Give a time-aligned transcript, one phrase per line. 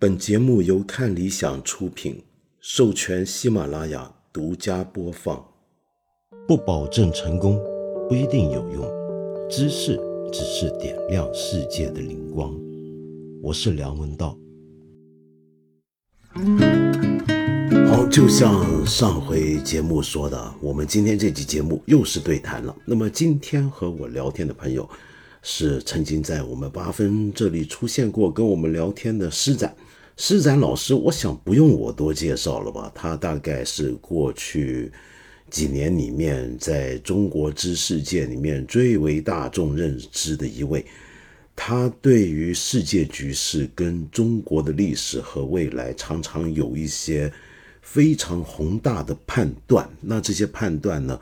[0.00, 2.22] 本节目由看理想出品，
[2.60, 5.44] 授权喜马拉雅独家播放。
[6.46, 7.60] 不保证成功，
[8.08, 8.88] 不一定有用。
[9.50, 9.98] 知识
[10.32, 12.56] 只是点亮世界的灵光。
[13.42, 14.38] 我是梁文道。
[17.88, 22.72] 好，就像上回节目说的，我们今天这期节目又是对谈了。
[22.84, 24.88] 那么今天和我聊天的朋友，
[25.42, 29.74] 是曾经在我们八分这里出现过，跟我们聊天的施展。
[30.20, 32.90] 施展老师，我想不用我多介绍了吧？
[32.92, 34.90] 他大概是过去
[35.48, 40.84] 几年里面在中国知识界里面最为大众认知的一位。
[41.54, 47.32] 他对于世界局势跟中国的历史和未来，常常有一些
[47.80, 49.88] 非常宏大的判断。
[50.00, 51.20] 那这些判断呢，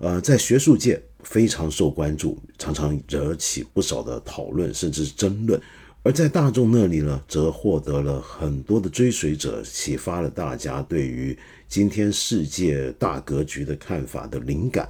[0.00, 5.58] 呃，在学术界非常受关注，常常惹起不少的讨论，甚至争论。
[6.04, 14.86] 而在大众那里呢，则获得了很多的追随者，启发了大家对于今天世界大格局的看法的灵感。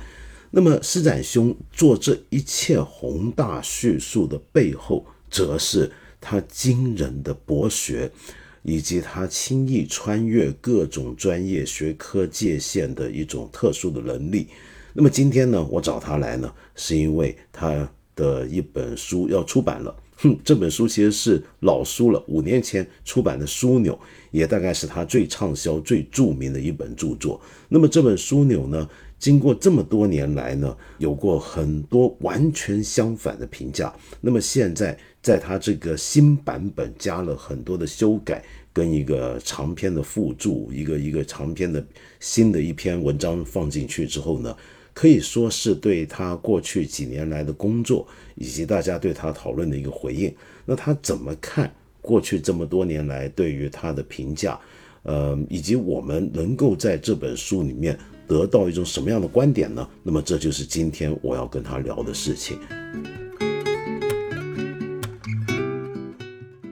[0.51, 5.89] 那么，施展兄做这一切宏大叙述的背后，则是
[6.21, 8.11] 他惊人的博学，
[8.65, 14.49] 以及他轻易穿越各种专业学科界限的一种特殊的能力。
[14.93, 19.95] 那么今天呢，我找他来呢，是因为他的一本书要出版了。
[20.45, 23.93] 这本书其实是老书了，五年前出版的《枢纽》，
[24.31, 27.41] 也大概是他最畅销、最著名的一本著作。
[27.69, 33.93] 那么这本《枢纽》呢，经过这么多年来呢，有过很多完全相反的评价。
[34.21, 41.85] 那么现在在他这个新版本加了很多的修改，跟一个长篇的附注，一个一个长篇的
[42.21, 44.55] 新的一篇文章放进去之后呢？
[44.95, 48.07] 可以说是对他过去几年来的工作，
[48.37, 50.33] 以及大家对他讨论的一个回应。
[50.65, 51.69] 那他怎么看
[52.01, 54.59] 过去这么多年来对于他的评价？
[55.03, 59.87] 呃，以及我们能够在这本书里面得到一种什么样的观点呢？
[60.05, 62.57] 那么这就是今天我要跟他聊的事情。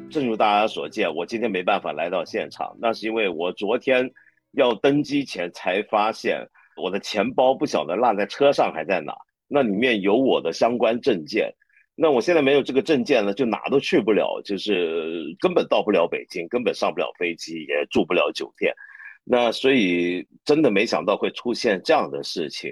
[0.09, 4.13] 正如大家所见，我今天没办法来到现场，那是因为我昨天
[4.53, 6.47] 要登机前才发现。
[6.77, 9.15] 我的钱包不晓得落在车上还在哪，
[9.49, 11.53] 那里面有我的相关证件，
[11.95, 18.75] 那我现在没有这个证件呢，就哪都去不了，就是根本到不了北京，根本上不了飞机，也住不了酒店，
[19.25, 22.71] 那所以真的没想到会出现这样的事情，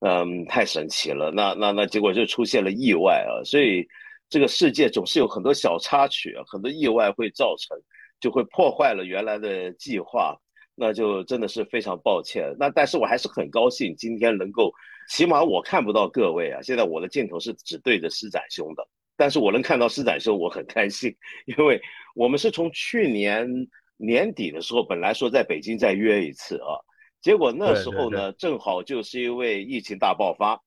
[0.00, 3.86] 嗯，太神奇了，那那那结果就出现了意外啊，所以
[4.30, 7.76] 这个世界总是有很多小插曲，很多意外会造成，
[8.20, 10.34] 就会破坏了原来的计划。
[10.74, 12.54] 那就真的是非常抱歉。
[12.58, 14.72] 那但是我还是很高兴，今天能够，
[15.08, 16.60] 起码我看不到各位啊。
[16.62, 18.86] 现在我的镜头是只对着施展兄的，
[19.16, 21.14] 但是我能看到施展兄，我很开心，
[21.46, 21.80] 因为
[22.14, 23.48] 我们是从去年
[23.96, 26.74] 年底的时候，本来说在北京再约一次啊，
[27.20, 30.60] 结果那时候呢，正好就是因为疫情大爆发，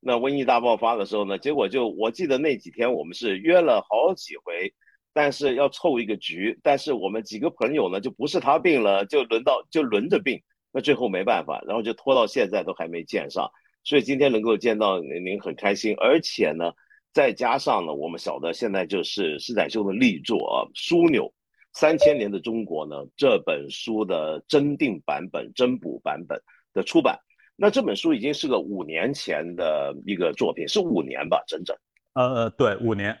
[0.00, 4.74] 那瘟疫大爆发的时候呢，结果就我记得那几天我们是约了好几回。
[5.14, 10.42] 但是要凑一个局，但是我们几个朋友呢，就不是他病了，就轮到就轮着病，
[10.72, 13.48] 那最后没办法，然后就拖到现在都还没见上，
[13.84, 16.72] 所以今天能够见到您，您很开心，而且呢，
[17.12, 21.32] 再加上呢，我们晓得现在就是施展秀的力作啊，《枢纽
[21.72, 26.42] 三千年的中国》呢这本书的增订版本、增补版本
[26.72, 27.16] 的出版，
[27.54, 31.76] 那这本书已经是个五年前的一个作品，是五年吧，整整，
[32.14, 33.16] 呃，对，五年。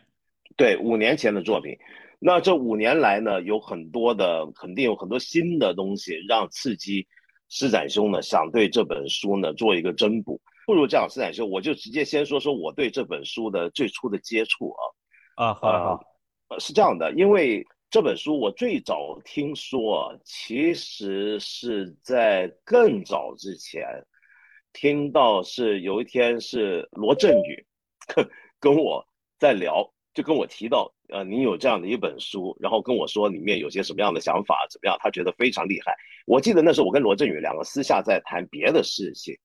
[0.56, 1.76] 对五年前的作品，
[2.18, 7.06] 那这五年来呢，有很多的肯定有很多新的东西，让刺激
[7.48, 10.40] 施展兄呢想对这本书呢做一个增补。
[10.66, 14.70] 不如这样，施展兄，我就直接先说说我对这本书的最初的接触
[15.36, 15.96] 啊啊好
[16.48, 23.86] 好，是这样的，因为这本书我最早听说，其实是在更早之前
[24.72, 27.66] 听到是有一天是罗振宇
[28.58, 29.06] 跟我
[29.38, 29.93] 在聊。
[30.14, 34.96] 就跟我提到，呃，您有这样的一本书，然后跟我说里面有些什么样的想法，怎么样？
[35.00, 35.92] 他觉得非常厉害。
[36.24, 39.36] 我记得那时候我跟罗振宇两个私下在谈别的事情，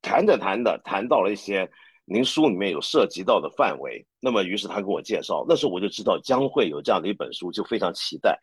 [0.00, 1.68] 谈着谈着谈到了一些
[2.04, 8.38] 您书里面有涉及到的范围，那么于是他跟我介绍，那时候我就知道将会有这样的一本书，就非常期待。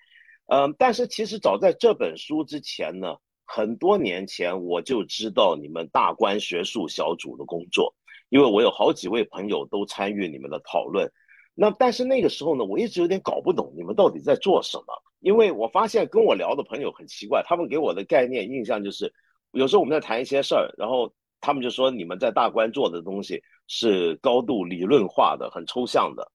[0.48, 3.16] 嗯，但是其实早在这本书之前呢，
[3.46, 7.96] 很多年前我就知道你们大观学术小组的工作，
[8.28, 11.10] 因为我有好几位朋友都参与你们的讨论。
[11.62, 19.14] 那但是那个时候呢，我一直有点搞不懂你们到底在做什么，因为我发现跟我聊的朋友很奇怪，他们给我的概念印象就是，
[19.52, 21.12] 有时候我们在谈一些事儿，然后
[21.42, 26.26] 他们就说你们在大观做的东西是高度理论化的、很抽象的。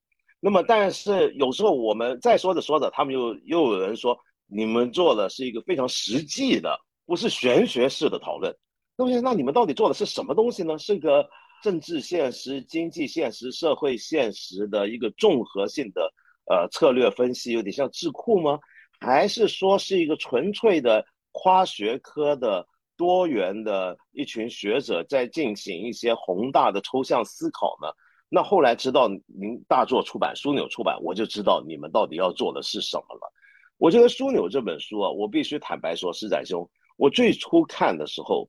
[0.41, 4.15] 那么，但是有时候我们再说着说着，他们又又有人说，
[4.47, 8.55] 你们做的是一个非常实际的，不是玄学式的讨论。
[8.95, 10.77] 那么，那你们到底做的是什么东西呢？
[10.77, 11.27] 是个
[11.65, 16.13] 政治现实、经济现实、社会现实的一个综合性的
[16.45, 18.59] 呃策略分析，有点像智库吗？
[19.01, 21.03] 还是说是一个纯粹的
[21.33, 22.69] 跨学科的
[22.99, 27.89] 多元的一群学者在进行一些宏大的抽象思考呢？
[28.29, 33.33] 那后来知道您大作出版枢纽出版，我就知道你们到底要做的是什么了。
[33.79, 36.69] 我觉得枢纽这本书啊，我必须坦白说，施展兄，
[36.99, 38.47] 我最初看的时候。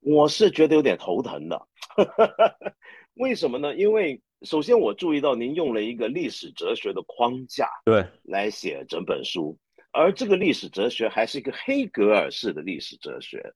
[0.00, 1.60] 我是觉得有点头疼的，
[3.14, 3.74] 为什么呢？
[3.74, 9.58] 因为首先我注意到您用了一个历史哲学的框架，对，来写整本书，
[9.90, 13.52] 而这个历史哲学还是一个黑格尔式的历史哲学。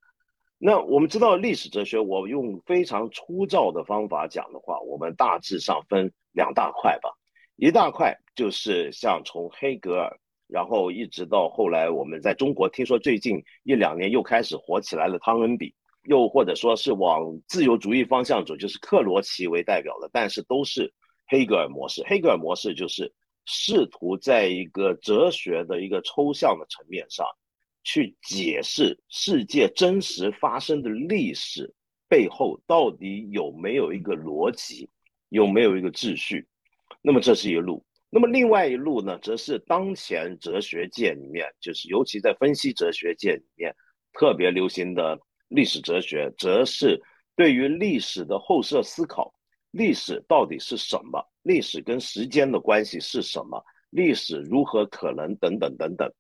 [0.59, 7.11] 那我们知道历史哲学，我用非常粗糙的方法讲的话，我们大致上分两大块吧。
[7.57, 10.19] 一大块就是像从黑格尔，
[10.49, 15.75] 然后一直到后来我们在中国听说最近一两年又开始火起来了汤恩比。
[16.05, 20.93] 又或者说是往自由主义方向走，就是克罗齐为代表的，但是都是
[21.29, 22.03] 黑格尔模式。
[22.09, 23.13] 黑格尔模式就是
[23.45, 27.25] 试图在一个哲学的一个抽象的层面上，
[27.85, 31.73] 去解释世界真实发生的历史
[32.09, 34.91] 背后到底有没有一个逻辑，
[35.29, 36.45] 有没有一个秩序。
[37.01, 37.85] 那么这是一路。
[38.11, 43.73] 那么另外一路呢，则是当前哲学界里面，就是尤其在分析哲学界里面
[44.13, 45.17] 特别流行的。
[45.55, 47.01] 历史哲学则是
[47.37, 49.33] 对于历史的后设思考，
[49.71, 51.23] 历史到底是什么？
[51.43, 53.63] 历史跟时间的关系是什么？
[53.91, 55.35] 历史如何可能？
[55.37, 56.11] 等等等等。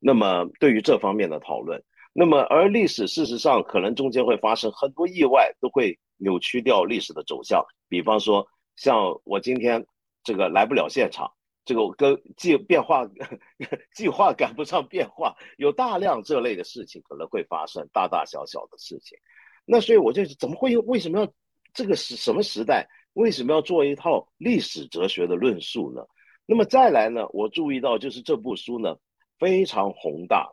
[0.00, 7.64] 那么对于这方面的讨论，那么而历史事实上可能中间会发生很多意外，都会扭曲掉历史的走向。
[7.88, 8.46] 比方说，
[8.76, 9.86] 像我今天
[10.24, 11.32] 这个来不了现场。
[11.64, 13.08] 这个跟计变化
[13.94, 19.18] 计划赶不上变化，有大量这类的事情可能会发生，大大小小的事情。
[19.64, 21.32] 那所以我就怎么会为什么要
[21.72, 22.88] 这个是什么时代？
[23.12, 26.02] 为什么要做一套历史哲学的论述呢？
[26.46, 27.28] 那么再来呢？
[27.30, 28.96] 我注意到就是这部书呢
[29.38, 30.50] 非常宏大，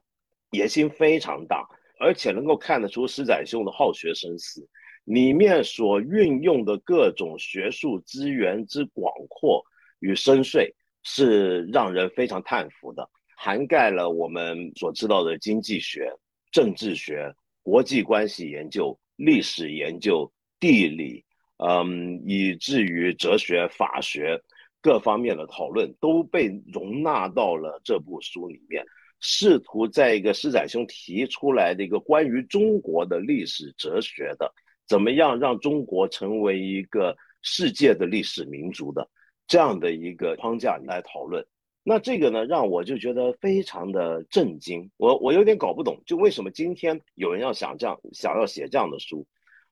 [0.52, 1.68] 野心非常大，
[2.00, 4.68] 而且能够看得出施展兄的好学深思，
[5.06, 9.64] 里面所运用的各种学术资源之广阔
[10.00, 10.74] 与深邃。
[11.04, 16.12] 是让人非常叹服的，涵盖了我们所知道的经济学、
[16.52, 21.24] 政治学、国际关系研究、历史研究、地理，
[21.58, 24.42] 嗯，以至于哲学、法学
[24.82, 28.86] 各方面的讨论都被容纳到了这部书里面，
[29.20, 34.54] 试图在一个施展兄提出来的一个关于中国的历史哲学的，
[34.88, 39.10] 怎么样让中国成为一个世界的历史民族的。
[39.50, 41.44] 这样的一个框架来讨论，
[41.84, 44.92] 那这个呢，让我就觉得非常的震惊。
[44.96, 49.26] 我我有点搞不懂，就为什么今天有人要想这样，想要写这样的书？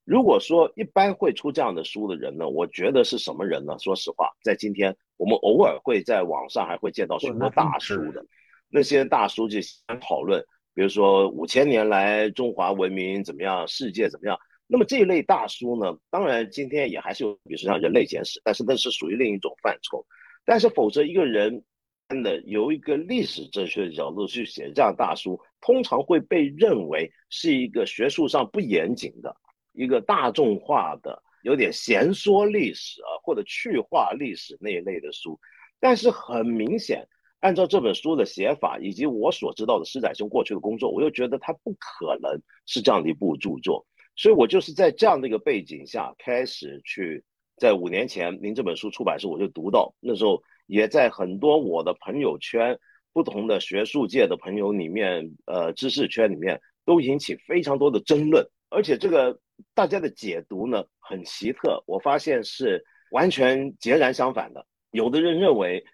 [0.04, 3.78] 如果说一般会出这样的书的人呢，我觉得是什么人呢？
[3.78, 8.26] 说实话，在今天我们偶尔会在网上还会见到许多大叔的，
[8.70, 9.60] 那些大叔就
[10.02, 10.44] 讨论，
[10.74, 14.40] 比如说五千年来中华文明怎么样，世界怎么样。
[14.68, 20.06] 那么这一类大书呢，当然今天也还是有，比如说像《人类简史》，但是那是属于另一种范畴。
[20.46, 21.64] 但是否则一个人
[22.10, 29.36] 真的由一个历史哲学的角度去写这样大书，通常会被认为是一个学术上不严谨的、
[29.74, 35.40] 一个大众化的、有点闲说历史啊或者去化历史那一类的书。
[35.80, 37.07] 但是很明显，
[37.40, 43.86] 按照这本书的写法以及我所知道的施展兄过去的工作，我又觉得他不可能是这样的一部著作。
[44.18, 47.24] 所以我就是在这样的一个背景下开始去，
[47.56, 52.78] 在五年前您这本书出版时，我就读到那时候也在很多我的朋友圈、
[53.14, 59.40] 不同的学术界的朋友里面，呃，知识圈里面都引起非常多的争论，而且这个
[59.76, 64.66] 大家的解读呢很奇特，我发现是完全截然相反的。
[64.90, 65.86] 有的人认为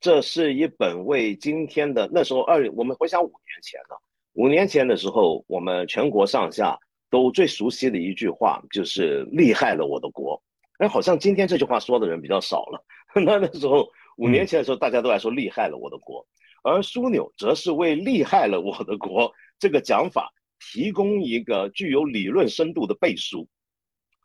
[0.00, 3.96] 这是一本为今天的那时候二，我们回想五年前呢，
[4.34, 6.78] 五年前的时候，我们全国上下。
[7.10, 10.40] 都最熟悉的一句话就是“厉害了我的国”，
[10.78, 12.84] 哎，好像今天这句话说的人比较少了。
[13.14, 16.24] 那那时候五年前的时候，大家都在说“厉害了我的国”，
[16.62, 20.32] 而枢纽则是为“厉害了我的国”这个讲法
[20.72, 23.48] 提供一个具有理论深度的背书。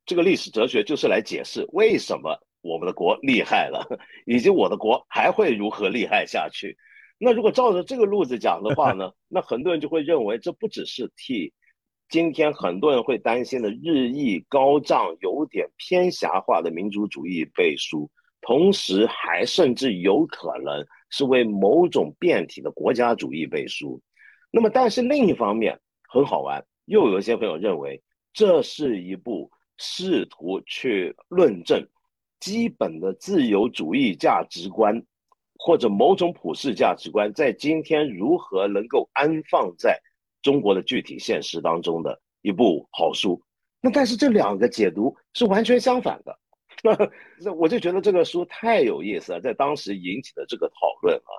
[0.05, 3.83] 这个历史哲学就是来解释为什么我们的国厉害了，
[4.27, 6.77] 以及我的国还会如何厉害下去。
[7.17, 11.51] 那如果照着这个路子讲的话呢， 那很多人就会认为这不只是替。
[12.09, 18.09] 今天很多人会担心的日益高涨、有点偏狭化的民族主义背书，
[18.41, 24.01] 同时还甚至有可能是为某种变体的国家主义背书。
[24.51, 28.01] 那么，但是另一方面很好玩，又有一些朋友认为
[28.33, 31.85] 这是一部试图去论证
[32.39, 35.03] 基本的自由主义价值观，
[35.57, 39.99] 或者某种普世价值观在今天如何能够安放在
[40.45, 43.41] 中国的具体现实当中的一部好书。
[43.81, 46.37] 那但是这两个解读是完全相反的，
[47.41, 51.31] 那我就觉得这个书太有意思了，在当时引起的这个讨论啊。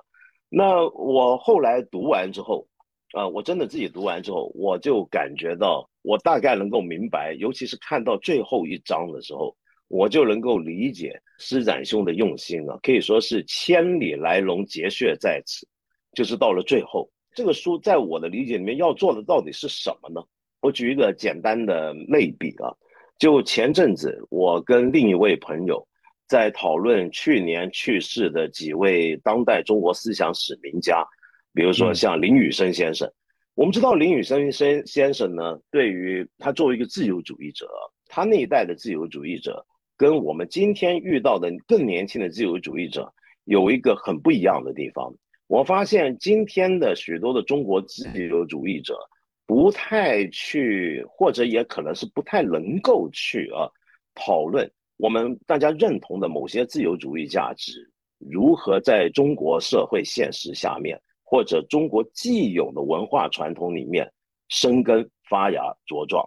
[0.49, 2.67] 那我后来读完之后。
[3.13, 9.55] 啊，我真的自己读完之后，我就感觉到，我大概能够明白，尤其是看到最后一章的时候，
[9.87, 15.65] 我就能够理解施展兄的用心啊，可以说是千里来龙，结穴在此。
[16.11, 20.25] 就是到了最后，这个书在我的理解里面要做的到底是什么呢？
[20.59, 22.73] 我举一个简单的类比啊，
[23.19, 25.87] 就前阵子我跟另一位朋友
[26.27, 31.05] 在讨论去年去世的几位当代中国思想史名家。
[31.53, 33.07] 比如说像林宇生先生，
[33.53, 37.69] 我们知道林宇生先先生呢，对于他作为一个自由主义者，
[38.07, 39.63] 他那一代的自由主义者
[39.95, 43.13] 跟我们今天遇到的更年轻的自由主义者
[43.43, 45.13] 有一个很不一样的地方。
[45.47, 48.97] 我发现今天的许多的中国自由主义者
[49.45, 53.67] 不太去，或者也可能是不太能够去啊
[54.13, 57.89] 讨论我们大家认同的某些自由主义价值
[58.19, 61.01] 如何在中国社会现实下面。
[61.29, 64.09] 或者中国既有的文化传统里面
[64.47, 66.25] 生根发芽茁壮，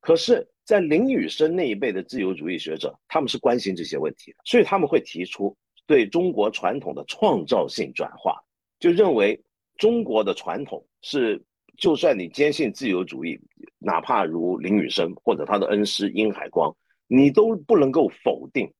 [0.00, 5.54] 可是，在林雨生那一辈的自由主义学者，他们是关心这些问题的，所以他们会提出
[5.86, 8.42] 对中国传统的创造性转化，
[8.78, 9.42] 就认为
[9.76, 11.44] 中国的传统是，
[11.76, 13.40] 就算你坚信自由主义，
[13.78, 16.74] 哪怕如林雨生或者他的恩师殷海光，
[17.06, 18.72] 你都不能够否定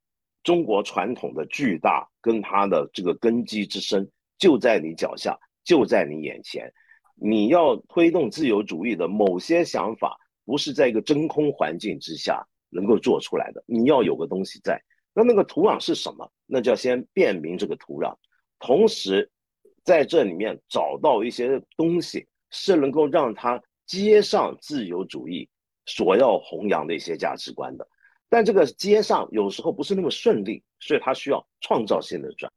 [0.43, 5.38] 中国传统的巨大跟它的这个根基之深就在你脚下。
[5.64, 6.73] 就在你眼前，
[7.14, 13.62] 你要推动自由主义的某些想法，不是在一个真空环境之下能够做出来的。
[13.67, 16.33] 你要有个东西在，那那个土壤是什么？
[16.47, 18.17] 那就要先辨明这个土壤，
[18.59, 19.31] 同时
[19.85, 25.49] 在这里面找到一些东西，是能够让他接上自由主义
[25.87, 27.87] 所要弘扬的一些价值观的。
[28.29, 32.53] 但这个接上有时候不是那么顺利，所以他需要创造性的转。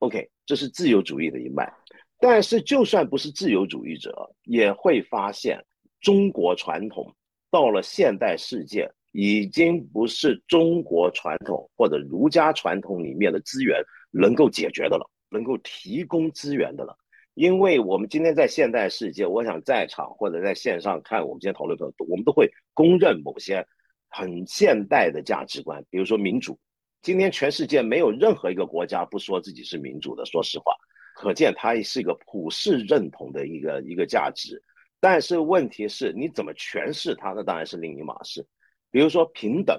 [0.00, 1.72] OK，这是自由主义的一脉。
[2.18, 5.62] 但是，就算不是自由主义者，也会发现
[6.00, 7.14] 中国传统
[7.50, 16.96] 到了现代世界，已经不是中国传统或者儒家传统里面的资源能够解决的了，能够提供资源的了。
[17.34, 23.66] 因为我们今天在现代世界，我想在场或者在线上看我们今天讨论的，我们都会公认某些
[24.08, 26.56] 很现代的价值观，比如说民主。
[27.02, 30.72] 今天全世界没有任何一个国家不说自己是民主的，说实话。
[31.16, 34.62] 可见它是一个普世认同的一个一个价值，
[35.00, 37.32] 但是问题是你怎么诠释它？
[37.32, 38.46] 那当然是另一码事。
[38.90, 39.78] 比如说平等，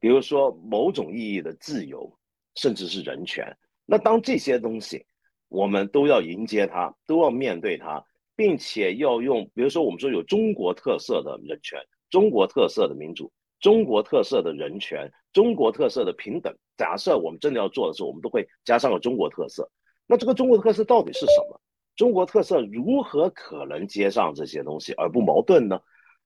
[0.00, 2.18] 比如说某种意义的自由，
[2.56, 3.56] 甚至是人权。
[3.86, 5.06] 那当这些东西
[5.48, 11.78] 我们都要迎接它，都要面对它，并且要用，比如说我们说有中国特色的人权、
[12.10, 16.56] 中国特色的民主、中国特色的人权、中国特色的平等。
[16.76, 19.70] 假设我们真的要做的时候，我们都会加上个中国特色。
[20.06, 21.60] 那这个中国特色到底是什么？
[21.94, 25.80] 中国特色如何可能接上这些东西而不矛盾呢？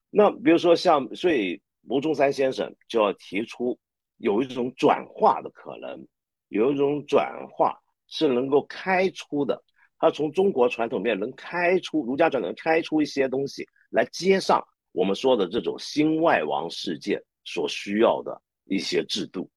[0.08, 3.78] 那比如说像，所以牟中三先生就要提出
[4.16, 6.06] 有一种转化的可能，
[6.48, 9.62] 有一种转化是能够开出的，
[9.98, 14.62] 他从中国传统面能开出儒家传统开出一些东西来接上
[14.92, 19.50] 我们说的这种新外王世界所需要的一些制度。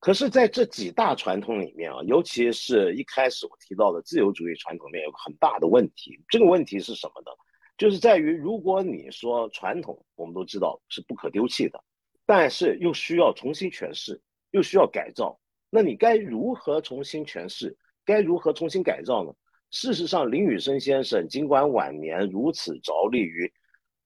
[0.00, 6.20] 可是，在这几大传统里面啊，尤其是一开始我提到的自由主义传统面，有个很大的问题。
[6.28, 7.30] 这个问题是什么呢？
[7.78, 11.80] 就是在于，如果你说传统，我们都知道是不可丢弃的，
[12.26, 14.20] 但是又需要重新诠释，
[14.50, 15.38] 又需要改造，
[15.74, 17.74] 那你该如何重新诠释？
[18.04, 19.32] 该如何重新改造呢？
[19.70, 23.50] 事实上，林宇生先生尽管晚年如此着力于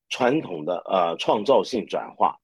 [0.09, 2.39] 传统的呃创造性转化，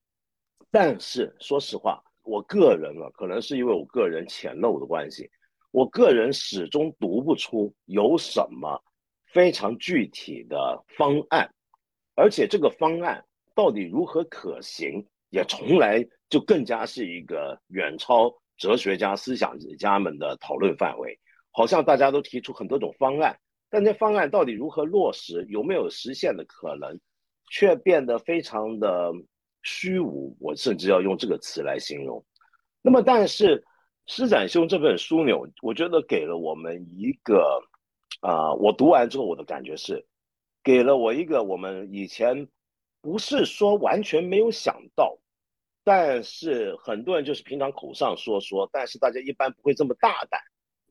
[0.72, 2.02] 但是说实话。
[2.24, 5.30] 我个人呢，可能是因为我个人浅陋的关系，
[5.70, 8.82] 我个人始终读不出有什么
[9.26, 11.48] 非常具体的方案，
[12.16, 13.24] 而且这个方案
[13.54, 21.18] 到底如何可行，也从来就更加是一个远超哲学家、思想家们的讨论范围。
[21.50, 23.36] 好像大家都提出很多种方案，
[23.68, 27.00] 但这方案到底如何落实，有没有实现的可能，
[27.50, 29.12] 却变得非常的。
[29.64, 32.24] 虚无，我甚至要用这个词来形容。
[32.82, 33.62] 那么，但是
[34.08, 37.62] 施展兄这本枢纽，我觉得给了我们一个，
[38.22, 40.04] 啊，我读完之后我的感觉是，
[40.64, 42.48] 给了我一个我们以前
[43.00, 45.16] 不是说完全没有想到，
[45.84, 50.40] 但是很多人就是平常口上说说，但是大家一般不会这么大胆，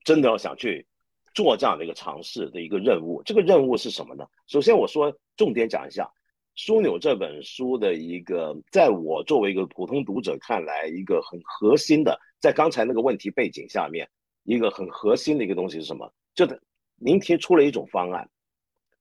[0.03, 0.86] 真的要想去
[1.33, 3.21] 做这样的一个尝试的一个任务。
[3.24, 4.25] 这个任务是什么呢？
[4.48, 6.10] 首先我说重点讲一下。
[6.62, 14.07] 《枢纽》这本书的一个，在我作为一个普通读者看来，一个很核心的，在刚才那个问题背景下面，
[14.43, 16.13] 一个很核心的一个东西是什么？
[16.36, 16.62] 就是
[16.98, 18.29] 您提出了一种方案，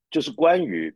[0.09, 0.95] 就是关于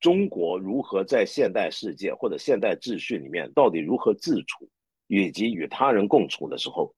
[0.00, 4.68] 中国如何在现代世界或者现代秩序里面到底如何自处，
[5.06, 6.94] 以及与他人共处的时候，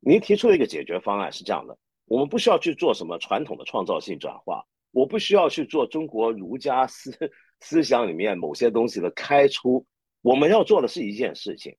[0.00, 7.12] 您提出了一个解决方案是这样的：我们不需要去做什么传统的创造性转化，我不需要去做中国儒家思。
[7.60, 9.86] 思想里面某些东西的开出，
[10.20, 11.74] 我们要做的是一件事情，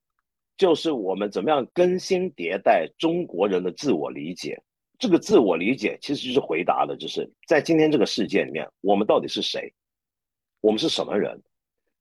[0.58, 4.60] 就是我们怎么样更新迭代中国人的自我理解。
[4.98, 9.72] 这个自我理解其实就是回答的，就是在今天这个世界里面，我们到底是谁？
[10.66, 11.44] 我们是什么人？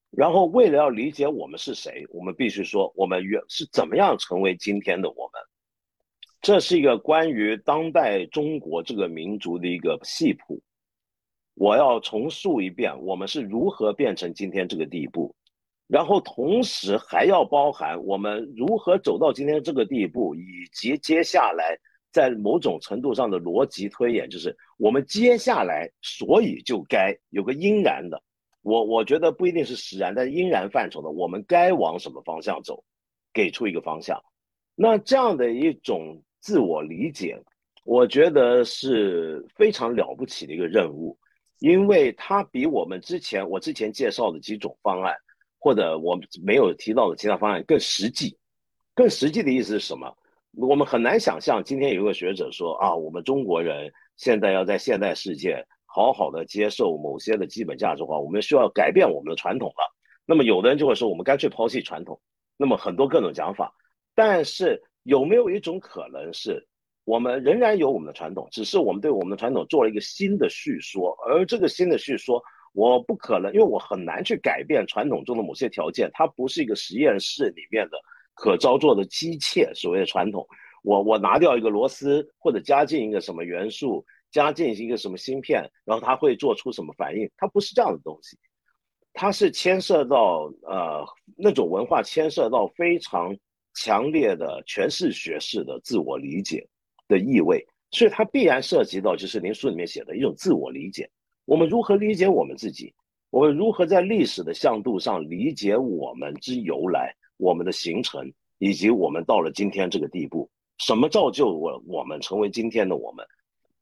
[0.09, 5.39] 然后为了要理解我们是谁，我们必须说我们原是怎么样成为今天的我们。
[6.41, 10.59] 这是一个关于当代中国这个民族的一个系谱。
[11.53, 15.35] 我要重述一遍，我们是如何变成今天这个地步，
[15.85, 21.77] 然后同时还要包含我们如何走到今天这个地步，以及接下来
[22.11, 28.19] 在某种程度上的逻辑推演，就是我们接下来所以就该有个应然的，
[28.65, 32.83] 我我觉得不一定是实然，但是应然范畴的，我们该往什么方向走，
[33.31, 34.19] 给出一个方向。
[34.73, 37.39] 那这样的一种自我理解，
[37.83, 41.15] 我觉得是非常了不起的一个任务。
[41.59, 45.15] 因为它比我们之前我之前介绍的几种方案，
[45.59, 48.35] 或者我没有提到的其他方案更实际。
[48.95, 50.11] 更实际的意思是什么？
[50.53, 55.63] 我们很难想象，今天有一个学者说啊，我们中国人现在要在现代世界
[55.95, 59.95] 好好的接受某些的基本价值观，我们需要改变我们的传统了。
[60.25, 62.19] 那么有的人就会说，我们干脆抛弃传统。
[62.57, 63.73] 那么很多各种讲法，
[64.13, 66.67] 但是有没有一种可能是？
[67.05, 77.97] 我们仍然有我们的传统，只是我们对我们的传统做了一个新的叙说，而这个新的叙说，我不可能，因为我很难去改变传统中的某些条件，它不是一个实验室里面的
[78.33, 79.73] 可操作的机械。
[79.73, 80.45] 所谓的传统，
[80.83, 87.31] 我我拿掉一个螺丝，或者加进一个什么元素，加进一个什么芯片，然后它会做出什么反应？
[87.37, 88.37] 它不是这样的东西，
[89.13, 91.05] 它是牵涉到呃
[91.37, 93.33] 那种文化，牵涉到非常
[93.73, 96.67] 强烈的诠释学式的自我理解。
[97.07, 101.07] 的意味，所以它必然涉及到就是您书里面写的一种自我理解。
[101.45, 102.91] 我们如何理解我们自己？
[103.29, 110.49] 我们如何在历史的向度上理解我们之由来、我们的形成，以及我们到了今天这个地步？
[110.79, 113.23] 什么造就我我们成为今天的我们？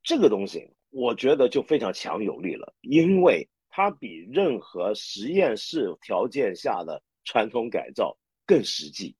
[0.03, 9.15] 这个东西，我觉得就非常强有力了，因为它比任何实验室条件下的传统改造更实际。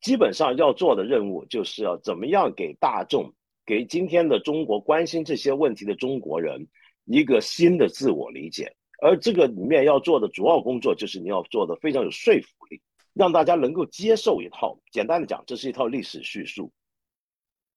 [0.00, 3.34] 基本上要做的任务就是要怎么样给大众、
[3.66, 6.68] 给今天的中国关心这些问题的中国人
[7.04, 12.80] 一个新的自我理解，而这个里面要做的主要工作就是你要做的非常有说服力，
[13.12, 14.78] 让大家能够接受一套。
[14.92, 16.72] 简单的讲，这是一套历史叙述，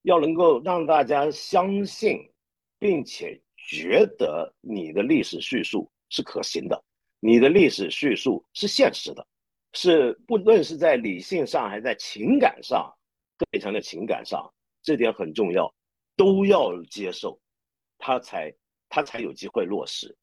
[0.03, 2.19] 要能够让大家相信，
[2.79, 6.83] 并且觉得你的历史叙述是可行的，
[7.19, 9.25] 你的历史叙述是现实的。
[9.73, 12.93] 是不论是在理性上还是在情感上，
[13.51, 14.51] 非常的情感上，
[14.83, 15.73] 这点很重要，
[16.17, 17.39] 都要接受，
[17.97, 18.53] 他才
[18.89, 20.13] 他才有机会落实。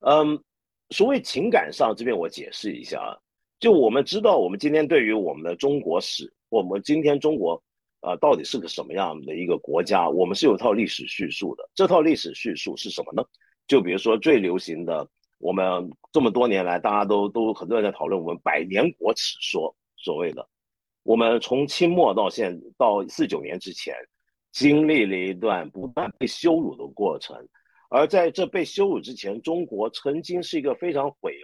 [0.00, 0.42] 嗯，
[0.90, 3.12] 所谓情感上这边我解释一下啊，
[3.60, 7.62] 就我们知道，我们今天对于我们的中国史，我们今天中国
[8.06, 11.68] 啊到底是个什么样的一个国家，我们是有套历史叙述的。
[11.74, 13.24] 这套历史叙述是什么呢？
[13.66, 15.08] 就比如说最流行的。
[15.38, 20.48] 我们这么多年来，大家都都很多人在讨论我们百年国耻说所谓的，
[21.02, 23.94] 我们从清末到现到四九年之前，
[24.50, 27.36] 经历了一段不断被羞辱的过程，
[27.90, 31.34] 而在这被羞辱之前，中国曾经是一个非常辉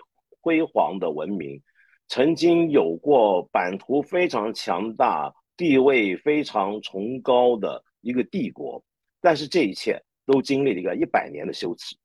[0.40, 1.61] 辉煌的文明，
[2.09, 8.83] 曾经有过版图非常强大、地位非常崇高的一个帝国，
[9.21, 11.97] 但是这一切都经历了一个一百年的羞耻，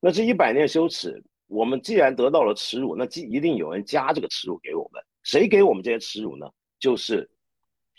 [0.00, 1.22] 那这一百年羞耻。
[1.48, 5.02] 我们既然得到了耻辱，那既一定有人加这个耻辱给我们。
[5.22, 6.50] 谁给我们这些耻辱呢？
[6.78, 7.28] 就是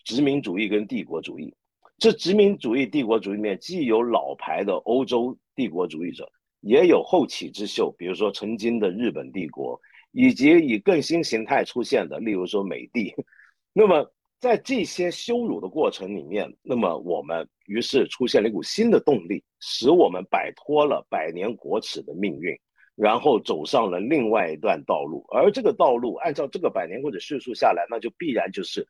[0.04, 1.54] 殖民主义跟帝国主义。
[2.00, 6.28] 这殖民主义、帝国主义里面既有老牌的欧洲帝国主义者，
[6.62, 9.80] 也有后起之秀，比如说曾经的日本帝国，
[10.12, 13.14] 以及以更新形态出现的，例如说美帝。
[13.72, 14.12] 那么
[14.44, 22.54] 在这些羞辱的过程里面，那么我们于是出现了一股新的动力，使我们摆脱了百年国耻的命运，
[22.94, 25.24] 然后走上了另外一段道路。
[25.30, 28.86] 而这个道路，按照这个百年或者叙述下来，那就必然就是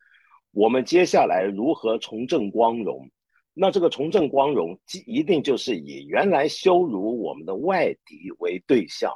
[0.50, 3.08] 我们接下来如何重振光荣。
[3.52, 9.12] 那这个重振光荣，一定就是以原来羞辱我们的外敌为对象，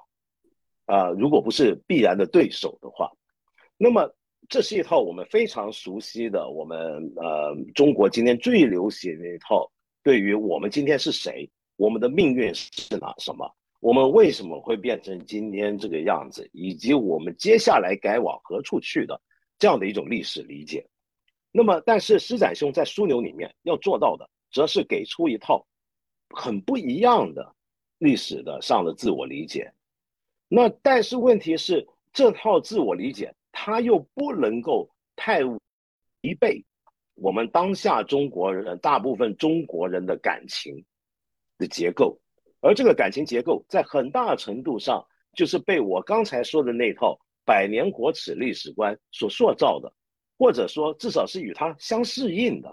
[0.86, 3.10] 啊，如果不是必然的对手的话，
[3.76, 4.14] 那么。
[4.48, 6.78] 这是一套我们非常熟悉的，我们
[7.16, 9.70] 呃中国今天最流行的一套，
[10.02, 13.46] 对于我们今天是谁，我们的命运是哪什么，
[13.80, 19.20] 我们为什么会变成今天这个样子，以及我们接下来该往何处去的
[19.58, 20.86] 这样的一种历史理解。
[21.52, 25.66] 那么，但是施展兄在枢纽里面要做到的，则是给出一套
[26.30, 27.54] 很不一样的
[27.98, 29.72] 历史的上的自我理解。
[30.48, 33.34] 那但是问题是，这套自我理解。
[33.60, 35.58] 他又不能够太违
[36.38, 36.64] 背
[37.16, 40.72] 我们当下中国人大部分中国人的感情
[41.58, 42.16] 的结构，
[42.60, 49.92] 而这个感情结构在很大程度上就是被我刚才说的那套百年国耻历史观所塑造的，
[50.38, 52.72] 或者说至少是与它相适应的。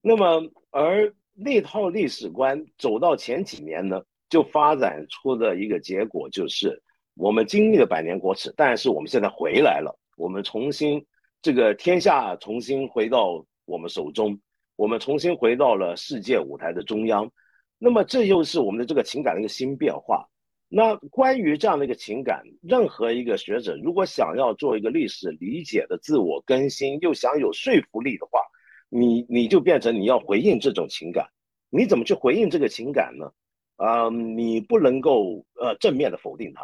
[0.00, 6.82] 那么，而那套历史观走到前几年呢，就发展出的一个结果就是，
[7.16, 9.94] 我们经历了百年国耻，但是我们现在回来了。
[10.16, 11.06] 我们重新，
[11.42, 14.40] 这个天下重新回到我们手中，
[14.74, 17.30] 我们重新回到了世界舞台的中央。
[17.78, 20.26] 那么，这又是我们的这个情感的一个新变化。
[20.68, 28.40] 那关于这样的一个情感，任何一个学者如果想要做一个历史理解的自我更新，又想有说服力的话，
[28.88, 31.28] 你你就变成你要回应这种情感。
[31.68, 33.30] 你怎么去回应这个情感呢？
[33.76, 36.62] 啊，你不能够呃正面的否定它。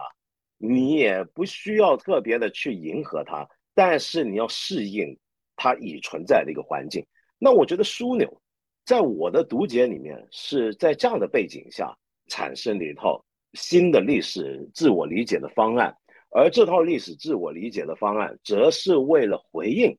[0.65, 3.45] 你也不需要特别的去迎合它，
[3.75, 5.19] 但是你要适应
[5.57, 7.05] 它已存在的一个环境。
[7.37, 8.41] 那我觉得枢纽，
[8.85, 11.93] 在我的读解里面是在这样的背景下
[12.29, 15.93] 产生的一套新的历史自我理解的方案，
[16.31, 19.99] 而这套历史自我理解的方案，则是为了回应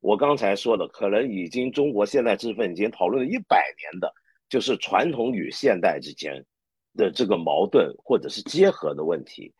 [0.00, 4.10] 我刚才说的，可能已经中国现代知识分子已经讨论了一百年的，
[4.48, 6.42] 就是传统与现代之间
[6.94, 9.52] 的这个矛盾或者是结合的问题。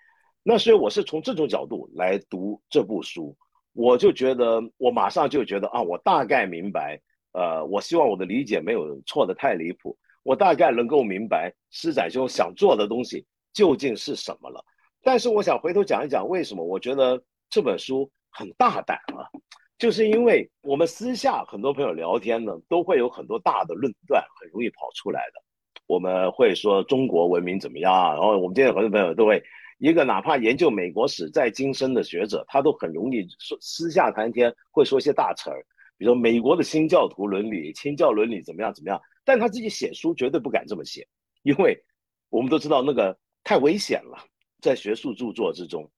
[0.50, 3.36] 那所以我是从这种角度来读这部书，
[3.74, 6.98] 我就觉得我马上就觉得啊，我大概明白，
[7.32, 14.64] 呃，我希望我的理解没有错的太离谱，我大概能够明白施展兄想做的东西究竟是什么了。
[15.02, 19.28] 但是我想回头讲一讲为什么我觉得这本书很大胆啊，
[19.76, 25.42] 就是因为我们私下很多朋友聊天呢，都会有很多大的论断，很容易跑出来的。
[25.86, 29.42] 我们会说中国文明怎么样，然后我们今天很多朋友都会。
[29.78, 35.64] 一个哪怕研究美国史在今生的学者，他都很容易说私下谈天，会说一些大词儿，
[35.96, 39.00] 比如美国的新教徒伦理、清教伦理怎么样怎么样。
[39.24, 41.06] 但他自己写书绝对不敢这么写，
[41.42, 41.80] 因为
[42.28, 44.18] 我们都知道那个太危险了，
[44.60, 45.88] 在学术著作之中。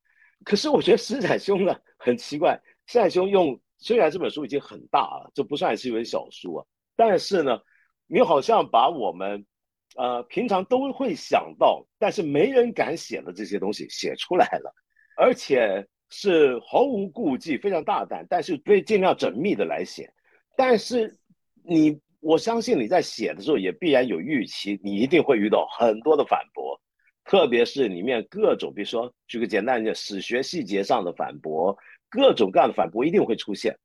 [0.44, 6.66] 可是我觉得施展兄呢很奇怪，施展兄用虽然这本书已经很大了，这不算是一本小书啊，
[6.96, 7.58] 但是呢，
[8.06, 9.46] 你好像把我们。
[9.96, 14.72] 呃，平常都会想到，但是没人敢写的这些东西写出来了，
[15.16, 20.12] 而且是毫无顾忌，非常大胆，但是会尽量缜密的来写。
[20.56, 21.18] 但是
[21.64, 26.80] 你，我相信你在写的时候也必然有预期，你一定会遇到很多的反驳，
[27.24, 31.76] 特别是里面各种，比如说举个简单的史学细节上的反驳，
[32.08, 33.76] 各种各样的反驳一定会出现。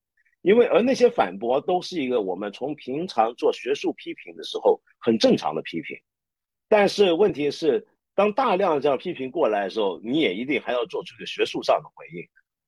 [0.46, 5.98] 因为而那些反驳都是一个我们从平常做学术批评的时候很正常的批评，
[6.70, 12.24] 但是问题是，当大量这样批评过来的时候，你也一定还要做出一个学术上的回应，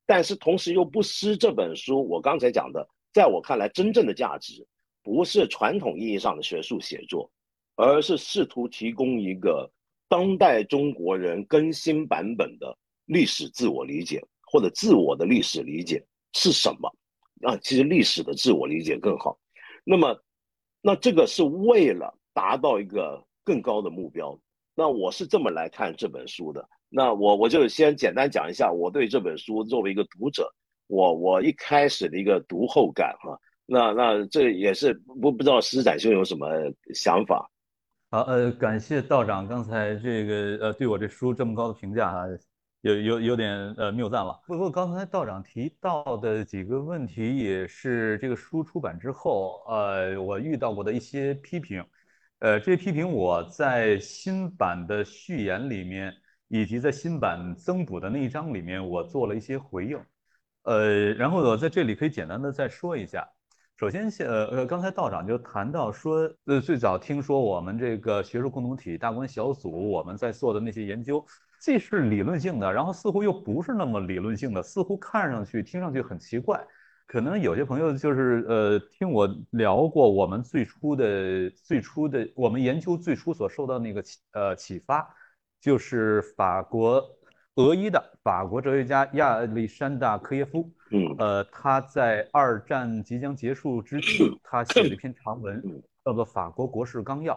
[0.08, 4.66] 但是同时又不失这本书我刚才讲的，在我看来真正的价值，
[5.04, 7.32] 不是传统意义上的学术写作，
[7.76, 9.72] 而是试图提供一个
[10.10, 14.20] 当代中国人更新版本的历史自我理解
[14.52, 16.92] 或者自我的历史理解是什么。
[17.41, 19.38] 啊，其实历史的自我理解更好。
[19.84, 20.19] 那么，
[20.82, 24.39] 那这个是为了达到一个更高的目标。
[24.76, 26.67] 那我是这么来看这本书的。
[26.89, 30.50] 那我我就先简单讲一下我对这本书作为一个读者，
[30.88, 33.38] 我我一开始的一个读后感哈。
[33.65, 36.47] 那那这也是不不知道施展兄有什么
[36.93, 37.50] 想法？
[38.10, 42.26] 好，呃，感谢道长刚才这个呃对我这书这么高的评价哈。
[42.88, 44.39] 有有有点呃谬赞了。
[44.47, 51.84] 不过刚才道长提到的几个问题，也是这个书出版之后，呃，我遇到过的一些批评。
[52.39, 56.13] 呃，这些批评我在新版的序言里面，
[56.47, 60.00] 以及在新版增补的那一章里面，我做了一些回应。
[60.63, 63.28] 呃，然后我在这里可以简单的再说一下。
[63.80, 71.23] 首先，呃呃，刚才道长就谈到说，呃，最早听说我们这个学术共同体大观小组我们在做的那些研究，
[71.60, 76.65] 既是理论性的，然后似乎又不是那么理论性的，似乎看上去、听上去很奇怪。
[77.06, 85.08] 可能有些朋友就是呃，听我聊过我们最初的、最初的我们研究最初所受到那个启呃启发，
[85.62, 87.02] 就是法国
[87.56, 90.70] 俄裔的法国哲学家亚历山大科耶夫。
[90.91, 95.62] 嗯，呃，他在二战即将结束之际， 他写了一篇长文，
[96.04, 97.34] 叫做《法国国事纲要》。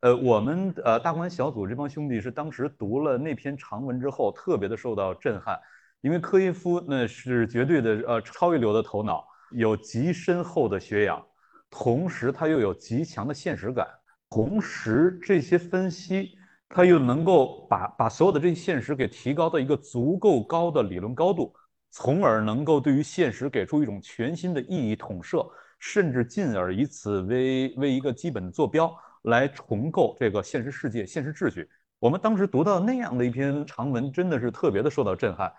[0.00, 5.58] 呃，我们呃大观小组这帮兄弟是当时读了那篇长文之后，特别的受到震撼，
[6.02, 11.20] 因为科耶夫那是绝对的呃超一流的头脑，有极深厚的学养，
[11.68, 13.88] 同时他又有极强的现实感，
[14.30, 16.30] 同时这些分析
[16.68, 21.52] 他又能够把把所有的这些现实给提高到一个足够高的理论高度。
[21.90, 25.44] 从而能够对于现实给出一种全新的意义统摄，
[25.80, 31.68] 甚至进而以此为为一个基本的坐标来重构这个现实世界、现实秩序。
[31.98, 35.52] 我们当时读到那样的一篇长文，真的是特别的受到震撼。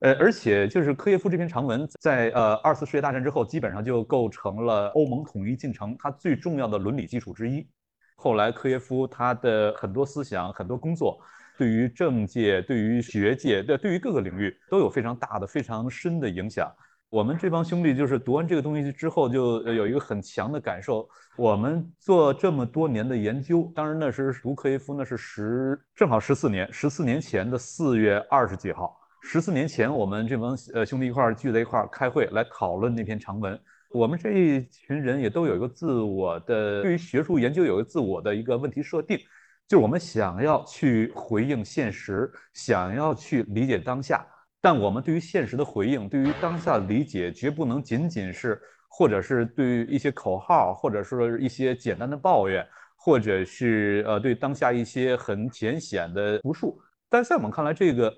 [0.00, 7.68] 呃，而且就是科耶夫这篇长文，在呃二次世界大战之后，基本上就构成了欧盟统一进程它最重要的伦理基础之一。
[8.16, 11.20] 后来科耶夫他的很多思想、很多工作。
[11.58, 16.72] 对于政界、对于学界、对对于各个领域都有非常大的、非常深的影响。
[17.10, 21.08] 我们这帮兄弟就是读完这个东西之后，就有一个很强的感受。
[21.36, 33.58] 我们做这么多年的研究，当然那是读科耶夫，那是十正好十四年，十四年前的四月二十几号，十四年前我们这帮呃兄弟一块聚在一块开会来讨论那篇长文。
[33.90, 39.18] 我们这一群人也都有一个自我的对于学术研究有一个自我的一个问题设定。
[39.66, 44.24] 就是我们想要去回应现实，想要去理解当下，
[44.60, 56.78] 但我们对于现实的回应，对于当下的理解，绝不能仅仅是，或者是对于一些口号，或者说一些简单的抱怨，或者是呃对当下一些很浅显的复述。
[57.08, 58.14] 但在我们看来，这个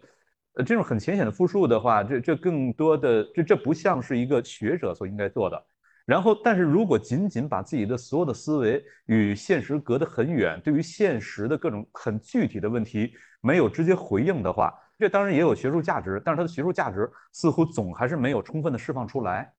[0.55, 5.67] 呃这种很浅显的复述的话，这这更多的这这不像是一个学者所应该做的。
[6.05, 19.53] 然后，但是如果仅仅把自己的所有的思维与现实隔得很远，对于现实的各种很具体的问题没有直接回应的话，这当然也有学术价值，但是它的学术价值似乎总还是没有充分的释放出来。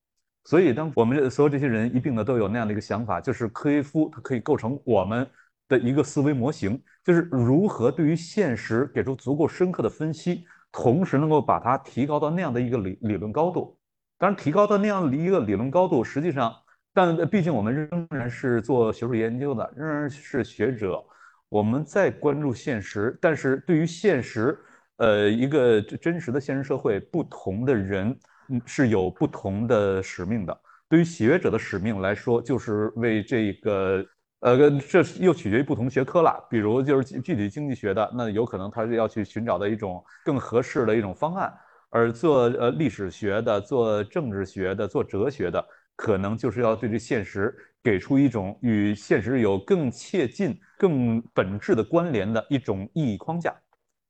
[0.45, 5.25] 所以，当我们所有这些人一并的都有那样的一个想法，就是科耶夫他可以构成我们
[5.69, 13.77] 的一个思维模型，就是如何对于现实给出足够深刻的分析，同时能够把它提高到那样的一个理理论高度。
[14.17, 16.53] 当然，提高到那样的一个理论高度，实际上，
[16.93, 21.01] 但毕竟我们仍然是做学术研究的，仍然是学者，
[21.47, 23.17] 我们在关注现实。
[23.21, 24.59] 但是对于现实，
[24.97, 28.17] 呃，一个真实的现实社会，不同的人
[28.65, 30.61] 是有不同的使命的。
[30.87, 34.05] 对于学者的使命来说，就是为这个，
[34.41, 36.45] 呃，这又取决于不同学科了。
[36.49, 41.51] 比如，就是具体经济学的，那有可能他是要去寻找的一种更合适的一种方案。
[41.89, 45.63] 而做呃历史学的、做政治学的、做哲学的，
[45.95, 53.53] 可能就是要对这现实给出一种与现实有更切近、更本质的关联的一种意义框架。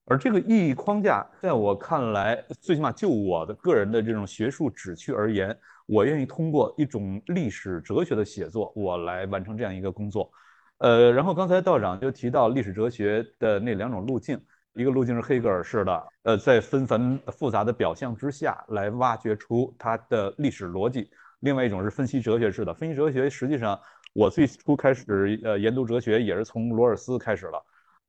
[0.06, 10.32] 而这个意义框架，在我看来，最起码就我的个人的这种学术旨趣而言，我愿意通过一种历史哲学的写作，我来完成这样一个工作。
[10.80, 14.39] 呃，然后刚才道长就提到历史哲学的那两种路径。
[14.76, 21.04] 一个路径是黑格尔式的，呃，在纷繁复杂的表象之下来挖掘出它的历史逻辑；
[21.42, 22.74] 另外一种是分析哲学式的。
[22.74, 23.80] 分析哲学实际上，
[24.13, 27.63] 我最初开始呃研读哲学也是从罗尔斯开始了，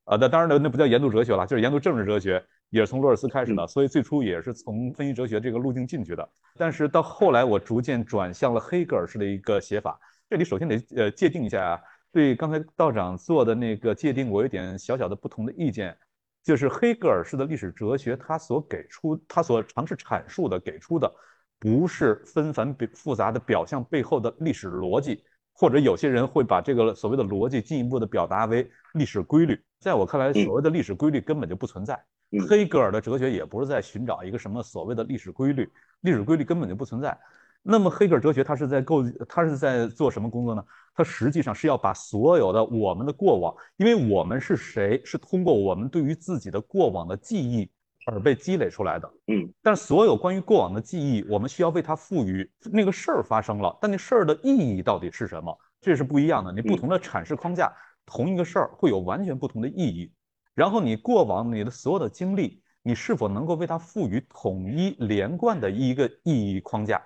[0.04, 3.66] 啊，那当然了，那不叫研读哲学了，就是研读政治哲学，也是从罗尔斯开始的。
[3.66, 6.28] 所以最初也是从分析哲学这个路径进去的。
[6.56, 9.98] 但是到后来，我逐渐转向了黑格尔式的一个写法。
[10.28, 11.80] 这里首先得呃界定一下啊，
[12.12, 15.96] 对刚才道长做的那个界定，我有点小小的不同的意见。
[16.42, 21.10] 就是黑格尔式的历史哲学，他所给出、他所尝试阐述的、给出的，
[21.58, 29.60] 不是纷繁复杂的表象背后的历史逻辑，或者有些人会把这个所谓的逻辑进一步的表达为历史规律。
[29.78, 32.02] 在我看来，所谓的历史规律根本就不存在。
[32.48, 37.16] 黑格尔的哲学也不是在寻找一个什么所谓的历史规律，历史规律根本就不存在。
[37.62, 40.64] 那么黑格尔哲学它是在构，它是在做什么工作呢？
[40.94, 47.70] 它实际上是要把所有的我们的过往，因为我们是谁，是通过我们对于自己的过往的记忆
[48.06, 49.10] 而被积累出来的。
[49.28, 55.56] 嗯，但所有关于过往的记忆，我们需要为它赋予那个事儿发生了，但那事儿的意义到底是什么？
[55.80, 56.52] 这是不一样的。
[56.52, 57.72] 你不同的阐释框架，
[58.06, 60.12] 同一个事儿会有完全不同的意义。
[60.54, 67.02] 然后你过往你的所有的经历，你是否能够为它赋予统一连贯的一个意义框架？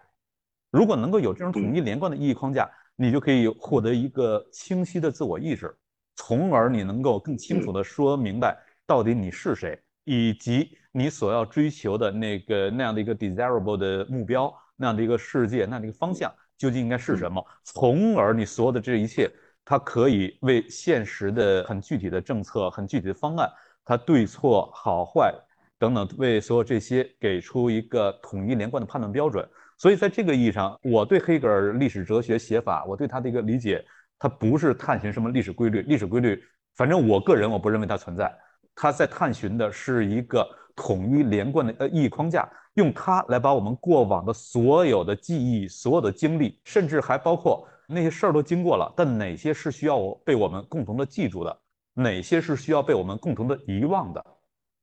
[0.70, 5.74] 如果能够有这种统一连贯的意义框架，你就可以获得一个清晰的自我意识，
[6.16, 19.30] 从而你能够更清楚地说明白到底你是谁，以及你所要追求的那个那样的一个 desirable 的目标，那样的一个世界，那样的一个方向究竟应该是什么，从而你所有的这一切，
[19.70, 23.46] 它可以为现实的很具体的政策、很具体的方案，
[23.84, 25.30] 它对错好坏
[25.78, 29.46] 等等，为所有这些给出一个统一连贯的判断标准。
[29.76, 33.84] 所以，在这个意义上，我对黑格尔历史哲学写法，我对他的一个理解，
[34.18, 36.42] 他不是探寻什么历史规律，历史规律，
[36.74, 38.34] 反正我个人我不认为它存在。
[38.74, 51.60] 他在探寻的是一个统一连贯的呃意义框架，用它来把我们过往的所有的记忆、所有的经历，甚至还包括那些事儿都经过了，但哪些是需要被我们共同的记住的，
[51.94, 54.22] 哪些是需要被我们共同的遗忘的。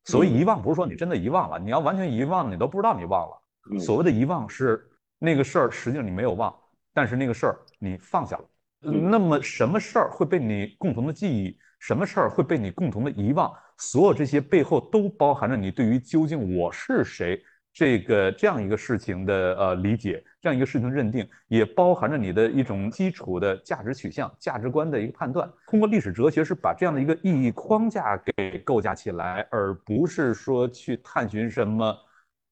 [0.06, 3.80] 所谓遗忘，不是说你真的遗忘了，你要完全遗忘，你都不知道你忘了。
[3.80, 4.84] 所谓的遗忘是
[5.20, 6.54] 那个事儿，实际上你没有忘，
[6.94, 8.44] 但是那个事儿你放下了。
[8.80, 11.58] 那么什么事儿会被你共同的记忆？
[11.80, 13.52] 什么事儿会被你共同的遗忘？
[13.78, 17.40] 所有这些背后都包含着你对于究竟我是谁
[17.76, 25.52] 这个这样一个事情的呃理解，这样一个事情认定，也包含着你的一种基础的价值取向、价值观的一个判断。
[25.68, 31.94] 通过历史哲学是把这样的一个意义框架给构架起来，而不是说去探寻什么。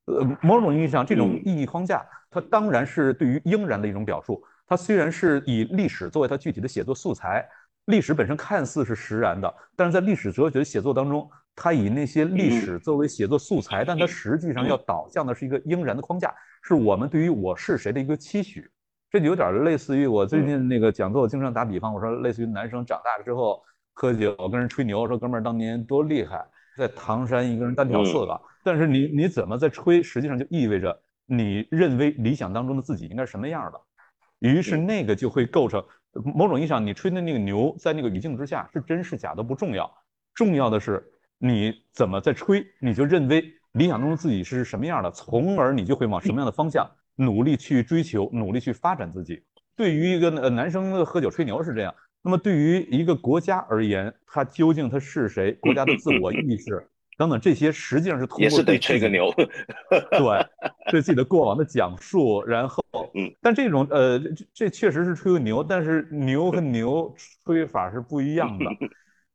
[0.08, 4.44] 呃，某种意义上，这种意义框架，它当然是对于应然的一种表述。
[4.68, 7.48] 它虽然是以历史作为它具体的写作素材，
[7.86, 18.70] 历史本身看似是实然的，但是在历史哲学的写作当中，它以那些历史作为写作素材，但他实际上要导向的是一个应然的框架，是我们对于我是谁的一个期许。
[19.12, 23.62] 这就有点类似于我最近那个讲座经常打比方，我说类似于男生长大了之后
[23.94, 26.44] 喝酒跟人吹牛，说哥们儿当年多厉害，
[26.76, 28.42] 在唐山一个人单挑四个。
[28.64, 33.80] 但是你你怎么在吹，实际上就意味着你认为理想当中的自己应该是什么样的，
[34.40, 35.84] 于是那个就会构成
[36.36, 39.92] 某种意义上你吹的那个牛，在那个语境之下是真是假都不重要，
[40.34, 41.13] 重要的是
[41.46, 49.44] 你怎么在吹，你就认为理想中的自己是什么样的，从而你就会往什么样的方向 努力去追求，努力去发展自己。
[49.76, 55.52] 对于一个呃男生喝酒吹牛是这样，那么对于一个国家而言，他究竟他是谁？
[55.60, 56.88] 国家的自我意识。
[57.18, 59.32] 等等，这些实际上是通过也是得吹个牛，
[59.92, 60.50] 对，
[60.90, 67.14] 对自己的过往的讲述，然后，嗯，但这种呃，这这确实是吹个牛，但是牛和牛
[67.46, 68.66] 吹法是不一样的，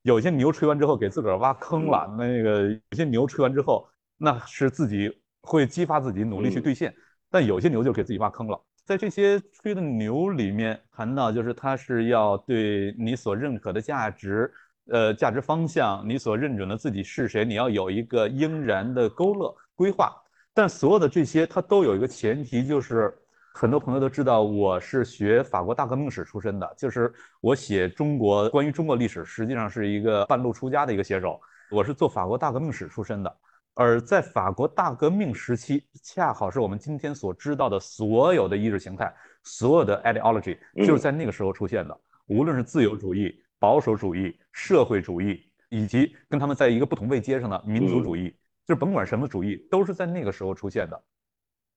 [0.03, 5.11] 有些牛吹完之后给自个儿挖坑了，那个有些牛吹完之后，那是自己
[5.43, 6.95] 会激发自己努力去兑现，
[7.31, 8.61] 但有些牛就给自己挖坑了。
[8.85, 14.51] 在这些吹的牛里面，谈到就是它是要对你所认可的价值。
[14.91, 17.45] 呃，价值方向，你所认准的自己是谁？
[17.45, 20.11] 你要有一个应然的勾勒规划。
[20.55, 23.15] 但所有的这些，它都有一个前提，就是
[23.61, 31.41] 很多朋友都知道，我是学法国大革命史出身的，就是我写中国关于中国历史，实际上是一个半路出家的一个写手。
[31.69, 33.37] 我是做法国大革命史出身的，
[33.75, 43.43] 而在法国大革命时期，恰好是我们今天所知道的所有的意识形态，所有的 ideology，就是在那个时候出现的，无论是自由主义。
[43.59, 48.31] 保守主义、社会主义，以及跟他们在一个不同位阶上的民族主义，
[48.65, 51.03] 就是甭管什么主义，都是在那个时候出现的。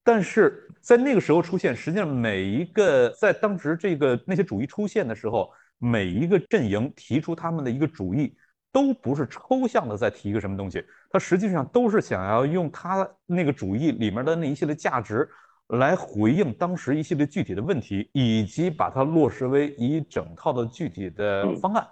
[0.04, 8.36] 但是在那个时候出现，实际上每一个在当时这个那些主义出现的时候，每一个阵营提出他们的一个主义，
[8.72, 15.30] 都不是抽象的在提一个什么东西，它实际上都是想要用他那个主义里面的那一系列价值。
[15.78, 21.88] 来回应当时一系列具体的问题，以及把它落实为一整套的具体的方案。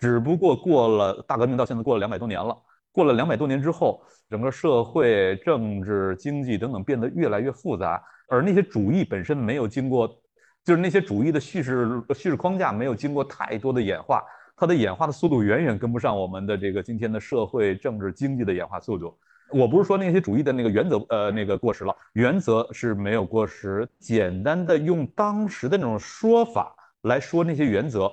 [0.00, 2.58] 只不过过了大革命到现在过了两百多年了，
[2.92, 10.08] 过了两百多年之后，整个社会、政治、经济等等变得越来越复杂，而那些主义本身没有经过，
[10.64, 14.22] 就是那些主义的叙事叙事框架没有经过太多的演化，
[14.56, 19.16] 它的演化的速度远远跟不上我们的这个今天的社会、政治、经济的演化速度。
[19.52, 23.88] 我不是说那些主义的那个原则，呃，那个过时了，原则是没有过时。
[23.98, 26.72] 简单的用当时的那种说法
[27.02, 28.08] 来说那些原则，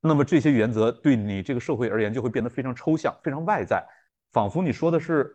[0.00, 3.84] 那么这些原则对你这个社会而言就会变得非常抽象、非常外在，
[4.32, 5.34] 仿佛你说的是，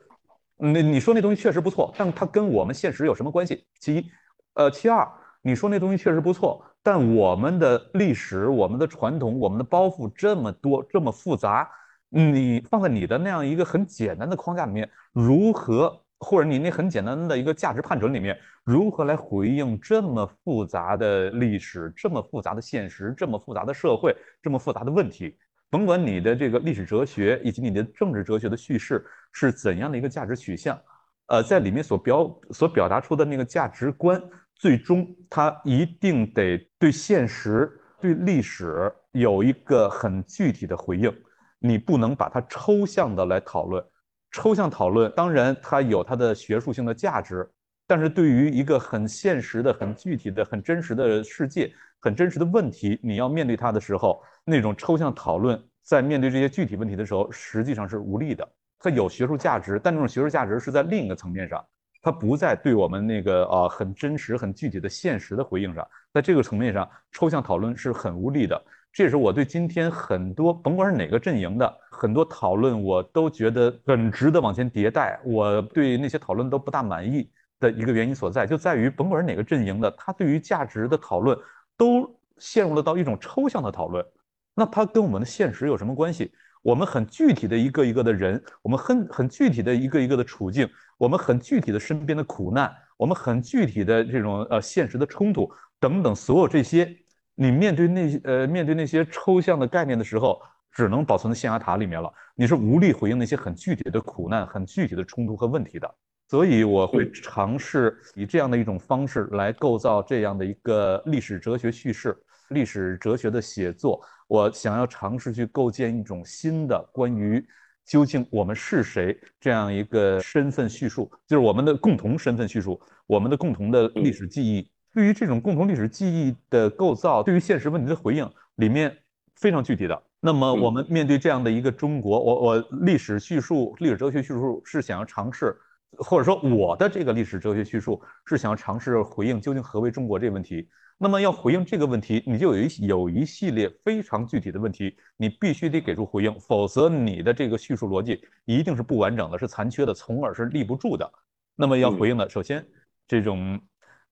[0.57, 3.65] 那你说那东西确实不错，但它跟我们现实有什么关系？
[3.79, 4.11] 其一，
[4.53, 5.07] 呃，其二，
[5.41, 11.69] 你说那东西确实不错，但我们的历史、我们的传统、我们的包袱这么多，这么复杂。
[12.09, 25.35] 你放在你的那样一个很简单的框架里面，如何或者你那很简单的一个价值判准里面，如何来回应这么复杂的历史、这么复杂的现实、这么复杂的社会、这么复杂的问题？
[25.74, 30.80] 甭管你的这个历史哲学以及你的政治哲学的叙事是怎样的一个价值取向，
[31.26, 34.21] 呃，在里面所表所表达出的那个价值观，
[34.53, 41.11] 最终它一定得对现实、对历史有一个很具体的回应。
[41.57, 43.84] 你不能把它抽象的来讨论，
[44.30, 47.49] 抽象讨论当然它有它的学术性的价值，
[47.88, 58.47] 但是对于一个很现实的、很具体的、很真实的世界、很真实的问题，你要面对它的时候，那种抽象讨论在面对这些具体问题的时候，实际上是无力的。
[58.79, 61.63] 它有学术价值，但这种学术价值是在另一个层面上，
[62.01, 68.61] 它不在对我们那个呃很真实、很具体的现实的回应上，在这个层面上，抽象讨论是很无力的。
[68.91, 75.19] 这也是我对今天很多甭管是哪个阵营的很多讨论，我都觉得很值得往前迭代。
[75.23, 81.35] 我对那些讨论都不大满意的一个原因所在，就在于甭管是哪个阵营的，他对于价值的讨论
[81.77, 84.05] 都陷入了到一种抽象的讨论。
[84.54, 86.32] 那它跟我们的现实有什么关系？
[86.62, 96.97] 我们很具体的一个一个的人，我们很很具体的一个一个的处境，我们很具体的身边的苦难，我们很具体的这种呃现实的冲突等等，所有这些。
[97.36, 100.39] 你面对那些呃面对那些抽象的概念的时候，
[100.72, 102.14] 只能保存在象牙塔里面了。
[102.36, 105.95] 你是无力回应那些很具体的苦难、很具体的冲突和问题的。
[106.30, 112.16] 所以我会尝试以这样的一种方式来构造这样的一个历史哲学叙事、
[112.49, 114.01] 历史哲学的写作。
[114.27, 117.45] 我想要尝试去构建一种新的关于
[117.85, 124.69] 究竟我们是谁这样一个身份叙述，就是我们的共同身份叙述，我们的共同的历史记忆。
[124.93, 128.95] 对于这种共同历史记忆的构造，对于现实问题的回应，里面
[129.35, 130.03] 非常具体的。
[130.21, 135.57] 那么，我们面对这样的一个中国，我我历史叙述、历史哲学叙述是想要尝试，
[135.97, 140.67] 或者说我的这个历史哲学叙述是想要尝试回应究竟何为中国这个问题。
[140.97, 151.11] 那么，要回应这个问题，你就有一有一系列非常具体的问题，你必须得给出回应，否则你的这个叙述逻辑一定是不完整的，是残缺的，从而是立不住的。
[151.55, 152.65] 那么，要回应的，首先
[153.07, 153.59] 这种。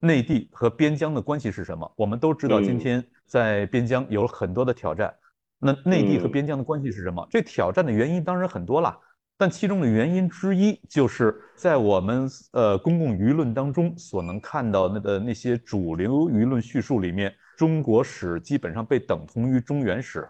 [0.04, 1.94] 内地和边疆的关系是什么？
[1.96, 5.14] 我们都知道，今天在边疆有了很多的挑战。
[5.60, 7.28] 那内地和边疆的关系是什么？
[7.30, 8.98] 这挑战的原因当然很多了，
[9.38, 20.28] 但其中的原因之一就是在我们呃公共舆论当中所能看到那的那些主流舆论叙述里面，中国史基本上被等同于中原史。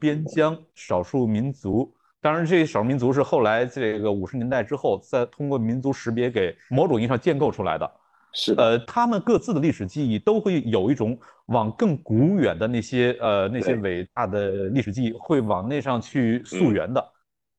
[0.00, 7.90] 边疆少数民族，当然这些少数民族是后来这个五十年代之后再通过民族识别给某种意义上建构出来的。
[8.32, 17.04] 是呃，他们各自的历史记忆都会有一种往更古远的那些呃那些伟大的历史记忆会往那上去溯源的。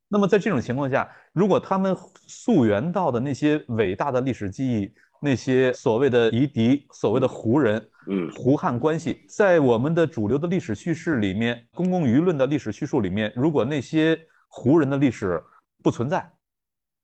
[0.10, 1.96] 那么在这种情况下，如果他们
[2.28, 15.42] 溯源到的那些伟大的历史记忆，那些所谓的夷狄、所谓的胡人、嗯，胡汉关系，在我们的主流的历史叙事里面，公共舆论的历史叙述里面，如果那些胡人的历史
[15.84, 16.30] 不存在，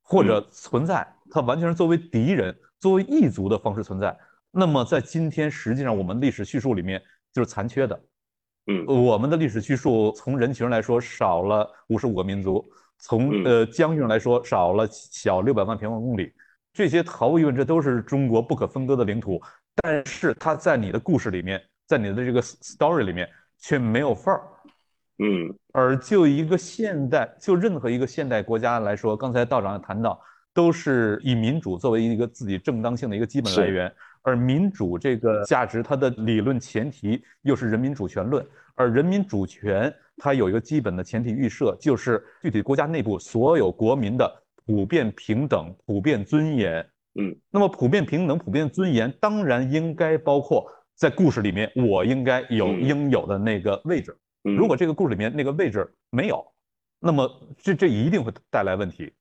[0.01, 2.53] 或者存在，它完全是作为敌人。
[2.77, 4.15] 作为异族的方式存在，
[4.51, 7.01] 那么在今天，实际上我们历史叙述里面
[7.33, 7.99] 就是残缺的。
[8.67, 12.63] 嗯，我们的历史叙述从人群来说少了五十五个民族，
[13.07, 16.33] 从呃疆域上来说少了小六百万平方公里，
[16.73, 19.39] 这些毫无疑问这都是中国不可分割的领土，
[19.75, 23.29] 但是它在你的故事里面，在你的这个 story 里面
[23.59, 24.41] 却没有份儿。
[25.19, 30.19] 嗯，而就一个现代，就任何一个现代国家来说，刚才道长也谈到。
[30.55, 46.87] 都是以民主作为一个自己正当性的一个基本来源，而民主这个价值，它的理论前提又是人民主权论，而人民主权它有一个基本的前提预设，就是具体国家内部所有国民的普遍平等、普遍尊严。
[47.19, 54.17] 嗯，那么普遍平等、普遍尊严，当然应该包括在故事里面我应该有应有的那个位置。
[54.43, 56.45] 如果这个故事里面那个位置没有，
[56.99, 59.13] 那么这这一定会带来问题。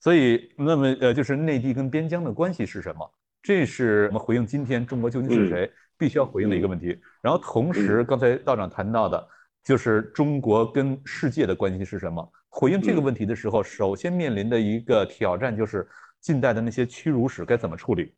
[0.00, 3.08] 所以，那么呃，就是内地跟边疆的关系是什么？
[3.42, 6.98] 这是我们回应今天中国究竟是谁必须要回应的一个问题。
[7.20, 9.28] 然后，同时刚才道长谈到的，
[9.64, 12.26] 就是中国跟世界的关系是什么？
[12.48, 15.88] 回应这个问题的时候，首先面临的一个挑战就是
[16.20, 18.14] 近代的那些屈辱史该怎么处理？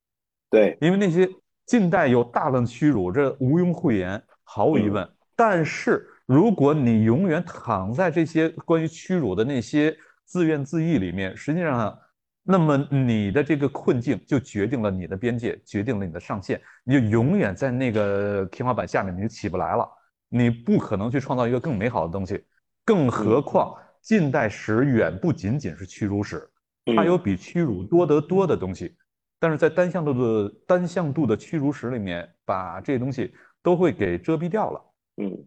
[0.50, 1.28] 对，因为那些
[1.66, 5.08] 近代有大量屈辱，这毋庸讳言，毫无疑问。
[5.36, 11.96] 但是，如果你永远躺在这些关于屈辱的那些，自怨自艾里面，实际上，
[12.42, 19.88] 那么你的这个困境就决定了你的边界，决定了你的上限，你就永远在那个天花板下面，你就起不来了。
[20.36, 22.44] 你不可能去创造一个更美好的东西。
[22.84, 23.72] 更何况，
[24.02, 26.50] 近代史远不仅仅是屈辱史，
[26.96, 28.96] 它有比屈辱多得多的东西。
[29.38, 33.32] 但是在单向度的单向度的屈辱史里面，把这些东西
[33.62, 34.84] 都会给遮蔽掉了。
[35.18, 35.46] 嗯，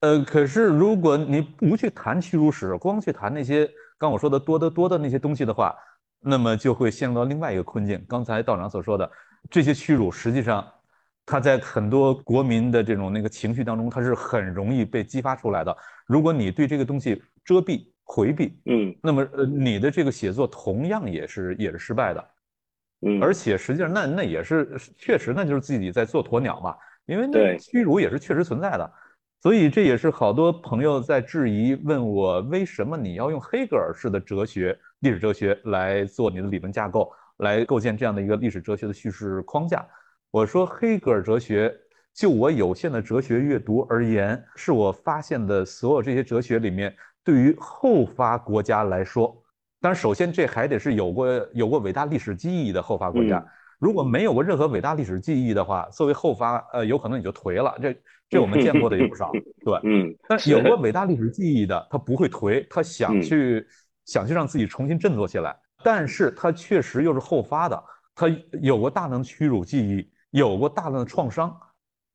[0.00, 3.66] 呃，可是如果你不去谈屈辱史，光去谈那些。
[3.96, 5.74] 刚我说的多得多的那些东西的话，
[6.20, 8.04] 那么就会陷入到另外一个困境。
[8.06, 9.10] 刚才道长所说的
[9.48, 10.66] 这些屈辱，实际上
[11.26, 15.76] 它在很多国民的这种那个情绪当中，它是很容易被激发出来的。
[16.06, 22.28] 如果你对这个东西遮蔽、回避，嗯，那么呃，你的这个写作同样也是也是失败的。
[23.02, 28.92] 嗯，而且实际上那那也是确实，那就是自己在做鸵鸟嘛，因为那对屈辱也是确实存在的。
[29.42, 39.86] 所以这也是好多朋友在质疑，问我为什么你要用黑格尔式的哲学、历史哲学来做你的理论架构，来构建这样的一个历史哲学的叙事框架。
[40.30, 41.74] 我说，黑格尔哲学，
[42.14, 49.36] 就我有限的哲学阅读而言，是我发现的所有这些哲学里面，对于后发国家来说，
[49.80, 53.38] 当然首先这还得是有过有过伟大历史记忆的后发国家。
[53.38, 53.46] 嗯
[53.80, 57.74] 如果没有过任何伟大历史记忆的话，作为后发，呃，有可能你就颓了。
[57.80, 57.96] 这
[58.28, 59.32] 这我们见过的也不少，
[59.64, 59.80] 对。
[59.84, 63.66] 嗯，但是有过伟大历史记忆的，他不会颓，他想嗯去、
[64.04, 68.28] 想去让自己重新振作起来，但是他确实又是后发的，他
[68.60, 71.56] 有过大量的屈辱记忆，有过大量的创伤，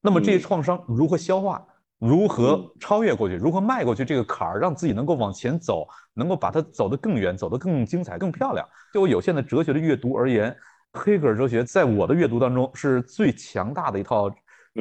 [0.01, 1.65] 那么这些嗯创伤如何消化？
[1.97, 3.35] 如何嗯超越过去？
[3.35, 8.67] 如何迈过去这个坎儿，让自己能够往前走，能够把它走得更远，走得更精彩、更漂亮？
[8.93, 10.55] 就我有限的哲学的阅读而言，
[10.91, 14.29] 黑格尔哲学在我的阅读当中是最强大的一套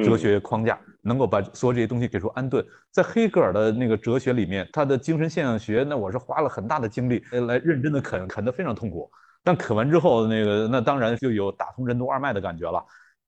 [0.03, 2.63] 哲学框架，能够把所有这些东西给出安顿。
[2.91, 9.09] 在黑格尔的那个哲学里面，他的精神现象学，那我是花了很大的精力呃来认真的啃，啃得非常痛苦。
[9.41, 12.83] 但啃完之后，那个那当然就有打通任督二脉的感觉了。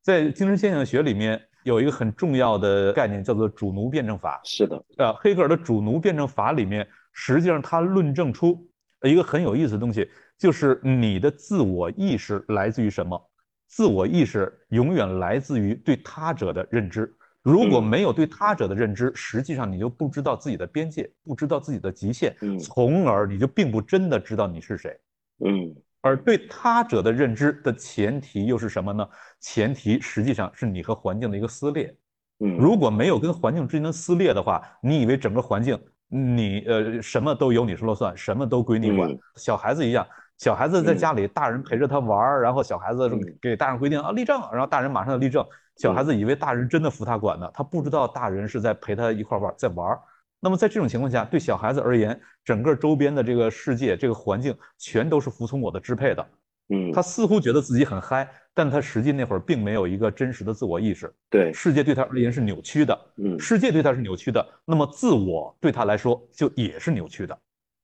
[0.08, 4.40] 在精神现象学里面有一个很重要的概念，叫做主奴辩证法。
[4.46, 8.66] 是的，呃，黑格尔的主奴辩证法里面，实际上他论证出
[9.04, 13.22] 一个很有意思的东西，就是你的自我意识来自于什么？
[13.68, 17.14] 自我意识永远来自于对他者的认知。
[17.42, 24.98] 如果嗯没有对他者的认知，实际上你就不知道自己的边界，不知道自己的极限，嗯从而你就并不真的知道你是谁。
[25.46, 25.76] 嗯
[26.08, 29.08] 而对他者的认知的前提又是什么呢？
[29.40, 31.96] 前提实际上是你和环境的一个撕裂。
[32.40, 40.08] 嗯，如果没有跟环境之间的撕裂的话，你以为整个环境你呃什么都由你说了算，什么都归你管嗯，小孩子一样。
[40.38, 45.44] 小孩子在家里，大人陪着他玩儿，然后小孩子嗯给大人规定啊立正，然后大人马上就立正。
[45.78, 50.00] 小孩子以为大人真的服他管呢，他不知道大人是在陪他一块玩，在玩儿。
[50.40, 56.28] 那么在这种情况下，对小孩子而言，整个周边的这个世界、这个环境全都是服从我的支配的。
[56.70, 63.00] 嗯，他似乎觉得自己很嗨，但他实际那会儿并没有一个真实的自我意识，对，世界对他而言是扭曲的。
[63.18, 67.40] 嗯世界对他是扭曲的，那么自我对他来说就也是扭曲的。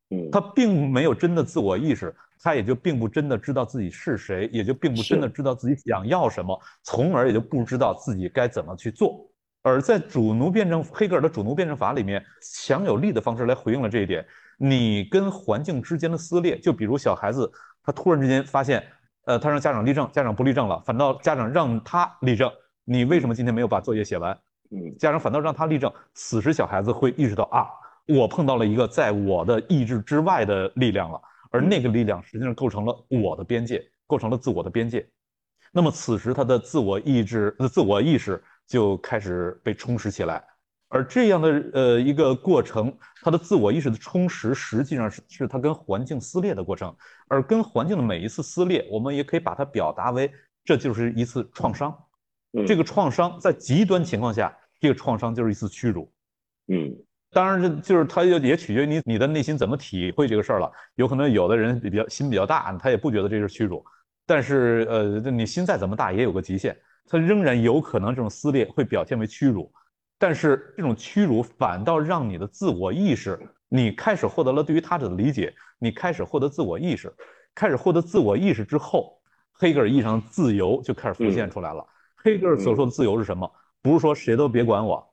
[0.10, 9.26] 嗯，他并没有真的自我意识，他也就并不真的知道自己是谁，也就并不真的知道自己想要什么，从而也就不知道自己该怎么去做。
[9.64, 14.24] 而在主奴辩证，黑格尔的主奴辩证法里面，强有力的方式来回应了这一点。
[14.57, 17.49] 你跟环境之间的撕裂，就比如小孩子，
[17.82, 18.86] 他突然之间发现，
[19.26, 22.51] 呃，他让家长立正，家长不立正了，反倒家长让他立正，
[22.84, 24.38] 你为什么今天没有把作业写完？
[24.70, 27.68] 嗯家长反倒让他立正，此时小孩子会意识到啊，
[28.07, 35.07] 我碰到了一个在我的意志之外的力量了，而那个力量实际上构成了我的边界，构成了自我的边界。
[35.72, 40.43] 那么此时他的自我意志、呃自我意识就开始被充实起来，
[40.89, 46.95] 而这样的呃一个过程，他的自我意识的充实实际上是是他跟环境撕裂的过程，
[47.28, 50.32] 而跟环境的每一次撕裂，我们也可以把它表达为
[50.64, 51.95] 这就是一次创伤。
[52.53, 56.11] 嗯，这个创伤在极端情况下，这个创伤就是一次屈辱。
[56.68, 56.95] 嗯
[57.32, 60.72] 当然，这就是它也也取决于你你的内心怎么体会这个事儿了。
[60.93, 63.84] 有可能有的人比较心比较大，他也不觉得这是屈辱，
[64.24, 66.78] 但是呃，你心再怎么大也有个极限，
[67.10, 69.72] 它仍然有可能这种撕裂会表现为屈辱。
[70.18, 77.14] 但是这种屈辱反倒让你的自我意识，你开始获得了对于他者的理解，你开始获得自我意识，
[77.54, 79.20] 开始获得自我意识之后，
[79.51, 81.86] 黑格尔意义上的自由就开始浮现出来了。
[82.16, 83.51] 黑格尔所说的自由是什么？
[83.82, 85.06] 不是说谁都别管我，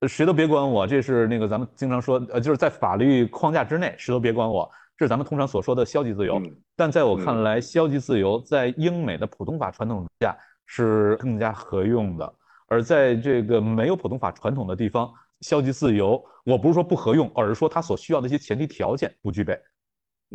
[0.00, 6.38] 呃谁都别管我，这是那个咱们经常说，呃，就是在法律框架之内，谁都别管我，这是咱们通常所说的消极自由。
[6.38, 10.34] 嗯但在我看来，消极自由在英美的普通法传统下
[10.68, 12.34] 是更加合用的，
[12.68, 15.10] 而在这个没有普通法传统的地方，
[15.40, 19.58] 消极自由，我不是说不合用，而是说它所需要的一些前提条件不具备。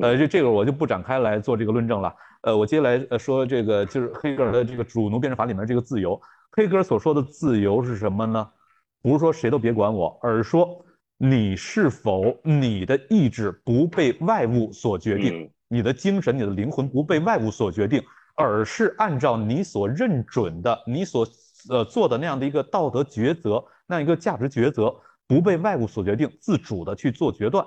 [0.01, 2.13] 呃，这这个我就不展开来做这个论证了。
[2.41, 6.19] 呃，我接下来呃说这个就是黑格尔的这个主奴辩证法里面这个自由。
[6.51, 8.51] 黑格尔所说的自由是什么呢？
[9.03, 10.83] 不是说谁都别管我，而是说
[11.17, 18.01] 你是否你的意志不被外物所决定，嗯你的精神、你的灵魂不被外物所决定，
[18.35, 21.27] 而是按照你所认准的、你所
[21.69, 24.93] 呃做的那样的一个道德抉择、那样一个价值抉择，
[25.27, 27.65] 不被外物所决定，自主的去做决断。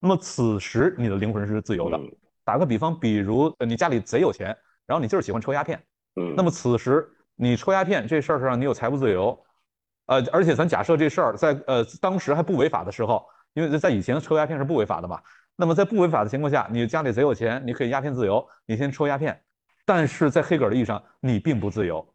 [0.00, 1.96] 那么此时你的灵魂是自由的。
[1.96, 2.10] 嗯
[2.46, 5.82] 打个比方，比如呃你家里贼有钱，然后你就是喜欢抽鸦片，
[6.14, 7.04] 嗯，那么此时
[7.34, 9.36] 你抽鸦片这事儿上你有财务自由，
[10.06, 15.20] 呃，而且咱假设这事儿在呃当时还不违法的时候，因为在以前抽鸦片是不违法的嘛。
[15.56, 19.42] 那么在不违法的情况下，你家里贼有钱，你可以鸦片自由，你先抽鸦片。
[19.86, 22.06] 但是在黑格尔的意义上，你并不自由，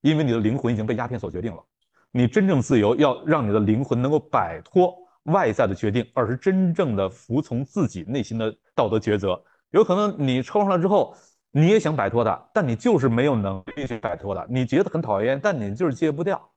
[0.00, 1.62] 因为你的灵魂已经被鸦片所决定了。
[2.10, 4.92] 你真正自由，要让你的灵魂能够摆脱
[5.24, 9.40] 外在的决定，而是真正的服从自己内心的道德抉择。
[9.70, 11.14] 有可能你抽上了之后，
[11.50, 14.44] 你也想摆脱它，但你就是没有能力去摆脱它。
[14.48, 16.50] 你觉得很讨厌，但你就是戒不掉。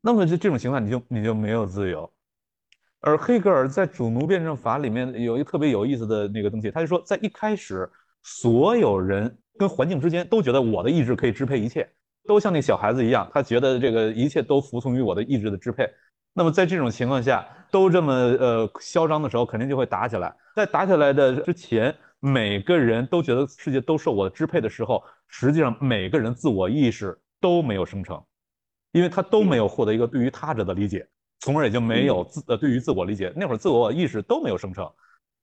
[0.00, 2.10] 那么这这种情况，你就你就没有自由。
[3.00, 7.90] 而黑格尔在主奴辩证法里面有一个特别有意思的那个东西，他就说，在一开始，
[8.28, 11.88] 所有人跟环境之间都觉得我的意志可以支配一切，
[12.26, 15.88] 都像那小孩子一样，他觉得这个一切都服从于我的意志的支配。
[16.32, 20.34] 那么在这种情况下，都这么呃嚣张的时候，肯定就会打起来。
[20.56, 28.20] 在打起来的之前，每个人都觉得世界都受我的支配的时候，实际上每个人自我意识都没有生成，
[28.90, 31.06] 因为他都没有获得一个对于他者的理解。
[31.40, 34.90] 从而也就没有自呃对于自我理解，那会儿自我意识都没有生成，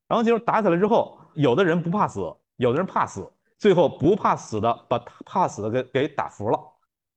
[0.06, 2.20] 然后就是打起来之后，有的人不怕死，
[2.56, 6.58] 有的人怕死，最后不怕死的把怕死的给给打服了，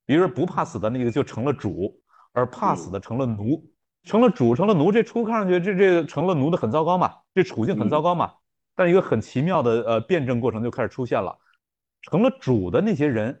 [0.06, 2.00] 于是不怕死的那个就成了主，
[2.32, 3.62] 而怕死的成了奴，
[4.04, 8.32] 成了主成了奴，这初看上去这这成了奴的很糟糕嘛，这处境很糟糕嘛，
[8.74, 11.36] 但一个很奇妙的呃辩证过程就开始出现了，
[12.02, 13.40] 成了主的那些人，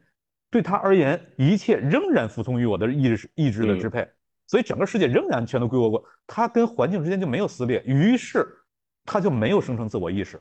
[0.50, 4.08] 对他而言，一切仍然服从于我的意志意志的支配。
[4.46, 8.46] 所以整个世界仍然全都归我管，他跟环境之间就没有撕裂，于是
[9.04, 10.40] 他就没有生成自我意识，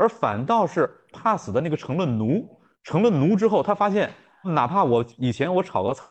[0.00, 4.10] 而反倒是怕死的那个成了奴，成了奴之后，他发现
[4.42, 6.04] 哪怕我以前我炒个菜，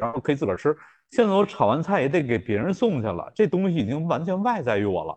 [0.00, 0.76] 然后可以自个儿吃，
[1.10, 5.16] 现在我炒完菜也得给别人送去了，这东西已经完全外在于我了，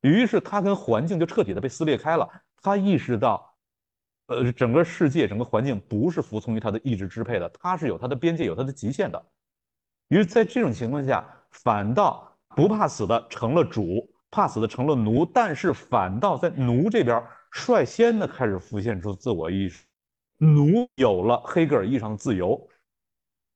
[0.00, 2.26] 于是他跟环境就彻底的被撕裂开了，
[2.62, 3.54] 他意识到，
[4.28, 9.22] 呃，整个世界整个环境不是服从于他的意志支配的，他是有他的边界，有他的极限的。
[10.08, 15.26] 于是，在这种情况下，反倒不怕死的成了主，怕死的成了奴。
[15.26, 17.22] 但是，反倒在奴这边
[17.52, 19.84] 率先的开始浮现出自我意识，
[20.38, 22.68] 奴有了黑格尔意义上的自由，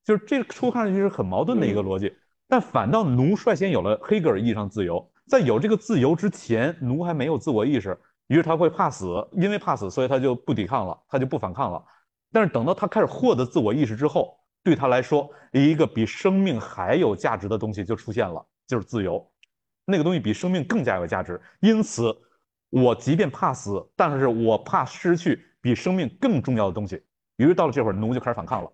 [0.05, 2.15] 就是这初看上去是很矛盾的一个逻辑。
[2.47, 11.85] 但反倒奴率先有了黑格尔意义上自由，在有这个自由之前，奴还没有自我意识，于是他会怕死，因为怕死，所以他就不抵抗了，他就不反抗了。
[12.31, 19.27] 但是等到他开始获得自我意识之后，对他来说，一个比生命还有价值的东西就出现了，就是自由。
[19.85, 22.17] 那个东西比生命更加有价值，因此，
[22.71, 27.03] 我即便怕死，但是我怕失去比生命更重要的东西。
[27.37, 28.73] 于是到了这会儿，奴就开始反抗了。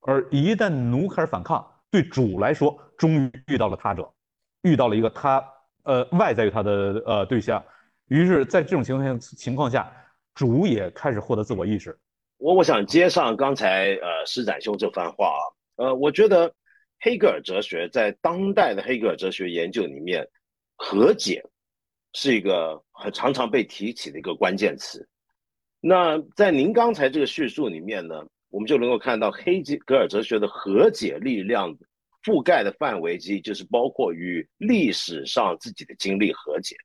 [0.00, 4.12] 而一旦奴开始反抗，对主来说，终于遇到了他者，
[4.62, 5.44] 遇到了一个他
[5.82, 7.62] 呃外在于他的呃对象。
[8.08, 9.92] 于是，在这种情况下情况下，
[10.34, 11.98] 主也开始获得自我意识。
[12.38, 15.26] 我我想接上刚才呃施展兄这番话
[15.76, 16.54] 啊，呃，我觉得
[17.00, 20.26] 黑格尔哲学在当代的黑格尔哲学研究里面，
[20.76, 21.44] 和解
[22.12, 25.08] 是一个很常常被提起的一个关键词。
[25.80, 31.72] 那在您刚才这个叙述里面呢，我们就能够看到黑格尔哲学的和解力量
[32.24, 36.76] 覆盖的范围之一，就是包括与历史上自己的经历和解。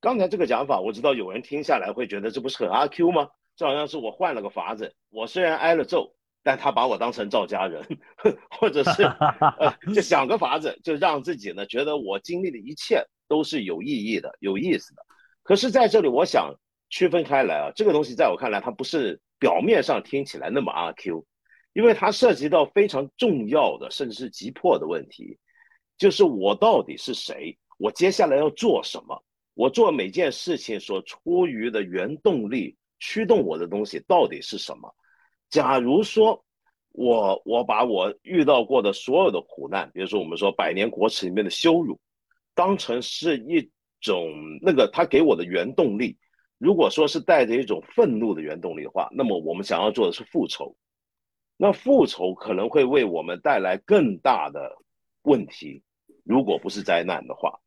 [0.00, 3.28] 刚才这个讲法，我知道有人听下来会觉得这不是很阿 Q 吗？
[3.54, 7.86] 就好像是我换了个法子，我虽然挨了揍，但他把我当成赵家人，
[8.50, 9.08] 或者是，
[9.94, 15.02] 就想个法子，就让自己呢觉得我经历的一切都是有意义的、有意思的。
[15.42, 16.54] 可是在这里，我想
[16.88, 21.24] 区分开来啊，这个东西在我看来，它不是表面上听起来那么阿 Q，
[21.72, 25.38] 因为它涉及到非常重要的，甚至是急迫的问题，
[25.98, 27.58] 就是我到底是谁？
[27.78, 29.22] 我接下来要做什么？
[29.54, 32.76] 我做每件事情所出于的原动力。
[33.04, 34.94] 驱动我的东西到底是什么？
[35.50, 36.44] 假如说
[36.92, 41.98] 我我把我遇到过的所有的苦难，比如说我们说《百年国耻》里面的羞辱，
[42.54, 43.68] 当成是一
[44.02, 44.30] 种
[44.60, 46.18] 那个他给我的原动力，
[46.58, 50.76] 如果说是带着一种愤怒的原动力的话，那么我们想要做的是复仇。
[51.56, 54.76] 那复仇可能会为我们带来更大的
[55.22, 55.82] 问题，
[56.24, 57.60] 如果不是灾难的话，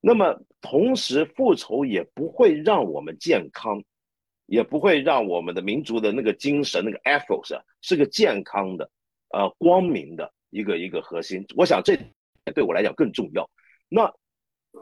[0.00, 3.82] 那么同时复仇也不会让我们健康。
[4.50, 8.90] 也不会让我们的民族的那个精神、那个 ethos 是个健康的、
[9.28, 11.44] 呃光明的一个一个核心。
[11.54, 11.98] 我想这
[12.54, 13.46] 对我来讲更重要。
[13.90, 14.10] 那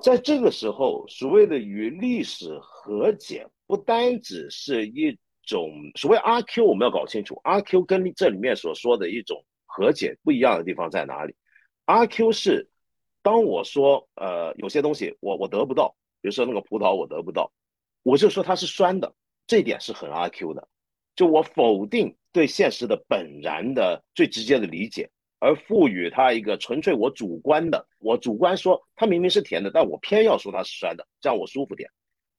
[0.03, 11.34] 在这个时候，所谓的与历史和解，不单只是一种所谓阿 Q，我们要搞清楚阿 Q 跟这里面所说的一种和解不一样的地方在哪里。
[11.87, 12.68] 阿 Q 是
[13.22, 17.53] 当我说呃有些东西我我得不到，比如说那个葡萄我得不到，
[18.03, 19.14] 我就说它是酸的。
[19.47, 20.68] 这点是很阿 Q 的，
[21.14, 25.09] 就我否定对现实的本然的最直接的理解，
[25.39, 31.91] 而赋予它一个纯粹我主观的，我主观说它明明是甜的，但我偏要说它是酸的，这样我舒服点。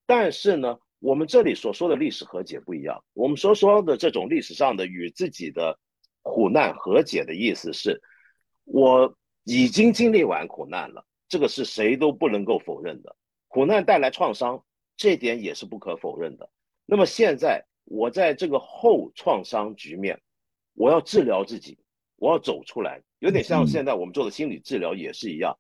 [0.05, 5.77] 但是呢，我们这里所说的历史和解不一样，我们所说的这种历史上的与自己的
[6.21, 8.01] 苦难和解的意思是，
[8.63, 13.15] 我已经经历完苦难了，这个是谁都不能够否认的。
[13.47, 14.63] 苦难带来创伤，
[14.95, 16.49] 这点也是不可否认的。
[16.85, 20.21] 那么现在我在这个后创伤局面，
[20.73, 21.77] 我要治疗自己，
[22.17, 25.57] 我要走出来，有点像现在我们做的心理治疗也是一样，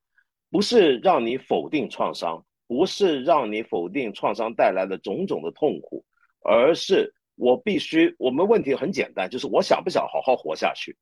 [0.51, 2.43] 不是让你否定创伤。
[2.69, 6.03] 不是让你否定创伤带来的种种的痛苦，
[6.43, 8.13] 而是我必须。
[8.19, 10.97] 我们问题很简单，就是我想不想好好活下去？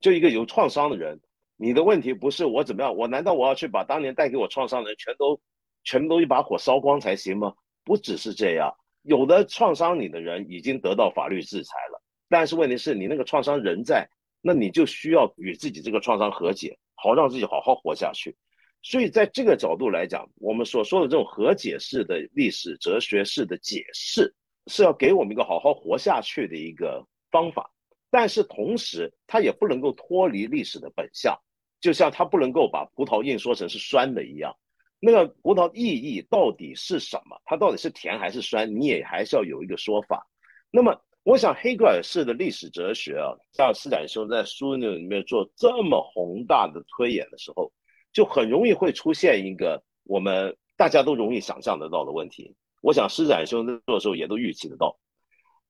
[0.00, 1.20] 就一个有创伤的人，
[1.56, 2.96] 你的问题不是我怎么样？
[2.96, 5.40] 我难道我要去把当年带给我创伤的人全都
[5.84, 7.54] 全都一把火烧光才行吗？
[7.84, 14.08] 不只是这样，有的创伤你的人已经得到法律制裁了，但是问题是你那个创伤仍在，
[14.46, 18.36] 那你就需要与自己这个创伤和解，好让自己好好活下去。
[18.80, 24.32] 所以，在这个角度来讲，我们所说的这种和解式的历史哲学式的解释，
[24.68, 27.72] 是要给我们一个好好活下去的一个方法。
[28.08, 31.36] 但是同时，它也不能够脱离历史的本相，
[31.80, 34.56] 就像它不能够把葡萄硬说成是酸的一样。
[35.00, 37.36] 那个葡萄意义到底是什么？
[37.44, 38.80] 它到底是甜还是酸？
[38.80, 40.24] 你也还是要有一个说法。
[40.70, 47.72] 那么，我想黑格尔式的历史哲学啊，像施展修在枢纽里面做这么宏大的推演的时候。
[48.12, 52.54] 就很容易会出现一个我们大家都容易想象得到的问题。
[52.80, 54.98] 我想施展兄在做的时候也都预期得到，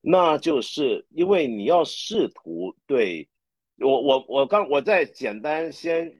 [0.01, 3.29] 那就是因为你要试图对
[3.79, 6.13] 我我我刚我再简单先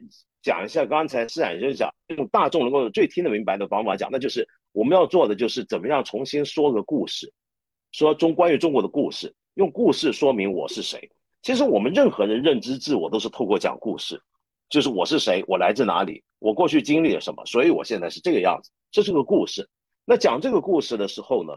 [0.43, 7.33] 讲一下刚才施展兄讲用大众能够最听得明白的方法讲，那就是我们要做的就是怎么样重新说个故事，
[7.97, 11.11] 说中关于中国的故事，用故事说明我是谁。
[11.41, 14.21] 其实我们任何人认知自我都是透过讲故事。
[14.69, 18.71] 就是我是谁，我来自哪里，我过去经历了什么，所以我现在是这个样子。
[18.91, 19.67] 这是个故事。
[20.05, 21.55] 那讲这个故事的时候呢，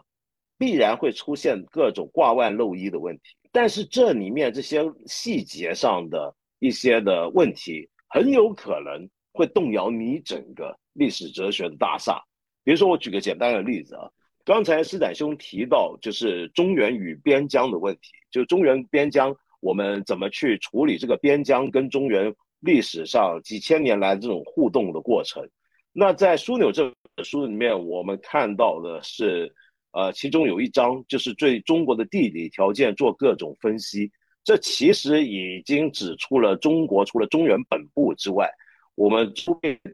[0.58, 3.36] 必然会出现各种挂万漏衣的问题。
[3.52, 12.18] 但是这里面这些细节上的一些的问题，很有可能会动摇你整个历史哲学的大厦。
[12.64, 14.10] 比如说，我举个简单的例子啊，
[14.50, 22.34] 刚才施展兄提到就是中原与边疆的问题，就中原边疆，我们怎么去处理这个边疆跟中原？
[22.62, 25.47] 历史上几千年来这种互动的过程，
[25.93, 29.54] 那在枢纽这本书里面，我们看到的是，
[29.91, 34.12] 呃，其中有一章就是对中国的地理条件做各种分析。
[34.43, 38.50] 这其实已经指出了中国除了中原本部之外，
[38.95, 39.32] 我们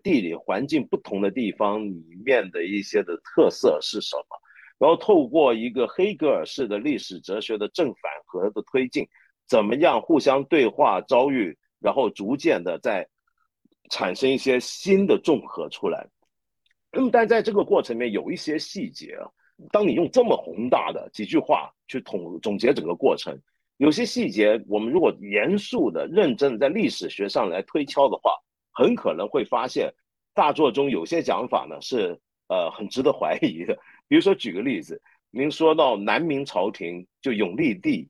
[0.01, 4.24] 地理环境不同的地方里面的一些的特色是什么。
[4.78, 9.08] 然后透过一个黑格尔式的历史哲学的正反合的推进，
[9.48, 11.58] 怎么样互相对话遭遇。
[11.82, 13.08] 然后逐渐的在
[13.92, 16.08] 产生一些新的综合出来，
[16.92, 19.16] 那么但在这个过程里面有一些细节，
[19.72, 23.40] 当你用这么宏大的几句话去统总结整个过程，
[23.78, 28.32] 有些细节我们如果严肃的、认真的在历史学上来推敲的话，
[28.72, 29.94] 很可能会发现
[30.34, 33.78] 大作中有些讲法呢是呃很值得怀疑的。
[34.08, 35.01] 比如说举个例子，
[35.32, 38.10] 您说到南明朝廷就永历帝。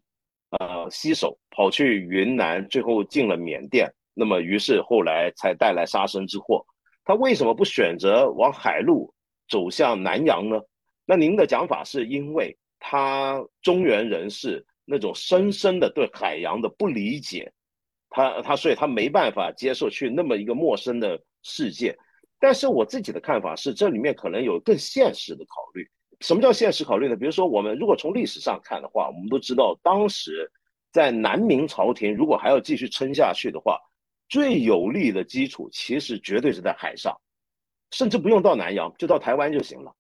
[0.60, 6.66] 呃，西守跑去云南，最后进了缅甸，那么于是后来才带来杀身之祸。
[7.04, 9.14] 他为什么不选择往海路
[9.50, 10.62] 走向南洋呢？
[11.06, 17.52] 那您的讲法是因为他中原人士那种深深的对海洋的不理解，
[18.10, 21.98] 他他所以他没办法接受去那么一个陌生的世界。
[22.40, 25.88] 但是我自己的看法是，这里面可能有更现实的考虑。
[26.22, 27.16] 什么叫现实考虑呢？
[27.16, 30.50] 比如说，我们如果从历史上看的话，我们都知道，当时
[30.92, 33.78] 在南明朝廷如果还要继续撑下去的话，
[34.30, 37.16] 最有利的基础其实绝对是在海上，
[37.92, 39.94] 甚至不用到南洋，就到台湾就行了，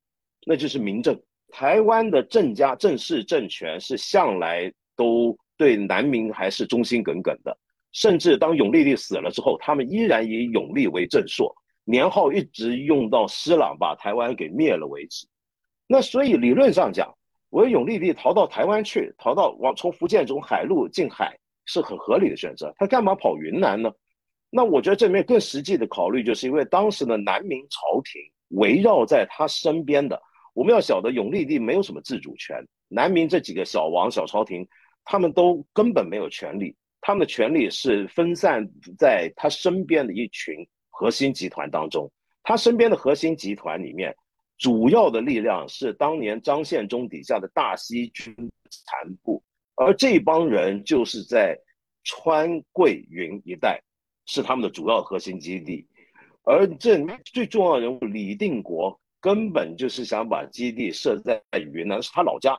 [0.45, 1.19] 那就是明政。
[1.49, 7.55] 台湾的郑家郑氏政权是向来都对南明还是忠心耿耿的，
[7.91, 11.55] 甚至当永历帝死了之后，他们依然以永历为正朔，
[11.85, 15.25] 年号一直用到施琅把台湾给灭了为止。
[15.87, 17.15] 那所以理论上讲，
[17.49, 22.73] 我永历帝逃到台湾去，逃到往从福建从海路进海是很合理的选择。
[22.77, 23.91] 他干嘛跑云南呢？
[24.49, 28.21] 那我觉得这里面更实际的考虑，就是因为当时的南明朝廷
[28.59, 30.19] 围绕在他身边的，
[30.53, 32.57] 我们要晓得永历帝没有什么自主权，
[32.87, 34.67] 南明这几个小王小朝廷，
[35.03, 38.67] 他们都根本没有权利，他们的权力是分散
[38.97, 40.55] 在他身边的一群
[40.97, 42.09] 核心集团当中，
[42.41, 44.15] 他身边的核心集团里面。
[44.57, 48.33] 主要的力量是当年张献忠底下的大西军
[48.69, 49.43] 残部，
[49.75, 51.59] 而这帮人就是在
[52.05, 53.81] 川贵云一带
[54.25, 55.85] 是他们的主要核心基地，
[56.43, 61.43] 而这里面最重要人物李定国根本就是想把基地设在
[61.73, 62.57] 云南，是他老家，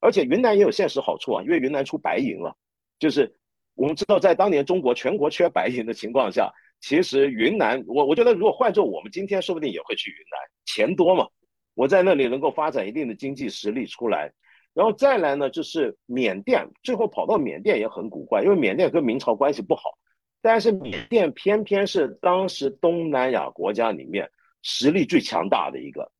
[0.00, 2.56] 而且云南也有现实好处啊，因为云南出白银了，
[2.98, 3.30] 就是
[3.74, 6.50] 我们知道在当年中国全国缺白银的情况下，
[6.86, 11.26] 其实云南我我觉得如果换做我们今天，说不定也会去云南，钱多嘛，
[11.72, 14.30] 我在那里能够发展一定的经济实力出来。
[14.74, 19.96] 然后再来呢，就是缅甸，最后跑到缅甸也很古怪，因为缅甸跟明朝关系不好，
[20.42, 24.30] 但是缅甸偏偏是当时东南亚国家里面
[24.60, 26.12] 实力最强大的一个，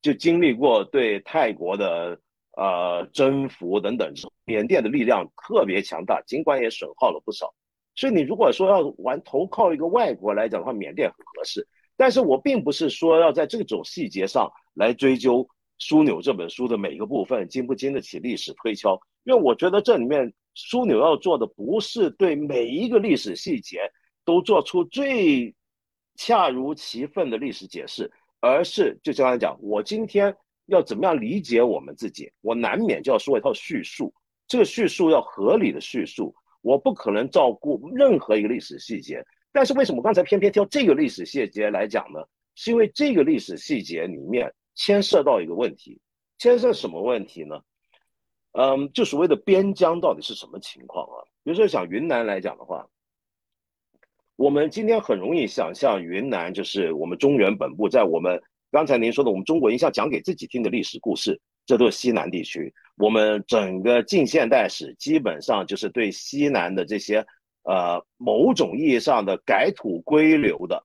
[0.00, 2.20] 就经历过对泰国的
[2.56, 4.12] 呃征服等等，
[4.44, 7.52] 缅甸的力量特别强大，尽管也损耗了不少。
[7.96, 11.66] 所以你如果说要玩投靠一个外国来讲的话，缅甸很合适。
[11.96, 15.46] 但是我并不是说要在这种细节上来追究。
[15.86, 18.98] 《枢纽》这本书的每一个部分经不经得起历史推敲？
[19.24, 23.80] 因为我觉得这里面枢纽要做的不是对每一个历史细节
[24.24, 25.52] 都做出最
[26.14, 30.34] 恰如其分的历史解释，而是就刚才讲，我今天
[30.66, 34.14] 要怎么样理解我们自己，我难免就要说一套叙述，
[34.46, 36.32] 这个叙述要合理的叙述，
[36.64, 39.24] 我不可能照顾任何一个历史细节。
[39.52, 42.18] 但是为什么刚才偏偏挑这个历史细节来讲呢？
[42.56, 44.52] 是因为这个历史细节里面。
[44.76, 46.00] 牵涉到一个问题，
[46.36, 47.60] 牵涉什么问题呢？
[48.58, 51.22] 嗯，就所谓的边疆到底是什么情况啊？
[51.44, 52.84] 比如说像云南来讲的话，
[54.34, 58.42] 我们今天很容易想象云南就是我们中原本部，在我们
[58.72, 62.74] 刚才您说的我们中国一向讲给自己听的历史故事，这都是西南地区。
[62.96, 67.26] 我们整个近现代史基本上就是对西南的这些
[67.62, 70.84] 呃某种意义上的改土归流的。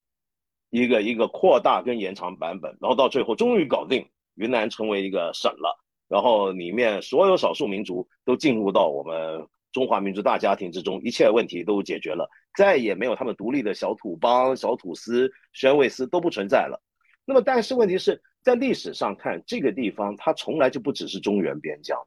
[0.72, 5.76] 一个一个扩大跟延长版本，然后到最后终于搞定，云南成为一个省了，
[6.08, 16.80] 然后里面所有少数民族都进入到我们中华民族大家庭之中，一切问题都解决了，再也没有他们独立的小土邦、小土司、宣慰司都不存在了。
[17.26, 21.98] 那么，但是问题是在历史上看，这个地方它从来就不只是中原边疆，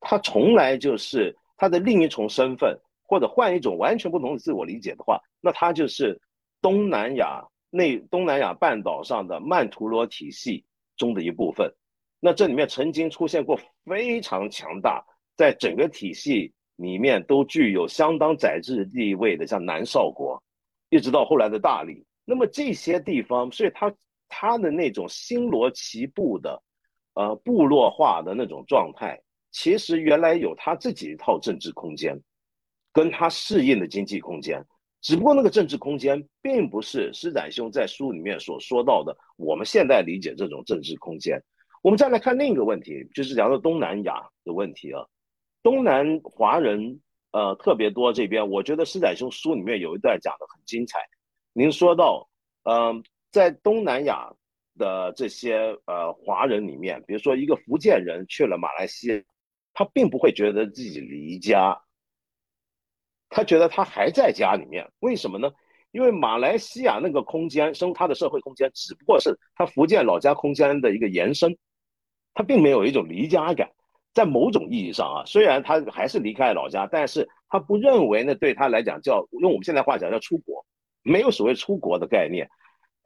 [0.00, 6.20] 它从来就是它的另一重身份，或者换一种完全不同的自我理解的话，那它就是
[6.60, 7.44] 东南亚。
[7.72, 10.64] 内东南亚半岛上的曼陀罗体系
[10.96, 11.72] 中的一部分，
[12.18, 15.00] 那这里面曾经出现过非常强大，
[15.36, 20.42] 在整个体系里面都具有相当宰制地位的，像南少国，
[20.88, 22.04] 一直到后来的大理。
[22.24, 23.94] 那么这些地方，所以它
[24.30, 26.62] 他的那种星罗棋布的，
[27.12, 29.20] 呃，部落化的那种状态，
[29.50, 32.18] 其实原来有他自己一套政治空间，
[32.92, 34.64] 跟他适应的经济空间。
[35.02, 41.42] 只不过那个政治空间并不是施展兄在书里面所说到的，我们现在理解这种政治空间。
[41.82, 45.02] 我们再来看另一个问题，就是讲到东南亚的问题啊，
[45.62, 47.00] 东南华人
[47.32, 51.00] 呃特别多这边，我觉得施展兄书里面有一段讲的很精彩。
[51.54, 52.28] 您说到，
[52.64, 54.32] 嗯，在东南亚
[54.76, 59.22] 的这些呃华人里面，比如说一个福建人去了马来西亚，
[59.72, 61.80] 他并不会觉得自己离家。
[63.28, 65.52] 他觉得他还在家里面，为什么呢？
[65.92, 71.56] 因为马来西亚那个空间，生他的社会空间，只不过是他福建老家空间的一个延伸，
[72.34, 73.70] 他并没有一种离家感。
[74.12, 80.66] 在某种意义上啊，虽然他还是离开老家，但是他不认为那对他来讲叫用我们现在话讲叫出国，
[81.02, 82.50] 没有所谓出国的概念。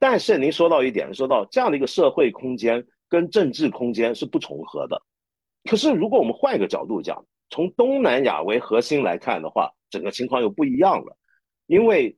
[0.05, 5.00] 但是您说到一点，说到这样的一个社会空间跟政治空间是不重合的。
[5.64, 11.16] 可是如果我们换一个角度讲，从东南亚为核心来看的话，整个情况又不一样了，
[11.68, 12.14] 因为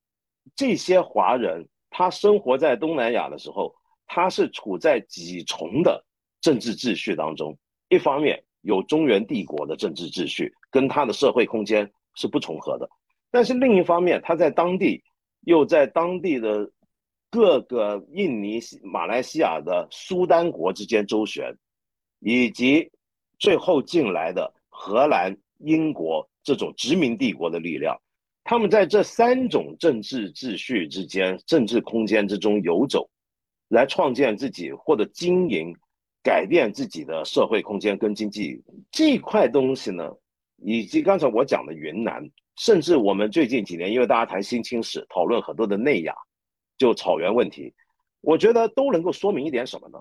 [0.56, 3.72] 这些华人他生活在东南亚的时候，
[4.08, 6.04] 他是处在几重的
[6.40, 7.56] 政治秩序当中。
[7.88, 12.86] 一方面有中原帝国的政治秩序，跟他的社会空间是不重合的；
[13.30, 15.04] 但是另一方面，他在当地
[15.42, 16.68] 又在当地的
[17.36, 21.54] 各个印尼、马来西亚的苏丹国之间周旋，
[22.20, 22.90] 以及
[23.38, 26.26] 最后进来的荷兰、英国。
[26.42, 28.00] 这种殖民帝国的力量，
[28.44, 33.10] 他们在这三种政治秩序之间、政治空间之中游走，
[33.66, 35.74] 来创建自己或者经营、
[36.22, 38.62] 改变自己的社会空间跟经济
[38.92, 40.08] 这块东西呢，
[40.58, 42.22] 以及刚才我讲的云南，
[42.56, 46.14] 甚至我们最近几年，因为大家谈新清史，讨论很多的内亚，
[46.78, 47.74] 就草原问题，
[48.20, 49.98] 我觉得都能够说明一点什么呢？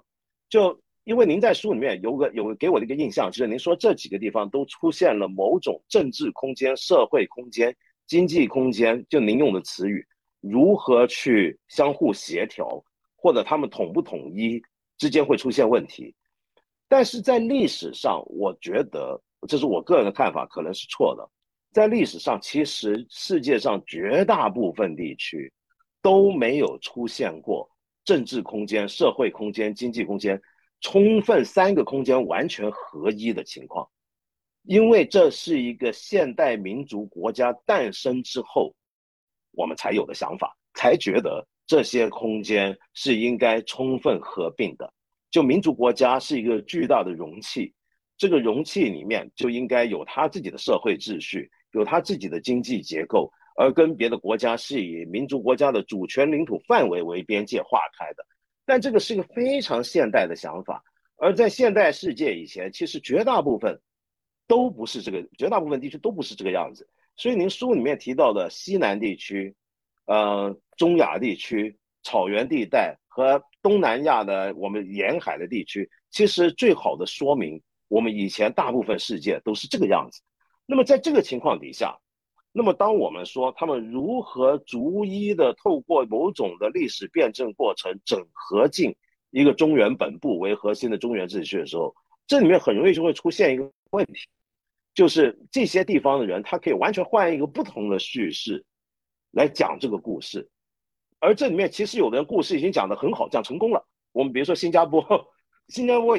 [0.50, 0.80] 就。
[1.06, 10.04] 因为您在书里面有个有给我的一个印象，就是您说这几个地方都出现了某种政治空间、社会空间、经济空间，就您用的词语，
[10.42, 12.84] 如何去相互协调，
[13.16, 14.60] 或者他们统不统一
[14.98, 16.16] 之间会出现问题。
[16.88, 21.30] 但是在历史上，我觉得这是我个人的看法，可能是错的。
[21.72, 25.54] 在历史上，其实世界上绝大部分地区
[26.06, 27.68] 都没有出现过
[28.04, 30.40] 政治空间、社会空间、经济空间
[30.80, 33.90] 充分三个空间完全合一的情况，
[34.62, 38.76] 因为这是一个现代民族国家诞生之后，
[39.54, 44.94] 我们才有的想法，才觉得这些空间是应该充分合并的。
[45.32, 47.74] 就民族国家是一个巨大的容器，
[48.16, 51.50] 这个容器里面就应该有它自己的社会秩序。
[51.72, 58.26] 有它自己的经济结构，而跟别的国家是以民族国家的主权领土范围为边界划开的。
[58.66, 60.84] 但这个是一个非常现代的想法，
[61.18, 63.80] 而在现代世界以前，其实绝大部分
[64.48, 66.88] 都不是这个，绝大部分地区都不是这个样子。
[67.16, 69.56] 所以您书里面提到的西南地区、
[70.06, 80.22] 呃中亚地区、草原地带和东南亚的我们沿海的地区，其实最好的说明我们以前大部分世界都是这个样子。
[80.66, 81.98] 那么在这个情况底下，
[82.58, 88.96] 那么当我们说他们如何逐一的透过某种的历史辩证过程整合进
[89.30, 91.94] 一个中原本部为核心的中原秩序的时候，
[92.26, 94.22] 这里面很容易就会出现一个问题，
[94.94, 98.64] 就是这些地方的人他可以完全换一个不同的叙事
[99.32, 100.50] 来讲这个故事，
[101.20, 103.86] 而这里面其实有的人故事已经讲得很好，讲成功了。
[104.14, 105.06] 我们比如说新加坡，
[105.68, 106.18] 新加坡。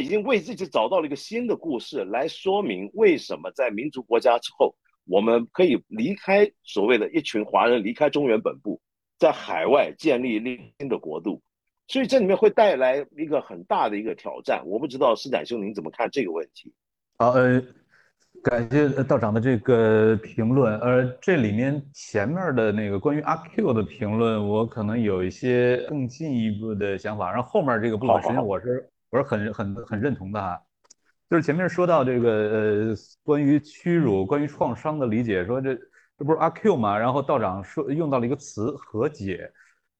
[0.00, 4.76] 已经为自己找到了一个新的故事，来说明为什么在民族国家之后，
[5.08, 8.80] 我们可以离开所谓的一群华人离开中原本部，
[9.18, 10.38] 在海外建立
[10.78, 11.42] 新的国度。
[11.88, 14.62] 所以这里面会带来一个很大的一个挑战。
[14.66, 16.72] 我不知道施展兄您怎么看这个问题？
[17.16, 17.62] 好，呃，
[18.42, 20.78] 感谢道长的这个评论。
[20.80, 27.32] 呃这里面前面的那个关于阿 Q 的评论，我可能有一些更进一步的想法。
[27.32, 28.88] 然后后面这个部分，实际上我是。
[29.10, 30.60] 我是很很很认同的哈，
[31.30, 35.74] 就是前面说到这个呃，关于屈辱、关于创伤的理解，说这
[36.18, 36.98] 这不是阿 Q 嘛？
[36.98, 39.50] 然后道长说用到了一个词和解，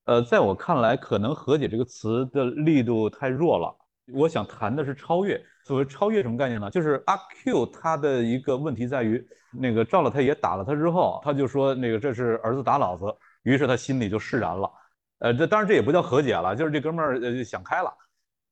[0.05, 3.76] 呃，在我看来，可能和解这个词的力度太弱了。
[4.14, 5.39] 我想谈的是超越。
[5.64, 6.70] 所谓超越什么概念呢？
[6.70, 7.14] 就是阿
[7.45, 9.22] Q 他的一个问题在于，
[9.53, 13.05] 那个赵老太爷打了他之后，他就说那个这是儿子打老子，
[13.43, 14.72] 于是他心里就释然了。
[15.18, 17.93] 呃，这当然这也不叫和解了，就是这哥们儿呃想开了。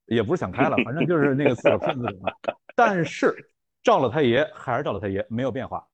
[0.07, 2.31] 也不是想开了，反正就是那个自个儿骗自己嘛。
[2.75, 3.47] 但是
[3.83, 5.87] 赵老太爷还是赵老太爷，没有变化。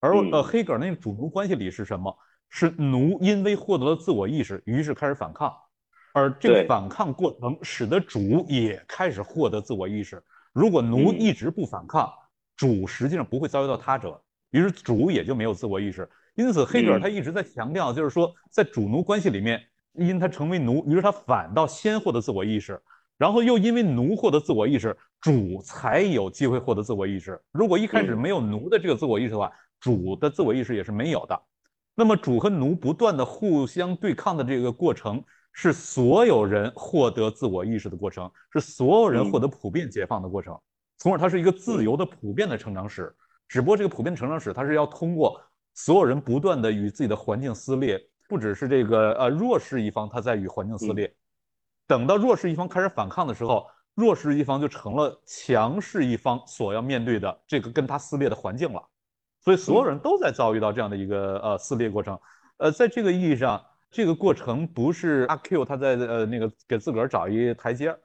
[0.00, 2.16] 而呃，黑格尔那个主奴关系里是什么？
[2.50, 5.54] 是奴因为获得了自我意识，于是开始反抗，
[6.14, 10.22] 而这个反抗过程使得主也开始获得自我意识。
[10.54, 12.10] 如果奴一直不反抗，
[12.56, 14.18] 主实际上不会遭遇到他者，
[14.50, 16.08] 于是主也就没有自我意识。
[16.36, 19.60] 因此，黑格尔他一直在强调，就是说在主奴关系里面，
[19.92, 22.80] 因他成为奴，于是他反倒先获得自我意识。
[23.18, 27.38] 然后又因为奴获得自我意识，主才有机会获得自我意识。
[27.52, 31.42] 如果一开始没有奴的这个自我意识的话，主的自我意识也是没有的。
[31.94, 40.56] 那么主和奴不断的互相对抗的这个过程，是所有人获得自我意识的过程，是所有人获得普遍解放的过程，
[40.98, 43.12] 从而它是一个自由的普遍的成长史。
[43.48, 45.40] 只不过这个普遍成长史，它是要通过
[45.74, 51.12] 所有人不断的与自己的环境撕裂，不只是这个呃弱势一方他在与环境撕裂。
[51.88, 58.80] 等到弱势一方开始反抗的时候，弱势一方就成了强势一方所要面对的这个跟他撕裂的环境了。
[59.40, 62.16] 所以所有人都在遭遇到这样的一个呃撕裂过程。
[62.58, 67.96] 呃，在这个意义上，这个过程不是阿 Q 他在呃那个给自个儿找一台阶，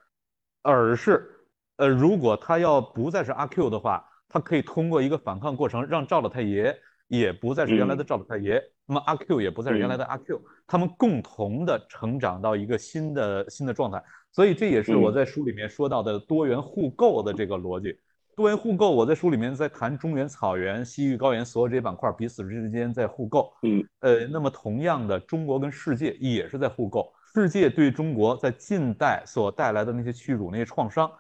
[0.62, 1.30] 而是
[1.76, 6.74] 呃如果他要不再是阿 Q 的话，他可以通过一个反抗过程让赵老太爷。
[7.08, 17.98] 也不再是原来的赵老太爷，那么阿 Q 也不再是原来的阿 Q，他们共同的成长到一个新的新的状态，所以这也是我在书里面说到的多元互构的这个逻辑。
[18.36, 23.54] 多元互构，我在书里面在谈中原草原、西域高原所有这些板块彼此之间在互构。
[23.62, 27.14] 嗯，呃，那么同样的，中国跟世界也是在互构。
[27.36, 31.12] 世界对中国在近代所带来的那些屈辱、那些创伤，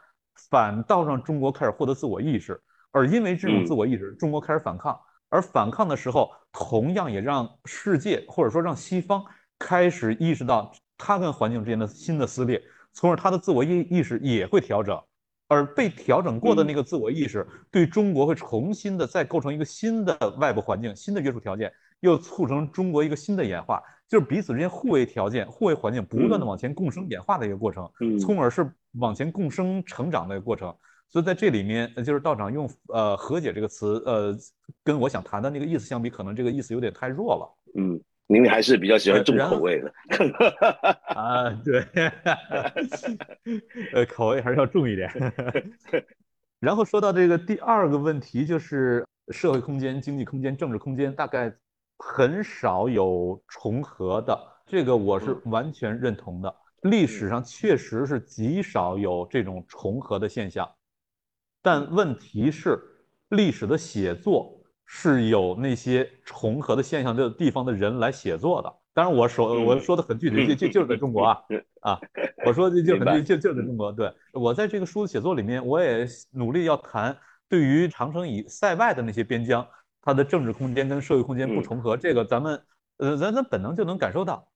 [0.49, 2.59] 反倒让中国开始获得自我意识，
[2.91, 4.99] 而因为这种自我意识，中国开始反抗。
[5.33, 9.25] 而反抗的时候，同样也让世界或者说让西方
[9.57, 12.61] 开始意识到它跟环境之间的新的撕裂，
[12.93, 15.01] 从而他的自我意意识也会调整，
[15.47, 27.89] 而被调整过的那个自我意识对中国会重新的再构成一个新的外部环境、新的约束条件，又促成中国一个新的演化，就是彼此之间互为条件、互为环境，不断的往前共生演化的一个过程，
[28.21, 30.71] 从而是往前共生成长的一个过程。
[31.09, 34.35] 所以在这里面，就是道长用呃和解这个词，呃，
[34.83, 37.45] 跟我想谈的那个意思相比，可能这个意思有点太弱了。
[37.75, 39.93] 嗯，您还是比较喜欢重口味的。
[41.13, 41.85] 啊，对，
[43.93, 45.09] 呃，口味还是要重一点。
[46.59, 51.53] 然后说到这个第二个问题，就是社会空间、经济空间、政治空间大概
[51.99, 54.35] 很少有重合的，
[54.65, 56.55] 这个我是完全认同的。
[56.83, 60.69] 历史上确实是极少有这种重合的现象，
[61.63, 62.77] 但问题是，
[63.29, 68.71] 历史的写作是有那些重合的现象的地方的人来写作的。
[68.93, 71.39] 当然，我说我说的很具体，就就就是在中国啊
[71.81, 71.99] 啊，
[72.45, 73.91] 我说的就很具就就在中国。
[73.91, 77.17] 对我在这个书的写作里面，我也努力要谈
[77.49, 79.65] 对于长城以塞外的那些边疆，
[80.01, 82.61] 它的政治空间跟社会空间不重合，这个咱们
[82.97, 84.47] 呃咱咱本能就能感受到。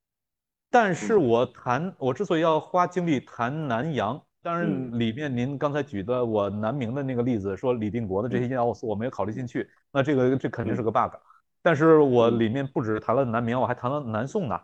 [0.69, 11.17] 但是我谈我之所以要花精力谈南洋，当然里面您刚才举的我南明的那个例子，说李定国的这些要素我没有考虑进去，那这个这肯定是个 bug。
[11.61, 14.57] 但是我里面不止谈了南明，我还谈了南宋呢。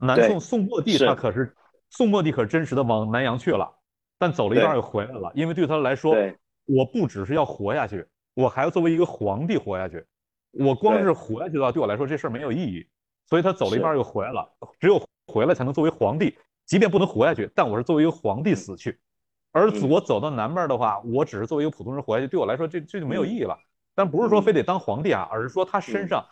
[0.00, 1.54] 南宋宋末帝他可是
[1.90, 3.72] 宋末帝可是真实的往南洋去了，
[4.18, 6.12] 但走了一半又回来了，因为对他来说，
[6.66, 8.04] 我不只是要活下去，
[8.34, 10.04] 我还要作为一个皇帝活下去。
[10.50, 12.84] 我光是活下去的话，对我来说这事儿没有意义。
[13.26, 14.44] 所以他走了一半又回来了，
[14.80, 16.36] 只有回来才能作为皇帝，
[16.66, 18.98] 即便不能活下去，但我是作为一个皇帝死去。
[19.54, 23.56] 而我走到南边的话，我只是作为一个普通人活下去，对我来说这这就没有意义了。
[23.94, 26.24] 但不是说非得当皇帝啊，而是说他身上，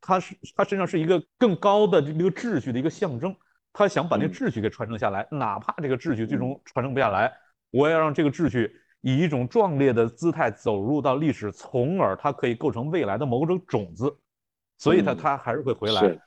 [0.00, 3.32] 他是他身上是一个更高的这个秩序的一个象征，
[3.72, 7.32] 他想把那秩序给传承下来，哪怕这个秩序最终传承不下来，
[7.70, 14.12] 我要让这个秩序以一种壮烈的姿态走入到历史，从而它可以构成未来的某种种子，
[14.78, 16.18] 所以他他还是会回来。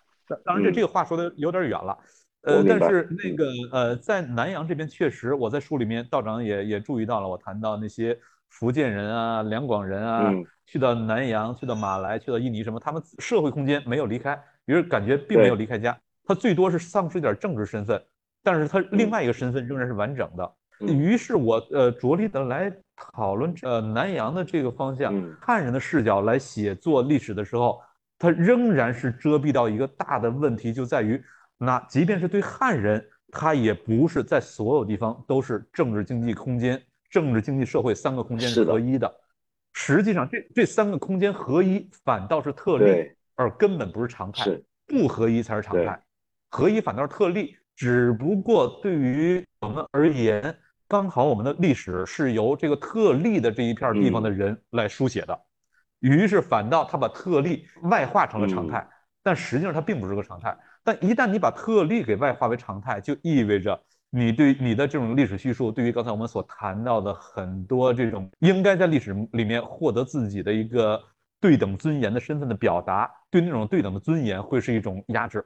[0.45, 1.98] 当然这这个话说的有点远了，
[2.44, 8.18] 呃，但是那个呃，在南阳这边确实，我在书里面道长也也注意到了，我谈到那些。
[8.50, 10.32] 福建人啊，两广人啊，
[10.66, 12.80] 去到南洋，去到马来，去到印尼，什么？
[12.80, 18.02] 他们社会空间没有离开，比如感觉并没有离开家，他最多是丧失一点政治身份，
[18.42, 20.54] 但是他另外一个身份仍然是完整的。
[20.80, 27.82] 于是，我呃着力的来讨论呃南洋的这个方向，汉人的视角来写作历史的时候，
[28.18, 31.22] 他仍然是遮蔽到一个大的问题，就在于
[31.58, 36.82] 那即便是对汉人，他也不是在所有地方都是政治经济空间。
[37.10, 39.14] 政治、经济、社会三个空间是合一的，
[39.74, 44.45] 实际上这这三个空间合一反倒是特例，而根本不是常态。
[44.86, 46.01] 不合一才是常态，
[46.49, 47.58] 合一反倒是特例。
[47.76, 55.38] 只不过对于我们而言，刚好我们的历史是由这个特例的这一片地方的人来书写的，
[55.99, 58.88] 于是反倒他把特例外化成了常态，
[59.22, 60.58] 但实际上它并不是个常态。
[60.88, 63.78] 但一旦你把特例给外化为常态，就意味着。
[64.10, 70.98] 你对你的这种历史叙述，对于刚才我们所谈到的很多这种应该在历史里面获得自己的一个
[71.42, 75.46] 对等尊严的身份的表达，对那种对等的尊严会是一种压制，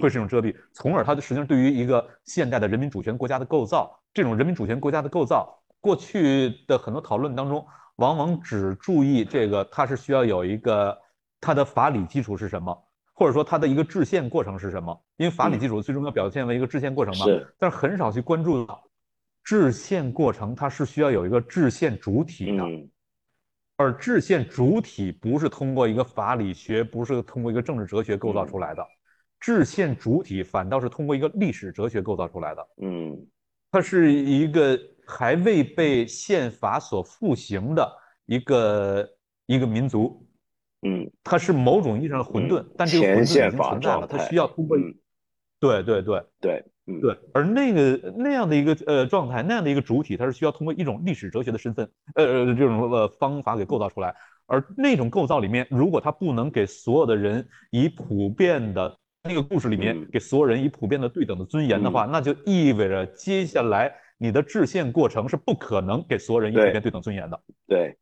[0.00, 7.66] 会是一种遮蔽，从而它实际上对于一个现代的人民主权国家的构造，这种人民主权国家的构造，过去的很多讨论当中，
[7.96, 10.96] 往往只注意这个它是需要有一个
[11.40, 12.85] 它的法理基础是什么。
[13.18, 15.04] 或者说它的一个制宪过程是什么？
[15.16, 17.24] 因为法理基础最终要表现为一个制宪过程嘛。
[17.24, 17.54] 是。
[17.58, 18.84] 但是很少去关注到，
[19.42, 22.62] 制宪过程它是需要有一个制宪主体的，
[23.78, 28.86] 而制宪主体不是通过一个法理学，不是通过一个政治哲学构造出来的，
[29.40, 32.68] 制宪主体反倒是通过一个历史哲学构造出来的。
[32.82, 33.26] 嗯。
[33.70, 37.90] 它是一个还未被宪法所复行的
[38.26, 39.08] 一个
[39.46, 40.22] 一个民族。
[40.82, 44.76] 嗯，它是某种意义上的混沌，但这个混沌已经存在了，它需要通过，
[45.58, 46.64] 对对对对，
[47.00, 54.14] 对，而那个那样的一个呃状态，那样的一个主体，它是需要通过一种历史哲学的身份，呃这种呃方法给构造出来，
[54.46, 67.96] 而那种构造里面，如果它不能给所有的人以普遍的那个故事里面给所有人以普遍的对等的尊严的话，那就意味着接下来你的制宪过程是不可能给所有人以普遍对等尊严的，对。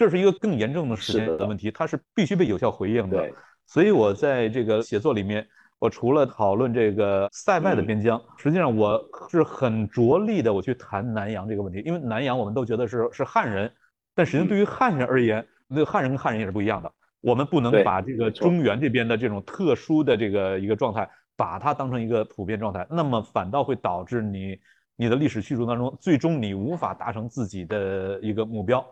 [0.00, 3.30] 这是一个更严重的时间的问题，它是必须被有效回应的。
[3.66, 5.46] 所以我在这个写作里面，
[5.78, 8.98] 我除了讨论这个塞外的边疆，实际上我
[9.28, 11.82] 是很着力的，我去谈南洋这个问题。
[11.84, 13.70] 因为南洋我们都觉得是是汉人，
[14.14, 16.90] 但实际上对于汉人而言，那个汉人跟汉人也是不一样的。
[17.20, 21.06] 我们不能把这个中原这边的这种特殊的这个一个状态，
[21.36, 24.58] 把它当成一个普遍状态，那么反倒会导致你
[24.96, 28.82] 你的历史叙述当中，最终你无法达成自己的一个目标。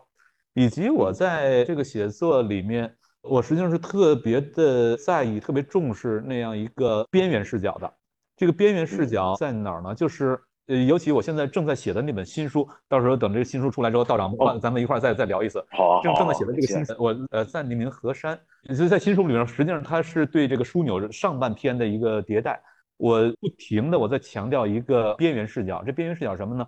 [0.53, 7.93] 以及我在这个写作里面，我实际上是特别的在意、特别重视那样一个边缘视角的。
[8.35, 9.93] 这个边缘视角在哪儿呢？
[9.93, 15.63] 就是呃，尤其我现在正在写的那本新书，到时候等这个新书出来之后，道长咱们一块儿再再聊一次。
[15.71, 18.39] 好，正正在写的这个新，我呃暂定名河山，
[18.75, 22.61] 所以在新书里面，实际上它是对这个枢纽上半篇的一个迭代。
[22.97, 26.67] 我不停的我在强调一个边缘视角，这边缘视角什么呢？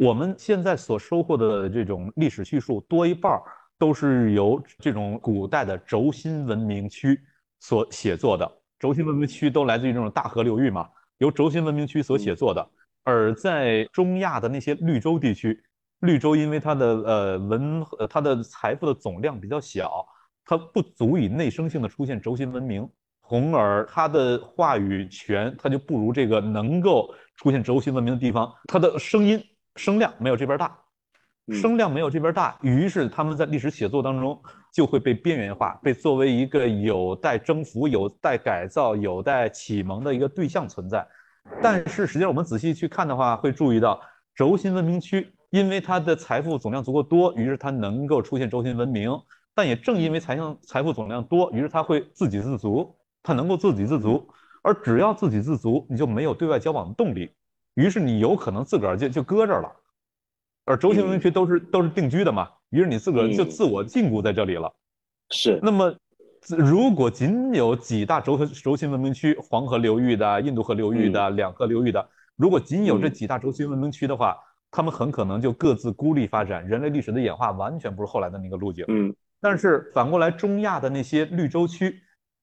[0.00, 3.38] 我们现在所收获的这种历史叙述，多一半
[3.78, 7.20] 都是由这种古代的轴心文明区
[7.60, 8.50] 所写作的。
[8.78, 12.66] 轴心文明区都来自于这种大河流域嘛，由轴心文明区所写作的。
[13.04, 15.62] 而在中亚的那些绿洲地区，
[15.98, 20.06] 绿洲因为它的呃文呃它的财富的总量比较小，
[20.46, 22.88] 它不足以内生性的出现轴心文明，
[23.28, 29.38] 从而它的话语权它就不如这个能够出现轴心文明的地方，它的声音。
[29.80, 30.76] 声量没有这边大，
[31.54, 34.38] 声量没有这边大，于是他们在历史写作当中
[34.70, 41.06] 就会被边缘化，被作为一个有待征服、有待改造、有待启蒙的一个对象存在。
[41.62, 43.98] 但是实际上，我们仔细去看的话，会注意到
[44.34, 49.10] 轴心文明区，因为它的财富总量足够多，于是它能够出现轴心文明。
[49.54, 54.28] 但也正因为财相财富总量多，于是它会自给自足，它能够自给自足。
[54.62, 57.34] 而只要自给自足，你就没有对外交往的动力。
[57.80, 59.72] 于是你有可能自个儿就就搁这儿了，
[60.66, 64.70] 而轴心文明区都是都是定居的嘛，于是你自个儿就自我禁锢在这里了。
[65.30, 65.58] 是。
[65.62, 65.96] 那么，
[66.58, 74.36] 如果仅有几大轴轴心文明区，黄河流域的、印度河流域的、两河流域的，如果仅有这几大轴心文明区的话，
[74.70, 78.84] 他们很可能就各自孤立发展，人类历史的演化完全不是后来的那个路径。
[78.88, 79.14] 嗯。
[79.40, 81.98] 但是反过来，中亚的那些绿洲区，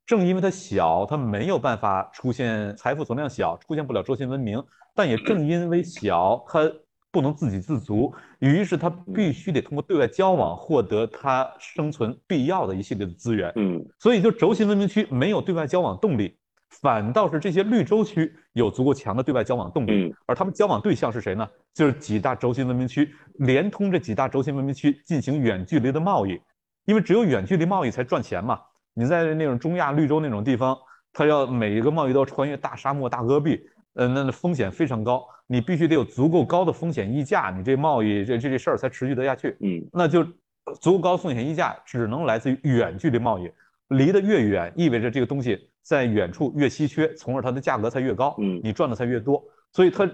[0.07, 4.63] 正因为它小，它没有办法出现财富总量小，出现不了轴心文明。
[4.95, 6.71] 但也正因为小，它
[7.11, 13.51] 不能自给自足，于是它必须得通过对外交往获得它生存必要的一系列的资源。
[13.57, 16.37] 嗯，所以就轴心文明区没有对外交往动力，
[16.69, 20.15] 反倒是这些绿洲区有足够强的对外交往动力。
[20.25, 21.45] 而他们交往对象是谁呢？
[21.73, 26.39] 就是几大轴心文明区，连通这几大轴心文明区进行远距离的贸易，
[26.85, 28.57] 因为只有远距离贸易才赚钱嘛。
[28.97, 30.75] 你在那种中亚绿洲那种地方，
[31.13, 33.61] 它要每一个贸易都要穿越大沙漠、大戈壁。
[33.93, 39.55] 呃，那风险非常高，你必须得有足够高的风险溢价，你这贸易这这这事儿才持续得下去。
[39.59, 40.23] 嗯，那就
[40.79, 43.51] 足够高风险溢价只能来自于远距离贸易，
[43.89, 48.35] 离得越远，意味着这个东西在远处越稀缺，从而它的价格才越高。
[48.39, 49.43] 嗯，你赚的才越多。
[49.73, 50.09] 所以它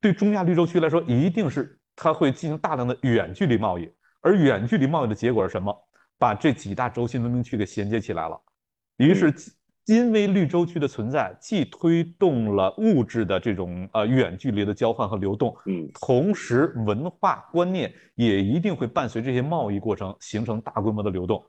[0.00, 3.88] 对中亚绿洲区来说，一定是它会进行大量的远距离贸易，
[4.22, 5.72] 而远距离贸易的结果是什么？
[6.20, 8.40] 把这几大轴心文明区给衔接起来了，
[8.98, 9.34] 于是。
[9.86, 21.44] 因为绿洲区的存在，既推动了物质的这种呃远距离的交换和流动，嗯，同时文化观念也一定会伴随这些贸易过程形成大规模的流动，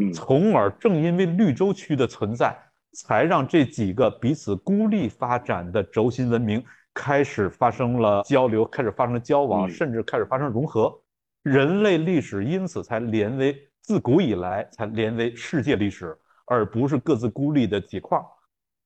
[0.00, 2.56] 嗯，从而正因为绿洲区的存在，
[2.94, 10.98] 才让这几个彼此孤立发展的轴心文明开始发生了交流，开始发生了交往，甚至开始发生融合，
[11.42, 16.16] 人类历史因此才连为自古以来才连为世界历史。
[16.44, 18.24] 而不是各自孤立的几块儿，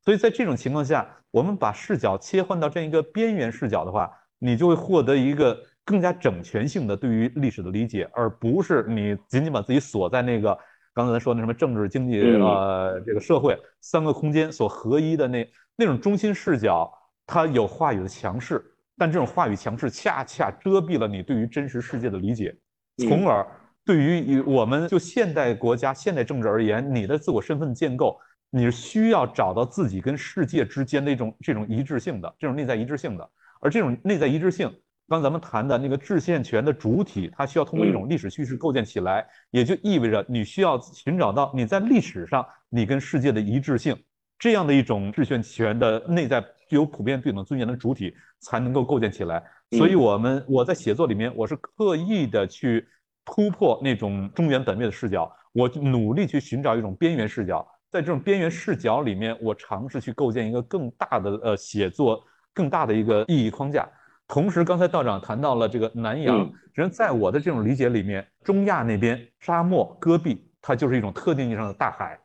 [0.05, 4.09] 所以在这种情况下，我们把视角切换到这样一个边缘视角的话，
[4.39, 10.57] 你就会获得一个更加整全性的对于历史的理解，而不是你仅仅把自己锁在那个
[10.95, 16.93] 刚才咱说那什么政治、经济、呃这个社会三个空间所合一的那那种中心视角，
[17.27, 18.63] 它有话语的强势，
[18.97, 22.55] 但这种话语强势恰恰遮蔽了你对于真实世界的理解，
[22.99, 23.45] 从而。
[23.87, 28.19] 对于我们就现代国家、现代政治而言，你的自我身份建构，
[28.51, 33.31] 你是需要找到自己跟世界之间的一种这种一致性的，这种内在一致性的。
[33.61, 34.69] 而这种内在一致性，
[35.07, 43.97] 刚咱们谈的那个制宪权的主体，它需要通过一种历史叙事构建起来，也就意味着你需要寻找到你在历史上你跟世界的一致性，
[44.37, 49.41] 这样的一种制宪权的内在具有普遍对等尊严的主体才能够构建起来。
[49.71, 52.85] 所以，我们我在写作里面，我是刻意的去。
[53.27, 62.25] 突破那种中原本位的视角，我努力去寻找一种边缘视角，在这种边缘视角里面，我尝试去构建一个更大的呃写作
[62.55, 63.87] 更大的一个意义框架。
[64.29, 72.19] 同时，刚才道长谈到了这个南洋，实际上在我的这种理解里面，中亚那边沙漠戈壁，它就是一种特定意义上的大海，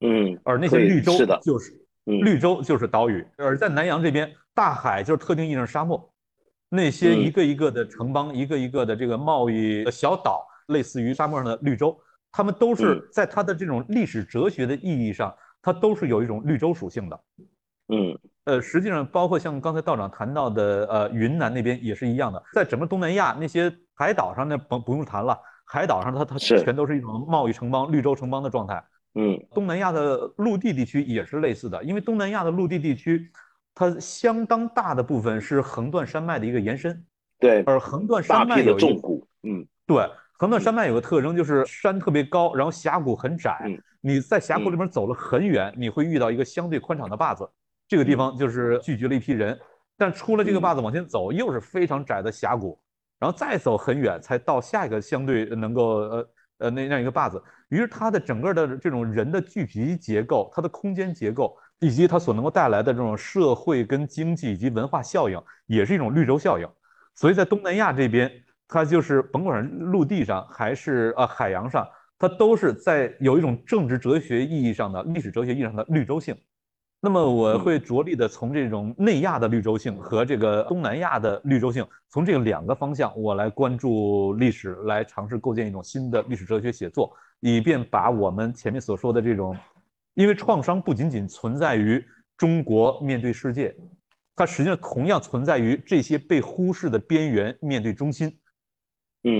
[0.00, 1.72] 嗯，而那些绿洲就是
[2.04, 6.11] 绿洲就是岛屿，而在南洋这边，大海就是特定意义上的沙漠。
[6.74, 11.94] 那些一个一个的城邦，一个一个的这个贸易小岛，类似于沙漠上的绿洲，
[12.30, 17.20] 他们都是在它的这种历史哲学的意义上，它都是有一种绿洲属性的。
[17.88, 28.82] 嗯，呃，实际上包括像刚才道长谈到的，呃，云南那边也是一样的，在整个东南亚那些海岛上，那不不用谈了，海岛上它它全都是一种贸易城邦、绿洲城邦的状态。
[29.14, 33.30] 嗯，东南亚的陆地地区也是类似的，因为东南亚的陆地地区。
[33.74, 37.04] 它相当大的部分是横断山脉的一个延伸，
[37.38, 43.58] 对，而横断山脉有重谷，嗯，对，横断山脉有个特征就是山特别高，然后峡谷很窄，
[44.00, 47.48] 你在峡谷里面走了很远，你会遇到一个相对宽敞的坝子，
[47.88, 49.58] 这个地方就是聚集了一批人，
[49.96, 52.78] 但出了这个坝子往前走又是非常窄的峡谷，
[53.18, 56.28] 然后再走很远才到下一个相对能够呃
[56.58, 57.42] 呃那样一个坝子。
[57.68, 65.36] 于是它的整个的这种人的聚集结构、它的空间结构，以及它所能够带来的这种社会跟经济以及文化效应，
[65.66, 66.66] 也是一种绿洲效应。
[67.12, 68.30] 所以在东南亚这边，
[68.68, 71.84] 它就是甭管是陆地上还是呃海洋上，
[72.20, 76.36] 它都是在有一种政治哲学意义上的、历史哲学意义上的绿洲性。
[77.00, 89.56] 那么我会着力的从这种内亚的绿洲性和这个东南亚的绿洲性，从这个两个方向，我来关注历史，来尝试构建一种新的历史哲学写作，以便把我们前面所说的这种，
[90.14, 92.04] 因为创伤不仅仅存在于
[92.36, 93.74] 中国面对世界，
[94.34, 98.38] 它实际上同样存在于这些被忽视的边缘面对中心，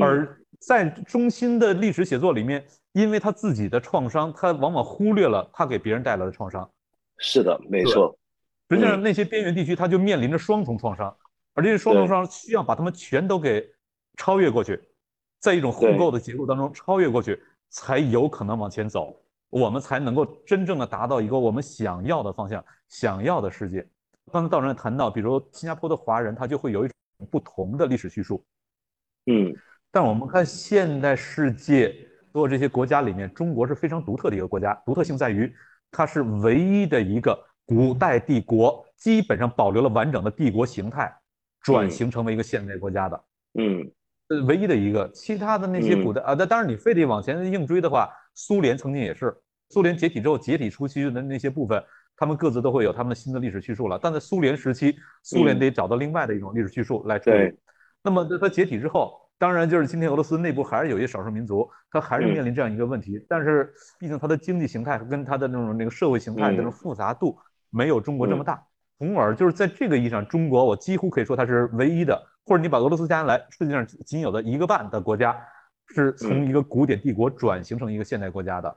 [0.01, 6.71] 而在中心的历史写作里面，因为他自己的创伤，他往往忽略了他给别人带来的创伤。
[7.19, 8.17] 是的，没错。
[8.71, 11.15] 实际上，那些边缘地区，他就面临着双重创伤，
[11.55, 13.63] 而这些双重创伤需要把他们全都给
[14.17, 14.81] 超越过去，
[15.39, 19.22] 在一种互构的结构当中超越过去，才有可能往前走，
[19.53, 23.87] 我们才能够真正的达到一个我们想要的方向、想要的世界。
[24.33, 28.43] 刚才道长谈到，比如新加坡的华人，他就会有一种不同的历史叙述。
[29.27, 29.55] 嗯，
[29.91, 31.95] 但我们看现代世界
[32.33, 35.55] 所有这些国家里面，中国是非常独特的一个国家，独特性在于。
[35.95, 41.15] 它是唯一的一个古代帝国，基本上保留了完整的帝国形态，
[41.61, 43.25] 转型成为一个现代国家的。
[43.61, 43.93] 嗯，
[44.29, 45.07] 呃，唯一的一个。
[45.11, 49.35] 其他的那些古代啊，那当然你非得往前硬追的话，苏联曾经也是。
[49.71, 51.83] 苏联解体之后，解体初期的那些部分，
[52.17, 53.99] 他们各自都会有他们的新的历史叙述了。
[54.03, 57.53] 但在苏联时期，苏联得找到另外的一种历史叙述来处理。
[58.03, 59.21] 那么在它解体之后。
[59.39, 63.19] 当然，就是今天俄罗斯内部还是有一些少数民族，它还是面临这样一个问题。
[63.29, 67.37] 但是，毕竟它的经济形态跟它的那种那个社会形态那种复杂度
[67.69, 68.63] 没有中国这么大。
[69.01, 75.37] 从而就是在这个意义上，中国我几乎可以说它是唯一的，或者你把俄罗斯加进来，世界上仅有的一个半的国家，
[75.89, 78.77] 是从一个古典帝国转型成一个现代国家的。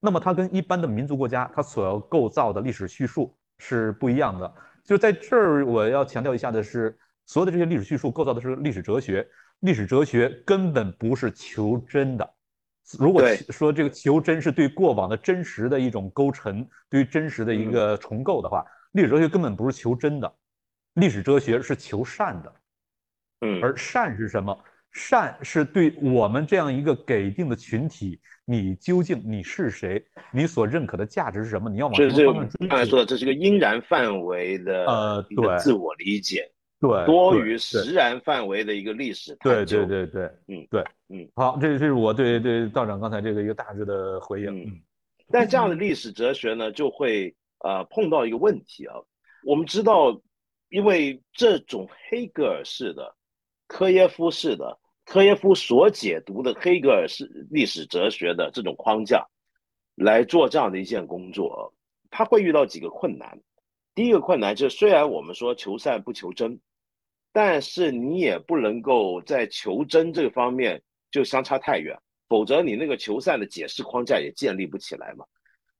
[0.00, 4.54] 那么它跟一般的民族国家，它所要构造的历史叙述是不一样的。
[4.84, 9.26] 就在这儿，我要强调一下的是，所有的这些历史叙述构造的是历史哲学。
[9.60, 12.34] 历史哲学根本不是求真的。
[12.98, 18.62] 如果说这个求真是对过往的真实的一种勾陈，对于真实的一个重构的话，
[18.92, 20.30] 历史哲学根本不是求真的。
[20.94, 22.54] 历史哲学是求善的。
[23.40, 24.54] 嗯，而善是什么？
[24.94, 30.02] 善是对我们这样一个给定的群体，你究竟你是谁？
[30.32, 31.68] 你所认可的价值是什么？
[31.68, 32.68] 你要往什么方向追？
[32.68, 36.50] 刚才说的，这是个因然范围的呃，对自我理解。
[36.80, 44.64] 对，多于实然范围的一个历史对对对对，嗯对，嗯，好，这这是我对对道长刚才这个一个大致的回应。
[44.64, 44.82] 嗯，
[45.30, 48.96] 但这样的历史哲学呢，就会呃碰到一个问题啊。
[49.44, 50.20] 我们知道，
[50.68, 53.14] 因为这种黑格尔式的、
[53.66, 59.26] 科耶夫式的、科耶夫所解读的黑格尔式历史哲学的这种框架
[59.94, 61.74] 来做这样的一件工作，
[62.10, 63.40] 他会遇到几个困难。
[63.94, 66.60] 第一个困难就是，虽然我们说求善不求真。
[67.36, 71.98] 但是你也不能够在求真这个方面就相差太远，
[72.28, 75.26] 否则你那个求善的解释框架也建立不起来嘛。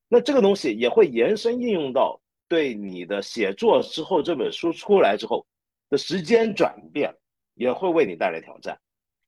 [0.08, 5.46] 那这个东西也会延伸应用到对你的写作之后，这本书出来之后
[5.90, 7.14] 的时间转变，
[7.54, 8.76] 也会为你带来挑战。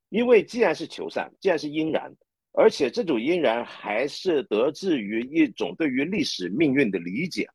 [0.09, 2.15] 因为既然是求善，既然是因然，
[2.53, 7.49] 而且这种因然还是得自于一种对于历史命运的理解，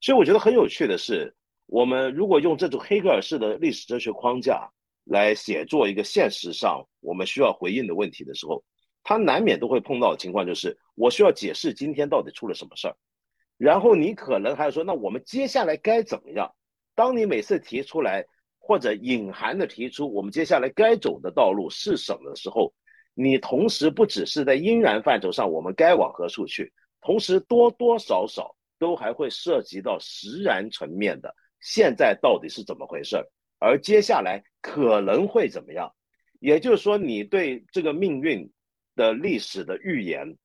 [0.00, 1.34] 所以我觉得很有趣的是。
[1.70, 4.70] 我们如果用这种黑格尔式的历史哲学框架
[5.04, 8.64] 来写作一个现实上我们需要回应的问题的时候，
[9.04, 12.96] 它难免都会碰到的情况就是，我需要解释今天到底出了什么事儿，
[13.58, 16.50] 然后你可能还要说，那我们接下来该怎么样？
[16.94, 18.24] 当你每次提出来
[18.68, 22.74] 或者隐含的提出我们接下来该走的道路是什么的时候，
[23.14, 26.70] 你同时不只是在因然范畴上我们该往何处去，
[27.00, 31.34] 同时多多少少都还会涉及到实然层面的。
[31.60, 33.16] 现在到底是怎么回事？
[33.58, 35.90] 而接下来可能会怎么样？
[36.38, 38.52] 也就是说，你对这个命运
[38.94, 40.36] 的历史的预言，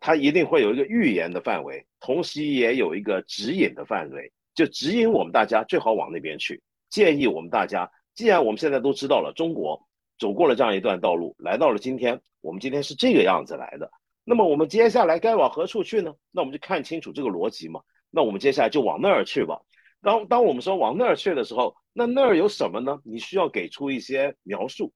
[0.00, 6.62] 它一定会有一个预言的范围，同时也有一个指引的范围，就指引我们大家最好往那边去。
[6.88, 9.86] 建议我们大家，既然我们现在都知道了中国
[10.18, 13.90] 走过了这样一段道路，来到了今天，我们今天是这个样子来的，
[14.24, 16.14] 那么我们接下来该往何处去呢？
[16.30, 17.80] 那我们就看清楚这个逻辑嘛。
[18.10, 19.60] 那我们接下来就往那儿去吧。
[20.00, 23.00] 当当我们说往那儿去的时候，那那儿有什么呢？
[23.04, 24.92] 你需要给出一些描述，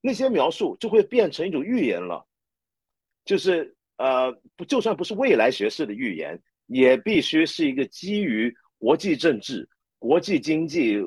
[0.00, 2.26] 那些描述就会变成一种预言了，
[3.24, 9.68] 就是呃，不就算不是未来学式的预言，也必须是一个基于国际政治、
[9.98, 10.98] 国际经济、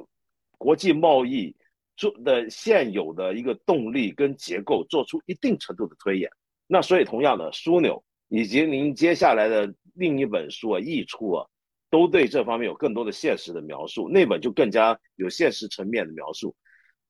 [0.64, 1.54] 国际贸易、
[1.98, 6.32] 做的现有的一个动力跟结构做出一定程度的推演。
[6.68, 11.46] 那所以同样的枢纽以及您接下来的另一本书啊溢出啊，
[11.90, 16.56] 都对这方面有更多的现实的描述，那本就更加有现实层面的描述。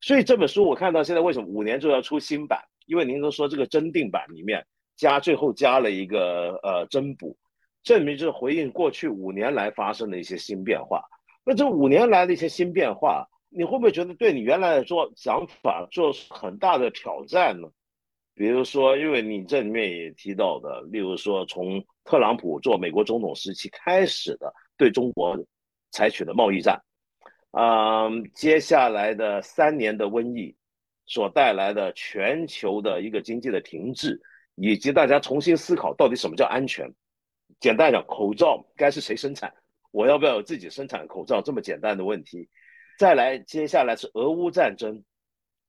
[0.01, 2.59] 所以这本书我看到现在为什么五年之后要出新版？
[2.87, 4.65] 因为您都说这个增订版里面
[4.97, 7.37] 加最后加了一个呃增补，
[7.83, 11.03] 证明就是回应过去五年来发生的一些新变化。
[11.45, 17.67] 那这五年来的一些新变化，你会不会觉得对你原来的做想法做很大的挑战呢？
[18.33, 25.37] 比如说，因为你这里面也提到的，例如说从特朗普做美国总统时期开始的对中国
[25.91, 26.81] 采取的贸易战，
[27.51, 30.55] 嗯，接下来的三年的瘟疫。
[31.05, 34.17] 所带来的全球的一个经济的停滞，
[34.55, 36.89] 以及大家重新思考到底什么叫安全。
[37.59, 39.53] 简单讲，口罩该是谁生产？
[39.91, 41.41] 我要不要自己生产口罩？
[41.41, 42.47] 这么简单的问题。
[42.97, 45.03] 再来，接下来是俄乌战争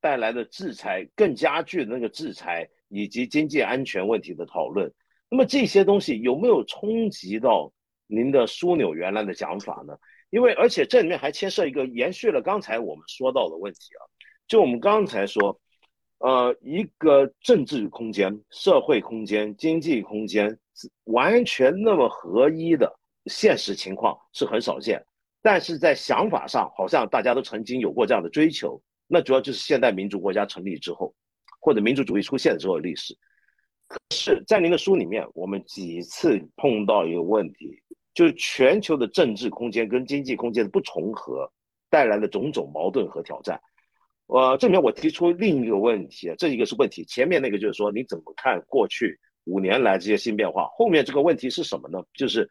[0.01, 4.93] 带来的制裁，更加剧的那个制裁以及经济安全问题的讨论。
[5.31, 7.73] 那么这些东西有没有冲击到
[8.07, 9.97] 您的枢纽原来的讲法呢？
[10.31, 14.03] 因为而且这里面还牵涉一个延续了刚才我们说到的问题啊。
[14.47, 15.59] 就我们刚才说，
[16.19, 20.59] 呃，一个政治空间、社会空间、经济空间
[21.05, 25.05] 完全那么合一的现实情况是很少见，
[25.45, 28.81] 但是在想法上，好像大家都曾经有过这样的追求。
[29.07, 31.15] 那主要就是现代民主国家成立之后，
[31.61, 33.15] 或者民主主义出现之后的历史。
[33.87, 37.79] 可是，在您的书里面，我们几次碰到一个问题，
[38.15, 41.53] 就是全球的政治空间跟经济空间的不重合，
[41.91, 43.61] 带来的种种矛盾和挑战。
[44.29, 52.03] 呃，这里面我提出另一个问题，这一个是问题，前面那个就是说你怎么看过去五年来这些新变化，后面这个问题是什么呢？
[52.15, 52.49] 就是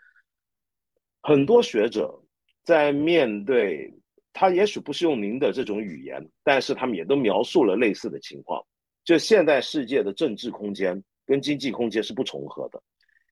[1.24, 2.23] 很多学者
[2.64, 3.94] 在面对
[4.32, 8.66] 他，也许不是用您的这种语言，但是他们也都描述了类似的情况，
[9.04, 12.82] 就现代世界的政治空间跟经济空间是不重合的，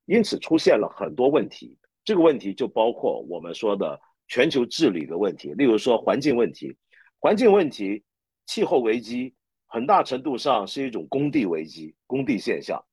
[0.06, 1.78] 因此出现了很多问题。
[2.03, 6.76] 这个问题就包括我们说的全球治理的问题，例如说环境问题，
[7.20, 8.03] 环境问题。
[8.48, 9.34] 气候危机
[9.68, 12.84] 很大程度上是一种工地危机、工地现象。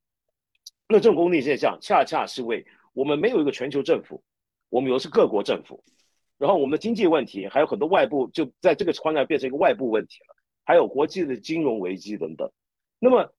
[0.86, 4.22] 那这种工地现象，恰恰是为我们没有一个全球政府，
[4.68, 5.82] 我们有的是各国政府。
[6.38, 10.36] 然后我们的经济问题还有很多外部，就在这个框架变成一个外部问题了。
[10.64, 12.50] 还有国际的金融危机等等。
[12.98, 13.30] 那么，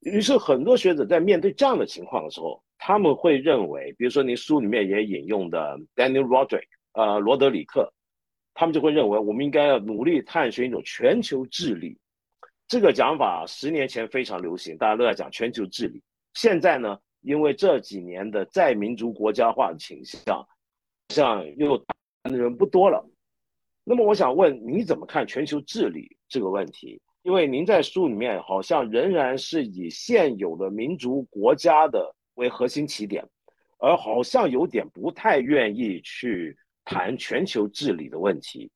[0.00, 7.92] 于是很多学者在面对这样的情况的时候，他们会认为，比如说您书里面也引用的 Daniel Roderick，呃，罗德里克。
[8.54, 11.98] 他们就会认为，我们应该要努力探寻一种全球治理。
[12.68, 16.02] 这个讲法十年前非常流行，大家都在讲全球治理。
[16.34, 20.46] 现在呢，因为这几年的再民族国家化的倾向，
[21.08, 21.82] 像又
[22.30, 23.04] 的人不多了。
[23.84, 27.00] 那么我想问，你怎么看全球治理这个问题？
[27.22, 33.24] 因为您在书里面好像仍然是以现有的民族国家的为核心起点，
[33.78, 36.56] 而好像有点不太愿意去。
[36.84, 38.68] 谈全球治理的问题，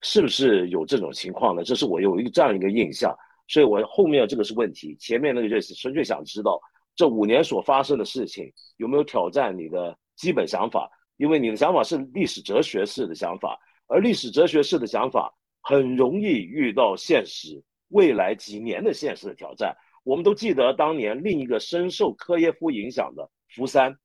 [0.00, 1.62] 是不是有这种情况呢？
[1.62, 3.14] 这是我有一个这样一个印象，
[3.48, 6.58] 所以我后面这个是问题，前面那个就是纯粹想知道
[6.96, 10.90] 这五年所发生的事情有没有挑战你的基本想法，
[11.20, 15.30] 因为你的想法是历史哲学式的想法，而历史哲学式的想法
[15.60, 19.76] 很容易遇到现实未来几年的现实的挑战。
[20.02, 23.98] 我们都记得当年另一个深受科耶夫影响的福山，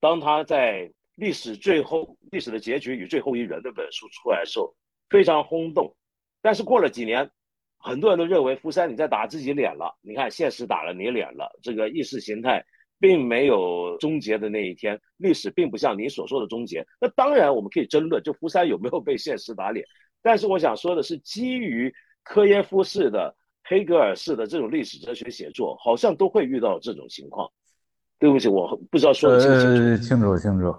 [0.00, 0.90] 当他在。
[1.16, 4.74] 历史最后，历史的结局与最后一人那本书出来的时候
[5.10, 5.94] 非常轰动，
[6.40, 7.30] 但是过了几年，
[7.76, 9.94] 很多人都认为福山你在打自己脸了。
[10.00, 12.64] 你看，现实打了你脸了，这个意识形态
[13.02, 16.86] 并没有终结的那一天，历史并不像您所说的终结。
[17.00, 19.84] 那当然我们可以争论，就福山有没有被现实打脸。
[20.22, 21.92] 但是我想说的是，基于
[22.22, 23.34] 科耶夫式的、
[23.64, 27.50] 黑格尔式的这种历史哲学写作，好像都会遇到这种情况。
[28.20, 29.82] 对不起，我不知道说的清不清楚。
[29.82, 30.74] 呃，清楚清楚。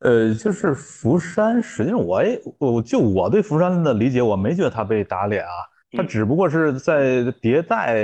[0.00, 5.52] 呃，就是福山，实际上我也，我就我对福山的理解，我没觉得他被打脸啊，
[5.92, 8.00] 他只不过是在迭代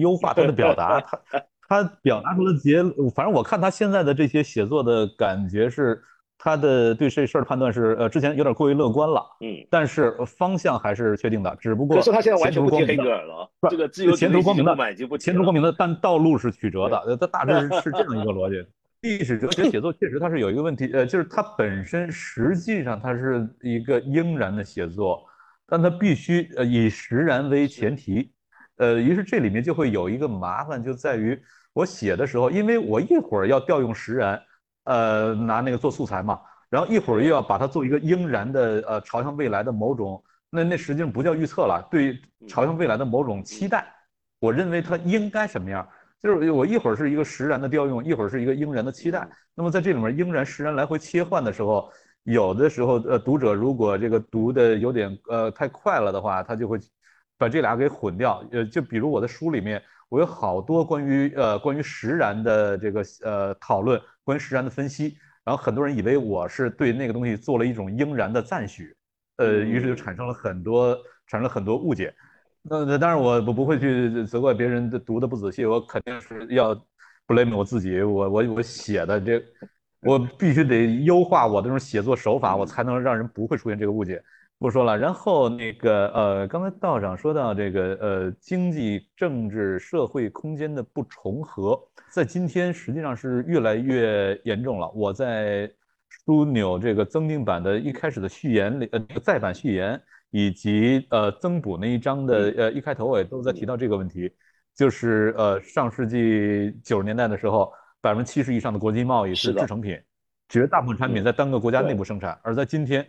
[0.00, 0.98] 优化他的表达，
[1.30, 2.82] 他他表达出的结，
[3.14, 6.02] 反正我看他现在的这些写作的感觉是。
[6.40, 18.64] 他的对这事儿的判断是，呃，之前有点过于乐观了，嗯，但是方向还是确定的，只不过可是他现在完全不听黑格尔了，这个自由前途光明的，前途光明的，但道路是曲折的，呃，他大致是这样一个逻辑。
[19.00, 25.26] 历史哲学写作确实它是有一个问题，呃，就是它本身实际上它是一个应然的写作，
[25.66, 28.30] 但它必须呃以实然为前提，
[28.76, 31.36] 呃，于是这里面就会有一个麻烦，就在于
[31.78, 34.42] 我写的时候，因为我一会儿要调用实然。
[34.84, 36.40] 呃，拿那个做素材嘛，
[36.70, 42.18] 然后一会儿又要把它做一个应然的，呃，朝向未来的某种那那实际上不叫预测了，对
[42.48, 43.86] 朝向未来的某种期待。
[44.40, 45.86] 我认为它应该什么样？
[46.22, 49.28] 就是我一会儿是一个实然的调用，一会儿是一个应然的期待。
[49.54, 51.92] 那么在这里面应然实然来回切换的时候，
[52.22, 56.78] 有的时候呃读者如果这个读的有点呃太快了的话，他就会
[57.36, 58.42] 把这俩给混掉。
[58.52, 65.16] 呃，就比如我的书里面，我有好多关于呃关于实然的这个呃讨论，关于实然的分析。
[65.44, 68.94] 然后很多人以为我是对那个东西做了一种应然的赞许，
[69.36, 70.94] 呃，于是就产生了很多
[71.26, 72.14] 产生了很多误解。
[72.62, 76.74] 那那当然，我我不会去责怪别人读的不仔细，我肯定是要
[77.26, 78.02] blame 我自己。
[78.02, 79.42] 我我我写的这，
[80.00, 84.22] 我必须得优化我的这种写作手法，我才能让人不会出现这个误解。
[84.58, 84.98] 不说了。
[84.98, 91.80] 然后那个呃，刚才道长说到这个呃，经济、政治、社会空间的不重合，
[92.12, 94.90] 在今天实际上是越来越严重了。
[94.94, 95.70] 我在
[96.26, 100.00] 枢纽这个增订版的一开始的序言里，呃，再版序言。
[100.30, 104.30] 以及呃增补那一章的呃一开头我也都在提到这个问题，
[104.76, 107.72] 就是呃上世纪九十年代的时候，
[108.02, 109.98] 百分之七十以上的国际贸易是制成品，
[110.46, 113.08] 绝大部分产品在单个国家内部生产，而在今天，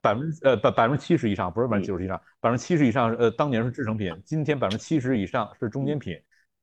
[0.00, 6.16] 百分之呃百百分之七十以上不是百分之九十以上，百分之七十以上呃当年是制成品，今天百分之七十以上是中间品，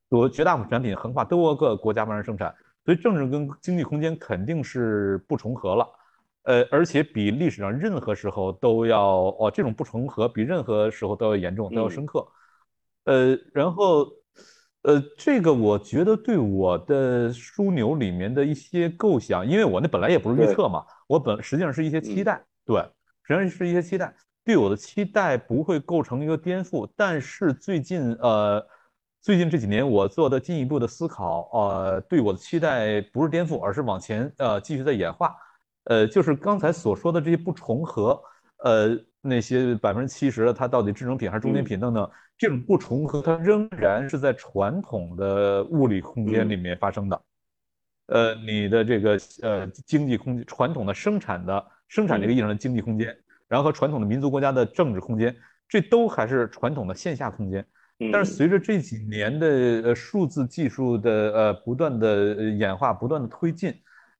[0.08, 2.54] 我绝大部分产品横跨多个国家帮人生产，
[2.84, 5.86] 所以政治跟经济空间肯定是不重合了。
[6.44, 12.24] 呃，而且比历史上任何时候都要哦，这种不重合比任何时候都要严重，都要深刻。
[13.02, 14.06] 呃，然后，
[14.82, 22.80] 呃，这个我觉得对我的枢纽里面的一些构想，因为我那本来也不是预测嘛，我本实际上是一些期待，对，
[23.26, 26.88] 实际上是一些期待，对我的期待不会构成一个颠覆。
[26.94, 28.64] 但是最近，呃，
[29.20, 35.34] 最近这几年我做的进一步的思考，呃，对我的期待不是颠覆，而是往前呃继续在演化。
[35.84, 38.20] 呃，就是刚才所说的这些不重合，
[38.64, 42.08] 呃，那些百分之七十的它到底智能品还是中间品等等，
[42.38, 47.22] 这种不重合，它仍然是在传统的物理空间里面发生的。
[48.06, 53.16] 呃，你的这个呃经济空间，传统的生产的生产这个意义上的经济空间，
[53.48, 55.34] 然后和传统的民族国家的政治空间，
[55.68, 57.66] 这都还是传统的线下空间。
[58.12, 59.46] 但是随着这几年的
[59.84, 63.74] 呃数字技术的呃不断的演化，不断的推进。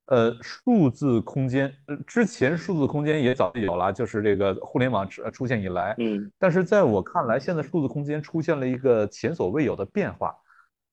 [0.09, 10.33] 呃，数字空间，呃，之前数字空间也早就有了，就是这个互联网出出现以来，嗯，但是在我看来，现在数字空间出现了一个前所未有的变化，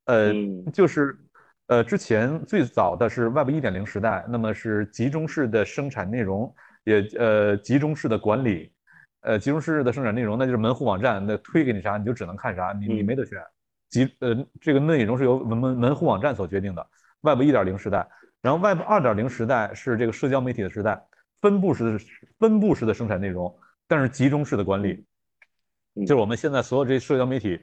[0.07, 0.35] 呃，
[0.73, 1.17] 就是，
[1.67, 6.55] 呃，之前最早的是 Web 一点零时代，那么是集中式的生产内容，
[6.85, 8.71] 也呃集中式的管理，
[9.23, 13.39] 呃，集中式的生产内容，那就是门户网站，那推给你啥你就只能看啥，你你没得选，
[13.89, 16.87] 集呃这个内容是由门门门户网站所决定的
[17.23, 18.07] ，Web 一点零时代。
[18.43, 21.03] 然后，Web 二点零时代是这个社交媒体的时代，
[21.41, 22.05] 分布式的
[22.39, 23.51] 分布式的生产内容，
[23.89, 25.03] 但是集中式的管理，
[26.01, 27.59] 就是我们现在所有这些社交媒体，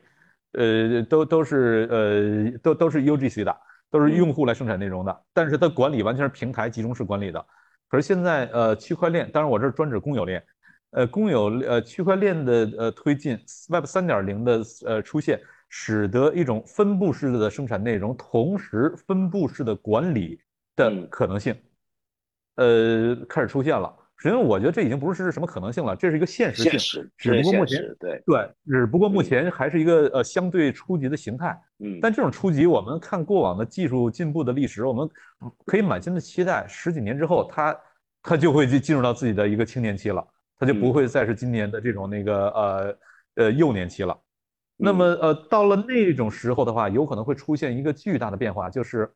[0.53, 3.55] 呃，都都是呃都都是 UGC 的，
[3.91, 7.45] 都是用户来生产内容的，但是它管理完全是平台集中式管理的。
[7.87, 10.43] 可是现在，呃，区块链，当然我这专指公有链，
[10.91, 13.37] 呃，公有呃区块链的呃推进
[13.69, 15.39] ，Web 三点零的呃出现，
[15.69, 20.41] 使得一种分布式的生产内容，同时分布式的管理。
[20.73, 21.53] 的可能性，
[22.55, 23.93] 呃，开始出现了。
[24.21, 27.09] 实际上，我觉得这已经不是什么可能性了，这是一个现实性。
[27.17, 31.59] 只不过目前对对，只不过目前还是一个呃相对初级的形态。
[31.79, 31.97] 嗯。
[31.99, 35.09] 但这种初级，我们看过往的技术进步的历史，我们
[35.65, 37.75] 可以满心的期待，十几年之后，它
[38.21, 40.23] 它就会进入到自己的一个青年期了，
[40.59, 42.97] 它就不会再是今年的这种那个呃
[43.37, 44.15] 呃幼年期了。
[44.77, 49.11] 那么呃，到了那种时候的话，有可能会出现一个巨大的变化，就是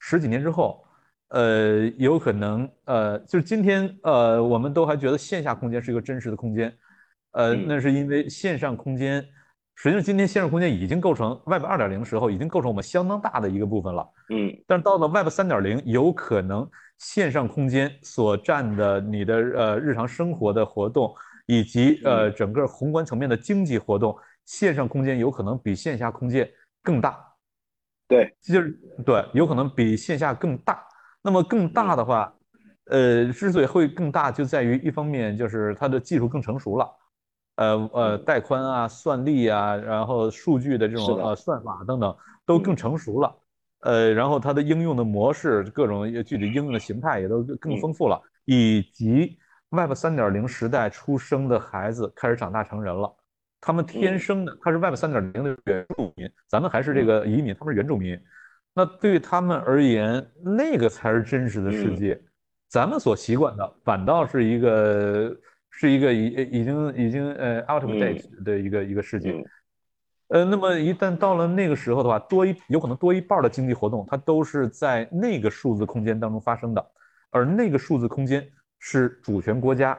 [0.00, 0.84] 十几年之后。
[1.28, 6.74] 呃，有可能，呃，就是今天，呃，我们都还觉得线下空间是一个真实的空间，
[7.32, 9.22] 呃，那是因为线上空间，
[9.74, 21.14] 实际上今天线上空间已经构成 Web 二点零时候已经构成我们相当大的一个部分了，嗯，但是到了 Web 三点零，有可能线上空间所占的你的呃日常生活的活动
[21.46, 26.50] 以及呃整个宏观层面的经济活动，线上空间有可能比线下空间
[26.82, 27.22] 更大，
[28.08, 30.82] 对，就是对，有可能比线下更大。
[31.28, 32.32] 那么更大的话，
[32.86, 36.90] 呃，之所以会更大，就在于一方面就是它的技术更成熟了，
[37.56, 43.36] 呃呃，带宽啊、算力啊，然后数据的这种呃算法等等都更成熟了，
[43.80, 49.38] 呃，然后它的应用的模式、各种具体应用的形态也都更丰富了，以及
[49.68, 53.14] Web 三点零时代出生的孩子开始长大成人了，
[53.60, 58.18] 他们天生的他是 Web 三点零的原住民，咱们还是这个移民，他们是原住民。
[58.74, 62.20] 那对他们而言，那个才是真实的世界。
[62.68, 65.36] 咱们所习惯的，反倒是一个
[65.70, 69.34] 是一个已已经已经呃 out of date 的一个一个世界。
[70.28, 76.90] 呃，那么一旦到了那个时候的话，多一有可能多一半的经济活动，它都是在那个数字空间当中发生的，
[77.30, 78.46] 而那个数字空间
[78.78, 79.98] 是主权国家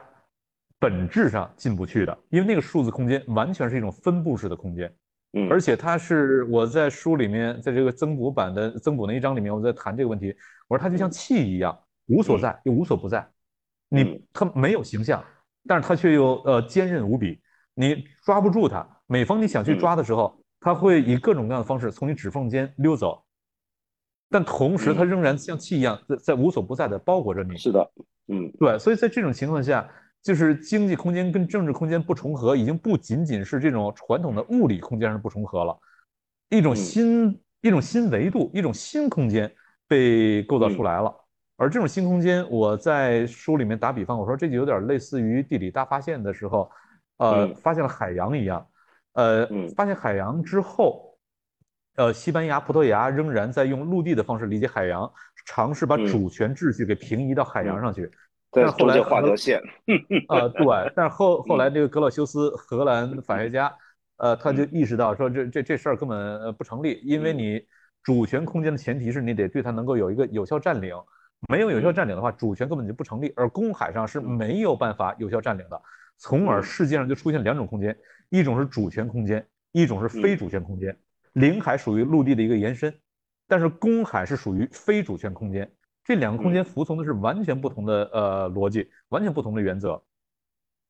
[0.78, 4.94] 本质上进不去的，因为那个数字空间完全是一种分布式的空间，
[5.32, 10.34] 嗯，而且它是我在书里面，在这个增补版的增补那一章里面，我在谈这个问题，
[10.66, 13.24] 我说它就像气一样，无所在又无所不在，
[13.88, 15.24] 你它没有形象，
[15.66, 17.40] 但是它却又呃坚韧无比，
[17.74, 18.86] 你抓不住它。
[19.06, 23.24] 每逢你想去抓的时候，它会以各种各样的方式从你指缝间溜走，
[24.28, 27.56] 但同时它仍然像气一样在在无所不在的包裹着你。
[27.56, 27.92] 是的，
[28.28, 29.88] 嗯，对，所以在这种情况下，
[30.22, 35.78] 就是经济空间跟政治空间不重合，已经不仅仅是这种传统的物理空间上不重合了，
[36.50, 39.50] 一种新一种新维度，一种新空间
[39.88, 41.14] 被构造出来了。
[41.56, 46.70] 而这种新空间，我在书里面打比方，我说这就有点类似于地理大发现的时候，
[47.18, 48.66] 呃，发现了海洋一样。
[49.12, 51.18] 呃，发现海洋之后，
[51.96, 55.12] 呃，西班牙、葡萄牙仍然在用陆地的方式理解海洋，
[55.44, 58.10] 尝试把主权秩序给平移到海洋上去。
[58.50, 59.60] 但后来画条线。
[60.28, 60.92] 啊，对。
[60.96, 63.72] 但是后后来这个格洛修斯，荷兰法学家，
[64.16, 67.64] 呃，他就意识到说，这这这事儿根本不成立，因为你
[68.02, 70.94] 主权空间的前提是你得对它能够有一个有效占领，
[71.48, 73.32] 没有有效占领的话，主权根本就不成立。
[73.36, 75.80] 而公海上是没有办法有效占领的，
[76.18, 77.96] 从而世界上就出现两种空间。
[78.30, 80.96] 一种是主权空间，一种是非主权空间。
[81.32, 82.92] 领海属于陆地的一个延伸，
[83.46, 85.70] 但是公海是属于非主权空间。
[86.04, 90.02] 这两个空间服从的是完全不同的呃逻辑，完全不同的原则。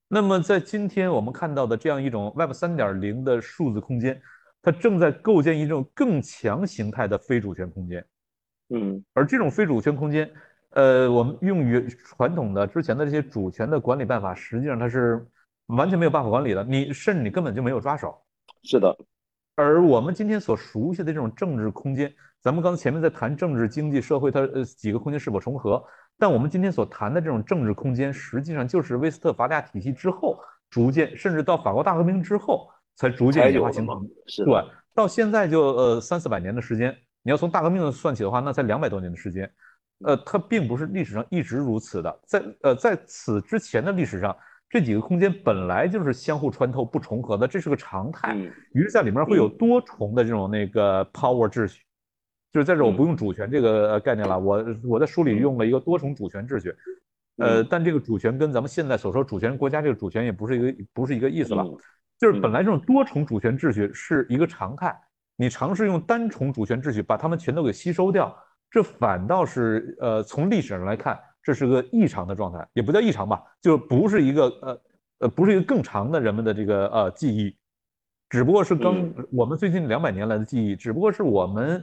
[0.09, 4.21] 那么在今天我们看到的这样一种 Web 三点零的数字空间，
[4.63, 8.05] 它正在构建一种更强形态的非主权空间。
[8.71, 10.31] 嗯，而这种非主权空间，
[10.71, 15.27] 呃，我们用于传统的之前的这些主权的管理办法，实际上它是。
[15.77, 18.21] 完全没有办法管理的，你甚至你根本就没有抓手。
[18.65, 18.93] 是的，
[19.55, 25.83] 而我们今天所熟悉的这种政治空间，咱们刚才前面在谈政治、经济、社会，它呃几个空间是否重合？
[26.19, 30.39] 但我们今天所谈的这种政治空间，实际上就是威斯特伐利亚体系之后
[30.71, 34.09] 逐渐，甚至到法国大革命之后才逐渐演化形成。
[34.27, 34.65] 是对，
[34.95, 39.51] 到现在就呃三四百年的时间，你要从大革命算起的话，那才两百多年的时间。
[40.05, 44.35] 呃，它并不是历史上一直如此的，在呃在此之前的历史上。
[44.73, 48.37] 这几个空间本来就是相互穿透、不重合的，这是个常态。
[48.73, 51.83] 于是，在里面会有多重的这种那个 power 秩序，
[52.53, 56.75] 就是在这我不用主权这个概念了，我我在书里用了一个多重主权秩序。
[57.37, 61.65] 呃，但这个主权跟咱们现在所说主权国家这个主权也不是一个不是一个意思了。
[62.19, 64.95] 就是本来这种多重主权秩序是一个常态，
[65.37, 68.37] 你尝试用单重主权秩序把它们全都给吸收掉，
[68.71, 71.19] 这反倒是呃从历史上来看。
[71.43, 74.83] 这是个异常的状态，也不叫异常吧，就不是一个呃
[75.21, 77.57] 呃，不是一个更长的人们的这个呃记忆，
[78.29, 81.83] 只不过是刚我们最近两百年来的记忆，只不过是我们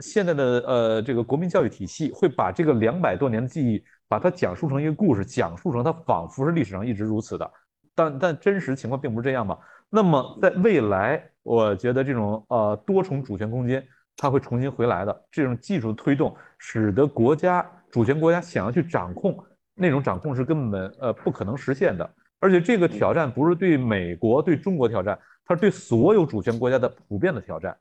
[0.00, 7.50] 现在的呃这个国民教育体系会把这个两百多年的记忆，把它讲述成一个故事，讲述成它仿佛是历史上一直如此的，
[7.94, 9.58] 但但真实情况并不是这样嘛。
[9.90, 13.84] 那么在未来，我觉得这种呃多重主权空间
[14.16, 17.64] 它会重新回来的，这种技术推动使得国家。
[17.90, 19.34] 主权国家想要去掌控
[19.74, 22.08] 那种掌控是根本呃不可能实现的，
[22.38, 27.74] 而且这个挑战不是对美国对中国挑战，它是对所有主权国家的普遍的挑战。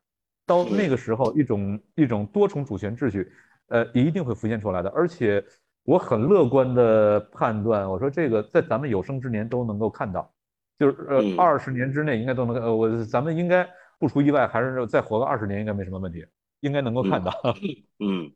[0.47, 3.31] 到那个时候，一种一种多重主权秩序，
[3.67, 4.89] 呃，一定会浮现出来的。
[4.89, 5.43] 而且
[5.83, 10.33] 我很乐观的判断，我说这个在咱们有生之年都能够看到，
[10.79, 13.69] 就是呃二十年之内应该都能呃我咱们应该
[13.99, 16.25] 不出意外，还是再活个二十年应该没什么问题，
[16.61, 17.31] 应该能够看到。
[17.99, 18.31] 嗯。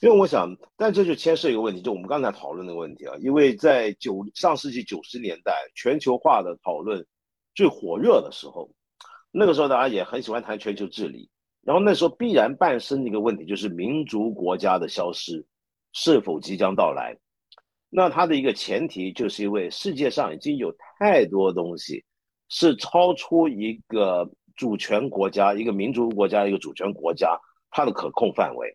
[0.00, 3.14] 因为我想，但这就牵涉一个问题，就我们刚才讨论的问题啊。
[3.20, 7.06] 因为在九上世纪九十年代，全球化的讨论
[7.54, 8.70] 最火热的时候，
[9.34, 11.28] 那个时候大家也很喜欢谈全球治理。
[11.62, 15.44] 然后那时候必然伴生的一个问题，就是民族国家的消失
[15.92, 17.16] 是否即将到来？
[17.90, 22.04] 那它的一个前提，就是因为世界上已经有太多东西
[22.48, 27.36] 是超出一个主权国家、一个民族国家、一个主权国家
[27.70, 28.74] 它的可控范围。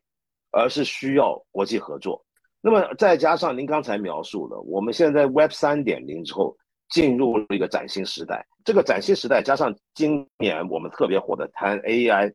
[0.52, 2.26] 而是需要国际合作，
[2.60, 6.58] 那么再加上您刚才描述的，我们现在 Web 三点零之后
[6.90, 12.34] 进入了一个崭新时代，这个崭新时代加上今年我们特别火的谈 AI，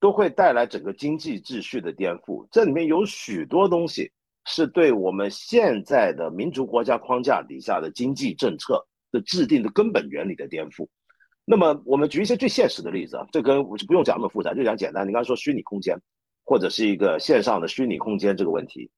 [0.00, 2.46] 都会带来整个经济秩序的颠覆。
[2.50, 4.12] 这里面有许多东西
[4.44, 10.86] 是对我们现在的民族国家框架底下的经济政策的制定的根本原理的颠覆。
[11.44, 15.06] 那么我们举一些最现实的例子啊，这跟不用讲那么复杂，就讲简单。
[15.06, 15.96] 你刚才说虚拟空间。
[16.44, 18.90] 或者是一个线上的虚拟空间这个问题，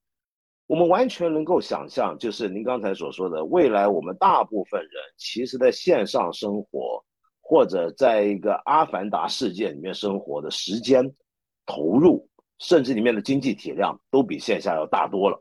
[0.66, 7.04] 我们完全能够想象，就是您刚才所说的，未来我们大部分人其实在线上生活，
[7.42, 11.04] 或者在一个阿凡达世界里面生活的时间
[11.66, 12.26] 投入，
[12.58, 15.38] 甚至里面的经济体量都比线下要大多了，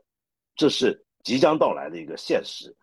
[0.56, 2.76] 这是即将到来的一个现实。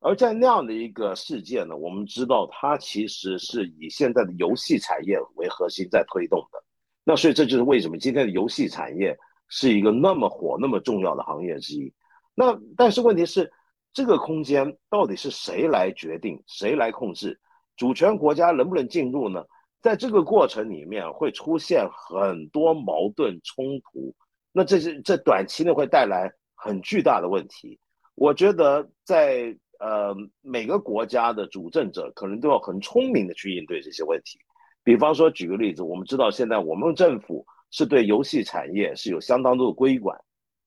[0.00, 6.62] 而在那样的一个世界呢，我们知道它其实是以现在的游戏产业为核心在推动的。
[7.04, 9.16] 那所以这就是为什么今天的游戏产业。
[9.48, 11.92] 是一个那么火、那么重要的行业之一。
[12.34, 13.50] 那但是问题是，
[13.92, 17.40] 这个空间到底是谁来决定、谁来控制？
[17.76, 19.44] 主权国家能不能进入呢？
[19.80, 24.14] 在这个过程里面会出现很多矛盾冲突。
[24.52, 27.78] 那这是这短期内会带来很巨大的问题。
[28.14, 34.38] 我觉得在呃每个国家的主政者可能都要很聪明的去应对这些问题。
[34.82, 37.46] 比方说，举个例子，我们知道现在我们政府。
[37.70, 40.18] 是对游戏产业是有相当多的规管，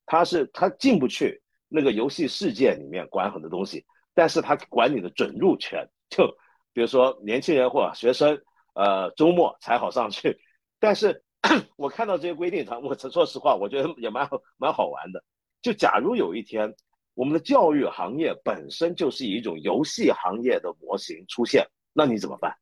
[0.05, 6.27] 它是它进不去那个游戏世界里面管很多东西，但是它管你的准入权，就
[6.73, 8.39] 比如说年轻人或学生，
[8.73, 10.39] 呃，周末才好上去。
[10.79, 11.23] 但是
[11.77, 15.23] 我看到这些规定，他我说实话，我觉得也蛮好蛮好玩的。
[15.61, 16.75] 就假如有一天
[17.13, 22.55] 我们的教育行业本身就是以一种游戏行业的模型出现，那你怎么办？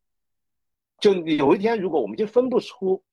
[0.99, 3.03] 就有一天如果我们就分不出。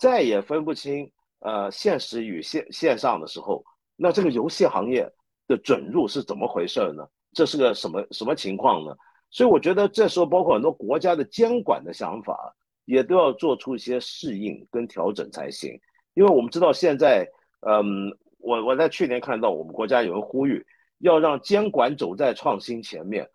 [0.00, 3.62] 再也分不清呃现实与线线上的时候，
[3.96, 5.06] 那这个游戏行业
[5.46, 7.06] 的准入是怎么回事呢？
[7.34, 8.96] 这是个什么什么情况呢？
[9.30, 12.56] 所以我觉得这时候包括很多国家的监管的想法，
[12.86, 15.78] 也都要做出一些适应跟调整才行。
[16.14, 17.28] 因为我们知道现在，
[17.68, 20.64] 嗯，我我在去年看到我们国家有人呼吁
[20.98, 23.28] 要让监管走在创新前面，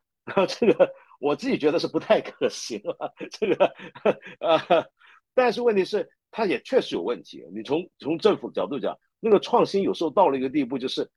[0.48, 3.14] 这个我自己觉得是不太可行了。
[3.30, 3.72] 这个
[4.42, 4.86] 呃，
[5.36, 6.10] 但是问题是。
[6.36, 7.42] 它也确实有问题。
[7.54, 11.10] 你从从政府角度讲，那个创新有时候到了一个地步，就是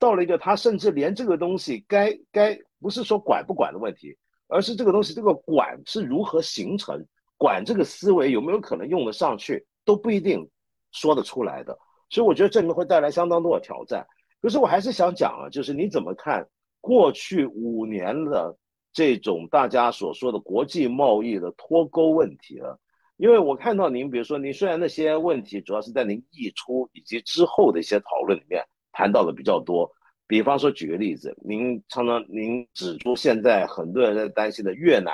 [0.00, 4.18] 到了一个他甚至连这个东西该该不是说管不管的问题，
[4.48, 7.06] 而是这个东西这个管是如何形成，
[7.36, 10.50] 管这个思维有没有可能用得上去都不一定
[10.90, 11.78] 说得出来的。
[12.10, 14.04] 所以我觉得这里面会带来相当多的挑战。
[14.42, 16.44] 可是我还是想讲啊，就是你怎么看
[16.80, 18.58] 过去五年的
[18.92, 22.80] 这种大家所说的国际贸易的脱钩问题了？
[23.16, 28.60] 因为我看到您，比如说您虽然那些问题主要是在您溢出以及之后的一些讨论里面
[28.90, 29.88] 谈到的比较多，
[30.26, 35.12] 比方说举个例子，您常常您指出现在很多人在担心的越南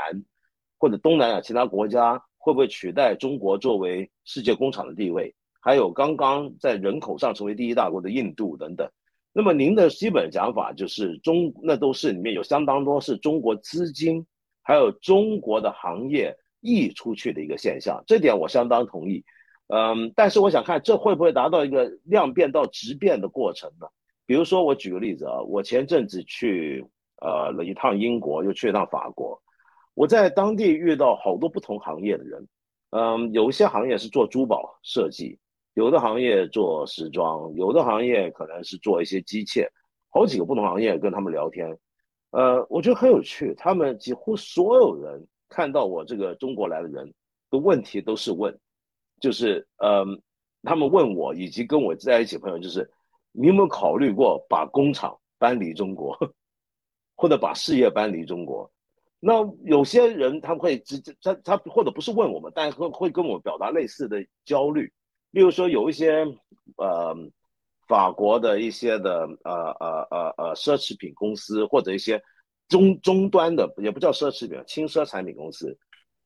[0.78, 8.90] 或者东南亚其他国家会不会取代中国作为世界工厂的地位，还有刚刚在人口上成为第一大国的印度等等，
[9.30, 14.26] 那么您的基本讲法就是中那都是里面有相当多是中国资金
[14.62, 16.34] 还有中国的行业。
[16.60, 19.24] 溢出去的一个现象，这点我相当同意。
[19.72, 23.86] 嗯，但是我想看这会不会达到一个量变到质变的过程呢？
[24.26, 26.84] 比如说，我举个例子啊，我前阵子去
[27.22, 29.40] 呃了一趟英国，又去一趟法国，
[29.94, 32.48] 我在当地遇到好多不同行业的人。
[32.90, 35.38] 嗯，有一些行业是做珠宝设计，
[35.74, 39.68] 有的行业做时装，有的行业可能是做一些机械，
[40.08, 41.78] 好几个不同行业跟他们聊天，
[42.32, 45.28] 呃，我觉得很有趣，他们几乎所有人。
[45.50, 47.12] 看到我这个中国来的人
[47.50, 48.56] 的问题都是问，
[49.20, 50.22] 就是嗯，
[50.62, 52.88] 他们问我以及跟我在一起朋友，就是
[53.32, 56.16] 你有没有考虑过把工厂搬离中国，
[57.16, 58.70] 或者把事业搬离中国？
[59.18, 64.90] 那有些人他会直接他他或者不是问我们，但会会跟我表达类似的焦虑。
[65.32, 66.24] 例如说有一些
[66.76, 67.14] 呃
[67.88, 72.22] 法国的一些的呃呃呃呃奢侈品公司或者一些。
[72.70, 75.76] 中中端的也不叫奢侈品，轻奢产品公司，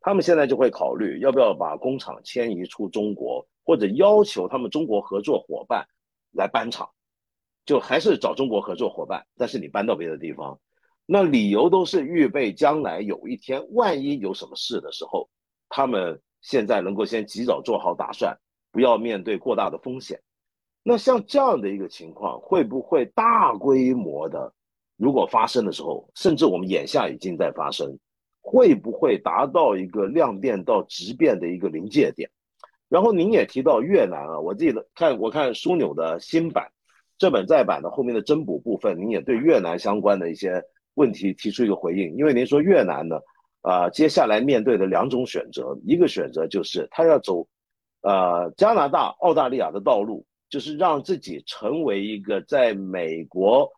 [0.01, 5.85] 他们现在就会考虑要不要把工厂迁移出中国，或者要求他们中国合作伙伴
[6.33, 6.89] 来搬厂，
[7.65, 10.61] 就还是找中国合作伙伴，但是你搬到别的地方，
[11.07, 15.29] 那理由都是预备将来有一天万一有什么事的时候，
[15.71, 18.39] 他们现在能够先及早做好打算，
[18.71, 20.21] 不要面对过大的风险。
[20.83, 24.53] 那像这样的一个情况，会不会大规模的？
[24.97, 27.99] 如果发生的时候，甚至我们眼下已经在发生，
[28.41, 32.31] 会不会达到一个量变到质变的一个临界点？
[32.89, 36.71] 然后您也提到越南啊，我记得看我看枢纽的新版，
[37.19, 40.63] 这本再版的后面的增补部分，您也对越南相关的一些
[40.95, 42.15] 问题提出一个回应。
[42.17, 43.19] 因为您说越南呢，
[43.63, 47.49] 啊，接下来面对的两种选择，一个选择就是他要走，
[48.03, 53.73] 呃，加拿大、澳大利亚的道路，就是让自己成为一个在美国。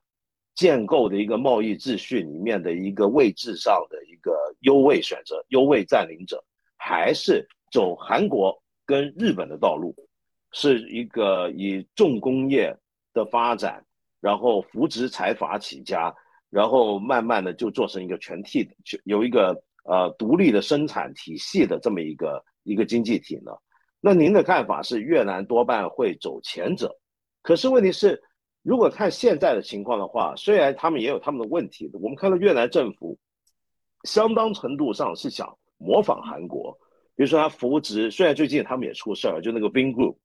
[0.57, 6.43] 建构的一个贸易秩序里面的一个位置上的一个优位选择、优位占领者，
[6.77, 9.95] 还是走韩国跟日本的道路，
[10.53, 12.75] 是一个以重工业
[13.13, 13.85] 的发展，
[14.21, 16.15] 然后扶植财阀起家，
[16.49, 18.75] 然后慢慢的就做成一个全体的，
[19.05, 23.53] 有一个呃独立的生产体系的这么一个一个经济体呢？
[24.01, 26.97] 那您的看法是越南多半会走前者，
[27.43, 28.23] 可是问题是，
[28.67, 33.17] 如果看现在的情况的话，虽然他们也有他们的问题，我们看到越南政府
[34.03, 36.77] 相当程度上是想模仿韩国，
[37.15, 40.17] 比如说他扶植，虽然最近他们也出事儿，就那个 Bing Group，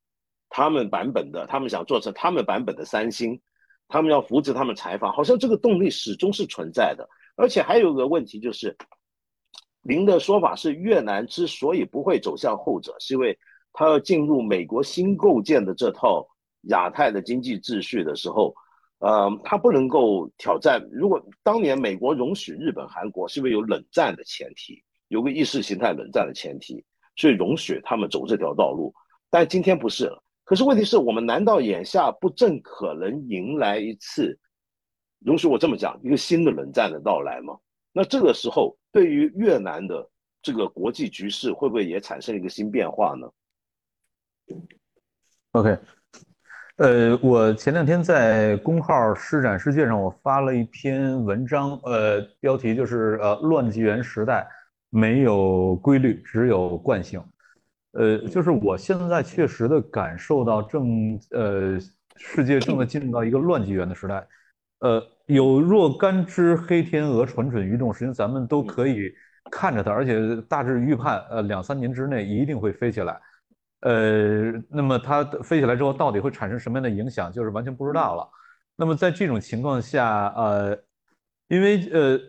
[0.49, 3.39] 他们版本的，他们想做成他们版本的三星，
[3.87, 8.75] 他们要扶植他们财阀，好像这个动力始终是存在的，而且还有个问题就是，
[9.83, 13.37] 您的说法是越南之所以不会走向后者，是因为。
[13.73, 16.27] 他要进入美国新构建的这套
[16.69, 18.55] 亚太的经济秩序的时候，
[18.99, 20.87] 呃，他不能够挑战。
[20.91, 26.83] 如果当年美国容许日本、韩国，是因为有冷战的前提，有个意识形态冷战的前提，
[27.15, 28.93] 所以容许他们走这条道路。
[29.29, 30.23] 但今天不是了。
[30.43, 34.37] 可是问题是我们难道眼下不正可能迎来一次，
[35.19, 37.57] 容许我这么讲，一个新的冷战的到来吗？
[37.93, 40.09] 那这个时候，对于越南的
[40.41, 43.29] 这个国际局势，会不会也产生一个新变化呢
[45.51, 45.77] ？OK，
[46.81, 54.47] 呃，我前两天在公号“施展世界”上，我发了一篇文章，呃，标题就是“呃，乱纪元时代
[54.89, 57.23] 没有规律，只有惯性”。
[57.93, 61.77] 呃，就是我现在确实的感受到，正呃，
[62.15, 64.27] 世界正在进入到一个乱纪元的时代。
[64.79, 69.13] 呃，有若干只黑天鹅蠢蠢欲动，实际上咱们都可以
[69.51, 73.21] 看着它，而且大致预判，呃，两三年之内一定会飞起来。
[73.81, 78.29] 呃，那么它飞起来之后，到底会产生什么样的影响，就是完全不知道了。
[78.75, 80.77] 那么在这种情况下，呃，
[81.47, 82.19] 因为呃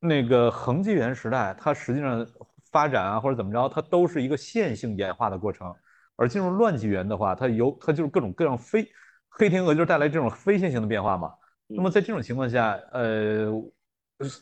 [0.00, 2.26] 那个恒纪元时代，它实际上
[2.70, 5.72] 发展啊或者怎么着，它都是一个线性演化的过程。
[6.16, 8.86] 而进入乱纪元的话，它由它就是各种各样非
[9.28, 11.32] 黑天鹅就是带来这种非线性的变化嘛。
[11.66, 13.50] 那么在这种情况下，呃，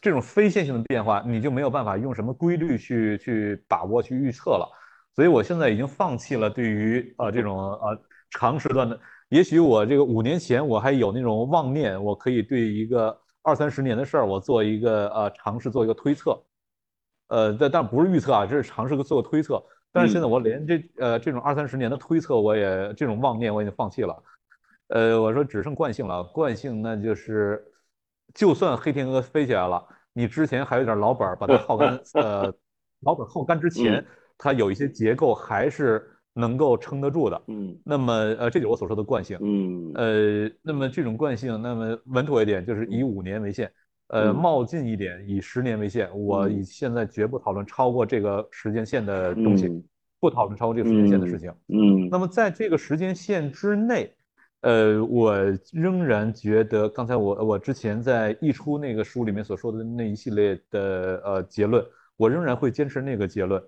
[0.02, 4.68] 这种非线性的变化，你就没有办法用什么规律去去把握去预测了。
[5.16, 8.00] 所以，我现在已经放弃了对于呃这种呃
[8.30, 8.98] 长时段的。
[9.28, 16.42] 也许我这个五年前我还有那种妄念，我可以对一个二三十年的事儿，我做一个呃尝试做一个推测。
[17.28, 19.62] 呃，但但不是预测啊，这是尝试做个推测。
[19.92, 24.22] 但是现在我连这呃这种二三十年的推测，我也这种妄念我已经放弃了。
[24.88, 27.64] 呃，我说只剩惯性了，惯性那就是，
[28.34, 32.52] 就算黑天鹅飞起来了，你之前还有点老本，把它 耗干，呃，
[33.02, 34.04] 老本耗干之前。
[34.42, 36.02] 它有一些结构还是
[36.32, 43.70] 能够撑得住的，嗯，那么呃，这就是我所说的惯性，嗯，呃，那么这种惯性，那么稳妥一点就是以五年为限，
[44.08, 46.08] 呃，冒进一点以十年为限。
[46.18, 49.68] 我以现在绝不讨论超过这个时间线的东西，
[50.20, 52.08] 不讨论超过这个时间线的事情，嗯。
[52.10, 54.10] 那么在这个时间线之内，
[54.62, 55.34] 呃，我
[55.72, 61.84] 仍然觉得刚才我我之前在一出那个书里面所说的那一系列的呃结论，
[62.16, 63.62] 我仍然会坚持那个结论。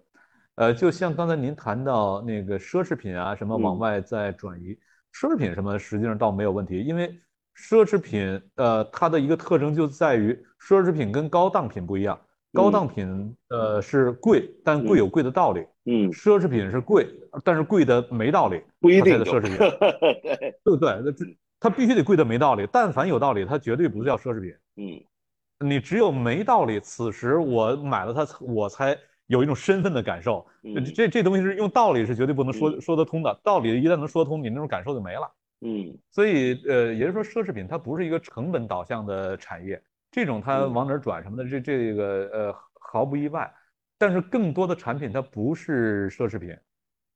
[0.57, 4.79] 呃，就像刚才您谈到那个奢侈品啊，什么往外在转移，
[5.15, 7.09] 奢侈品什么实际上倒没有问题，因为
[7.57, 12.21] 奢侈品呃它的一个特征就在于奢侈品跟高档品不一样，
[12.53, 17.09] 高档品呃是贵，但贵有贵的道理，嗯，奢侈品是贵，
[17.43, 19.57] 但是贵的没道理，不一定的奢侈品，
[20.65, 21.01] 对不对？
[21.03, 21.25] 那这
[21.59, 28.95] 它必须得贵的没道理，但凡有道理，它绝对不叫奢侈品，嗯，你只有没道理，此时我买了它，我才。
[29.27, 30.47] 有一种身份的感受，
[30.95, 33.41] 这这东西是用道理是绝对不能说说得通的。
[33.43, 35.33] 道理一旦能说通，你那种感受就没了。
[35.65, 39.81] 嗯，所以呃，也就是说，奢侈品它不是一个成本导向的产业，
[40.11, 43.51] 这种它往哪转什么的，这这个呃毫不意外。
[43.97, 46.57] 但是更多的产品它不是奢侈品，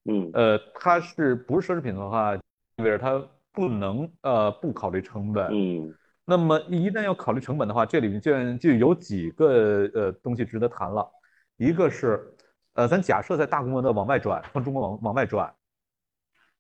[0.04, 3.20] 嗯，呃，它是不是奢侈品的话，意味着它
[3.52, 5.48] 不能呃不考虑成本。
[5.50, 5.92] 嗯，
[6.24, 11.04] 那么一旦要考虑成本的话，这里面就就有几个呃东西值得谈了。
[11.56, 12.34] 一个是，
[12.74, 15.52] 呃，咱假设在大规模的往外转，从中国往往外转，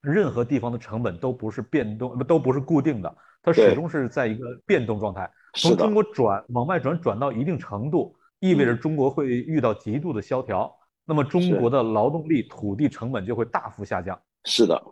[0.00, 5.30] 任何地方的成本都不是变动，都不是固定的，它始终是在一个变动状态。
[5.54, 10.74] 从中国转往外转，转到一定程度，意味着中国会遇到极度的萧条，
[11.04, 14.18] 那么中国的劳动力、土地成本就会大幅下降。
[14.44, 14.82] 是的，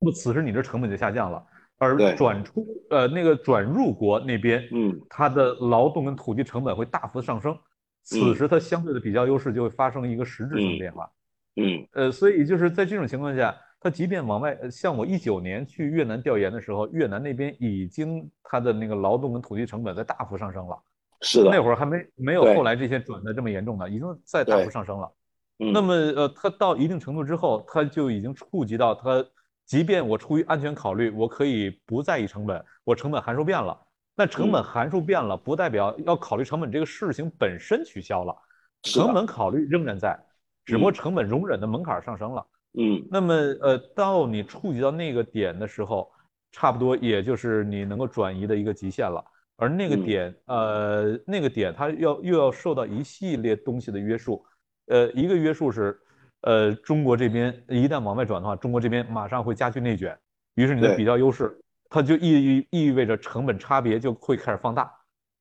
[0.00, 1.44] 那么此时你这成本就下降了，
[1.78, 7.56] 而转出呃那个转入国那边，嗯，它的劳动跟土地成本会大幅的上升。
[8.02, 11.10] 此时它相对的比较优势就会发生一个实质性变化，
[11.56, 20.78] 嗯，呃，所以就是在这种情况下，它即便往外，像我一九年去越南调研的时候，越南那边已经它的那个劳动跟土地成本在大幅上升了，
[21.20, 25.10] 是的，那会儿还没没有后来这些转的这么严重的，已经在大幅上升了。
[25.58, 29.24] 那么呃，它到一定程度之后，它就已经触及到它，
[29.64, 33.78] 即便我出于安全考虑，我可以不在意成本，我成本函数变了。
[34.14, 38.36] 那成本函数变了，不代表要考虑成本这个事情本身取消了，
[38.82, 40.18] 成本考虑仍然在，
[40.64, 42.46] 只不过成本容忍的门槛上升了。
[42.78, 43.02] 嗯。
[43.10, 46.10] 那么呃，到你触及到那个点的时候，
[46.50, 49.24] 差不多也就是你能够转移的一个极限了。
[49.56, 50.02] 而那个嗯。
[50.02, 54.44] 点，呃，那个点它要又要受到一系列东西的约束，
[54.86, 55.98] 呃，一个约束是，
[56.40, 60.18] 呃，中国这边一旦往外转的话，中国这边马上会加剧内卷，
[60.54, 61.56] 于是你的比较优势，
[61.92, 64.90] 它就意意味着成本差别就会开始放大，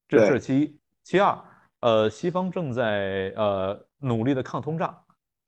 [0.10, 0.80] 这是其一。
[1.02, 1.38] 其二，
[1.80, 4.96] 呃，西方正在呃努力的抗通胀，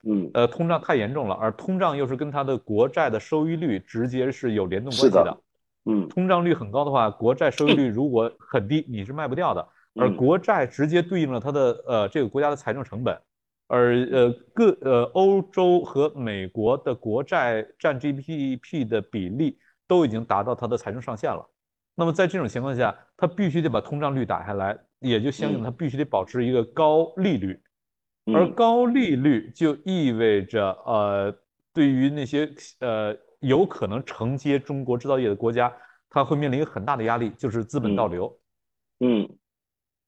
[0.07, 5.37] 嗯呃，通胀太严重了，而通胀又是跟它的国债的收益率直接是有联动关系的。
[5.85, 9.67] 嗯通胀率很高的话，国债收益率如果很低，你是卖不掉的。
[9.95, 13.19] 而嗯国债直接对应了它的呃这个国家的财政成本，
[13.67, 19.59] 而呃各呃欧洲和美国的国债占 GDP 的比例
[19.93, 21.47] 都已经达到它的财政上限了。
[21.93, 27.61] 那么在这种情况下，它必须得把通胀率打下来，也就相应的它必须得保持一个高利率。
[28.33, 31.31] 而嗯高利率就意味着，呃，
[31.71, 32.49] 对于那些
[32.79, 35.71] 呃有可能承接中国制造业的国家，
[36.09, 38.35] 它会面临一个很大的压力，就是资本倒流。
[38.99, 39.29] 嗯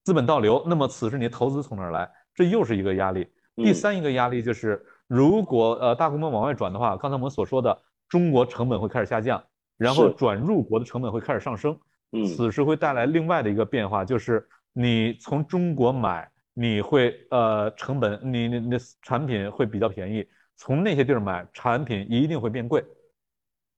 [0.03, 2.09] 资本倒流，那么此时你的投资从哪儿来？
[2.33, 3.27] 这又是一个压力。
[3.55, 9.43] 第嗯三一个压力就是，如果呃大规模往外转的话，刚才我们所说的，中国成本会开始下降，
[9.77, 11.77] 然后转入国的成本会开始上升。
[12.11, 20.23] 嗯此时会带来另外的一个变化，就是你从中国买，你会呃成本，你你你的产品会比较便宜；
[20.55, 22.85] 从那些地儿买，产品一定会变贵。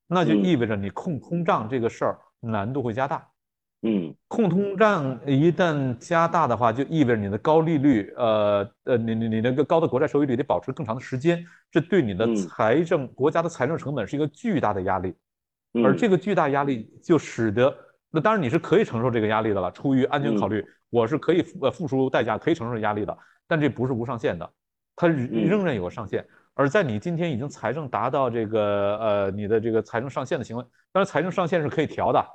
[0.06, 3.28] 那就嗯意味着你控通胀这个事儿难度会加大。
[3.82, 15.16] 嗯控通胀一旦加大的话，就意味着你的高利率，呃呃，你你你那个高的国债收益率得保持更长的时间，这对你的嗯财政、国家的财政成本是一个巨大的压力。
[15.74, 17.76] 嗯而这个巨大压力就使得，
[18.10, 19.72] 那当然你是可以承受这个压力的了。
[19.72, 23.18] 出于安全考虑，我是可以付呃付出代价，可以承受压力的。
[23.48, 24.50] 但这不是无上限的，
[24.96, 26.26] 它仍仍然有个上限。
[26.54, 32.26] 而在你今天已经财政达到这个呃你的这个财政上限的行为，当然财政上限是可以调的，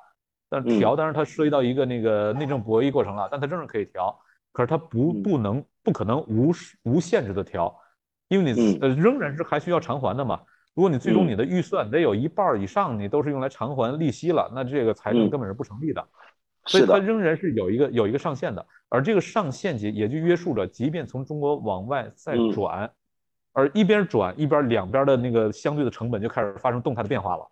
[0.49, 4.17] 但是调当然它涉及到一个那个内政博弈过程了，但它仍然可以调。
[4.53, 6.53] 可是它不嗯不能不可能无
[6.83, 7.75] 无限制的调，
[8.29, 10.41] 因为你嗯呃仍然是还需要偿还的嘛。
[10.75, 16.07] 如果你最终嗯你的预算得有一半以上，你都是用来偿还利息了，那这个财政嗯根本是不成立的。
[16.67, 22.89] 所以它仍然是有一个有一个上限的，而这个上限也也就约束着，即便从中国往外再嗯转，
[23.53, 27.51] 而一边转一边两边的那个相对的成本就开始发生动态的变化了。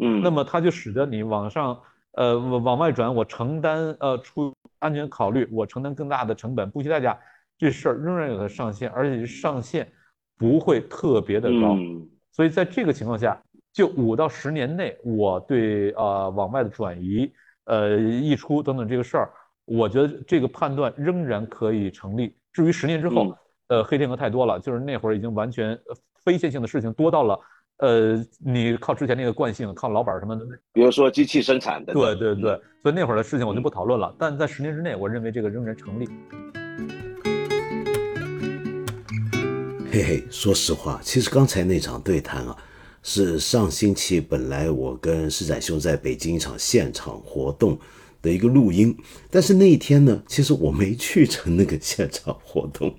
[0.00, 1.80] 嗯那么它就使得你往上
[2.14, 7.16] 呃往往外转，我承担呃出安全考虑，我承担更大的成本，不惜代价，
[7.56, 9.90] 这事儿仍然有它上限，而且上限
[10.36, 11.76] 不会特别的高。
[11.76, 13.40] 嗯所以在这个情况下，
[13.72, 17.30] 就五到十年内，我对呃往外的转移、
[17.66, 19.30] 呃溢出等等这个事儿，
[19.66, 22.34] 我觉得这个判断仍然可以成立。
[22.52, 23.36] 至于十年之后，嗯
[23.68, 25.94] 呃黑天鹅太多了，就是那会儿已经完全呃
[26.24, 27.40] 非线性的事情多到了，
[27.78, 34.14] 呃你靠之前那个惯性，靠老板什么的，比如说机器生产的，对对对，所以那会儿的事情我就不讨论了。
[34.18, 36.08] 但在十年之内，我认为这个仍然成立。
[39.94, 42.56] 嘿嘿，说实话，其实刚才那场对谈啊，
[43.02, 47.78] 是上星期本来我跟施展兄在北京一场现场活动
[48.22, 48.96] 的一个录音，
[49.28, 52.94] 但是那一天呢，其实我没去成那个现场活动，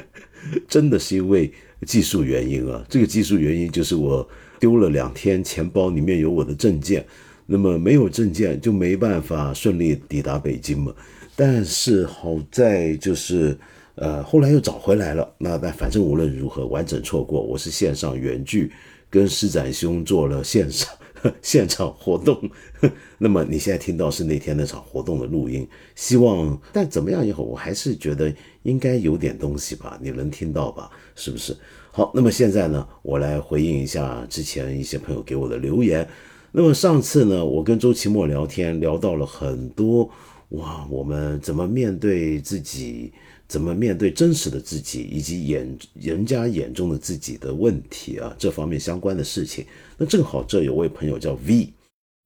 [0.66, 1.52] 真的是因为
[1.86, 2.82] 技术原因啊。
[2.88, 4.26] 这个技术原因就是我
[4.58, 7.06] 丢了两天，钱包里面有我的证件，
[7.44, 10.90] 那么没有证件就没办法顺利抵达北京嘛。
[11.36, 13.58] 但是好在就是。
[14.00, 15.30] 呃，后来又找回来了。
[15.36, 18.72] 那但反正无论如何，完整错过，我是线上原剧
[19.10, 20.88] 跟施展兄做了线上
[21.42, 22.40] 现场活动。
[23.18, 30.90] 那么你现在听到是那天那场活动的录音，希望但怎么样也好，我还是觉得应该有点东西吧，你能听到吧？
[31.14, 31.54] 是不是？
[31.92, 36.08] 好，那么现在呢，我来回应一下之前一些朋友给我的留言。
[36.52, 40.10] 那么上次呢，我跟周奇墨聊天，聊到了很多
[40.48, 43.12] 哇，我们怎么面对自己。
[43.50, 49.66] 怎么面对真实的自己，以及眼人家眼中的自己的问题啊，这方面相关的事情。
[49.98, 51.72] 那正好这有位朋友叫 V，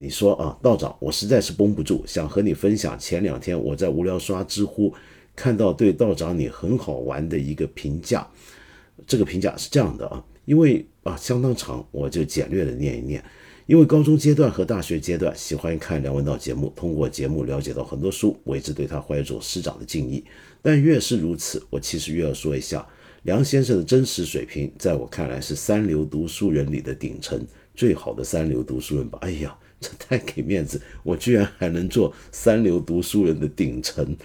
[0.01, 4.93] 你说啊，道长，我实在是绷不住，想和你分享前两天我在无聊刷知乎
[5.35, 8.29] 看到对道长你很好玩的一个评价。
[9.07, 13.25] 这个评价是这样的啊，因为啊相当长，我就简略的念一念。
[13.67, 20.23] 因为高中阶段和大学阶段喜欢看梁文道节目，通过节目了解到很多书，我一直对他怀着师长的敬意。
[20.65, 22.87] 但越是如此，我其实越要说一下，
[23.25, 27.39] 梁先生的真实水平，在我看来是三流读书人里的顶层，
[27.75, 29.19] 最好的三流读书人吧。
[29.21, 34.17] 哎呀，这太给面子，我居然还能做三流读书人的顶层。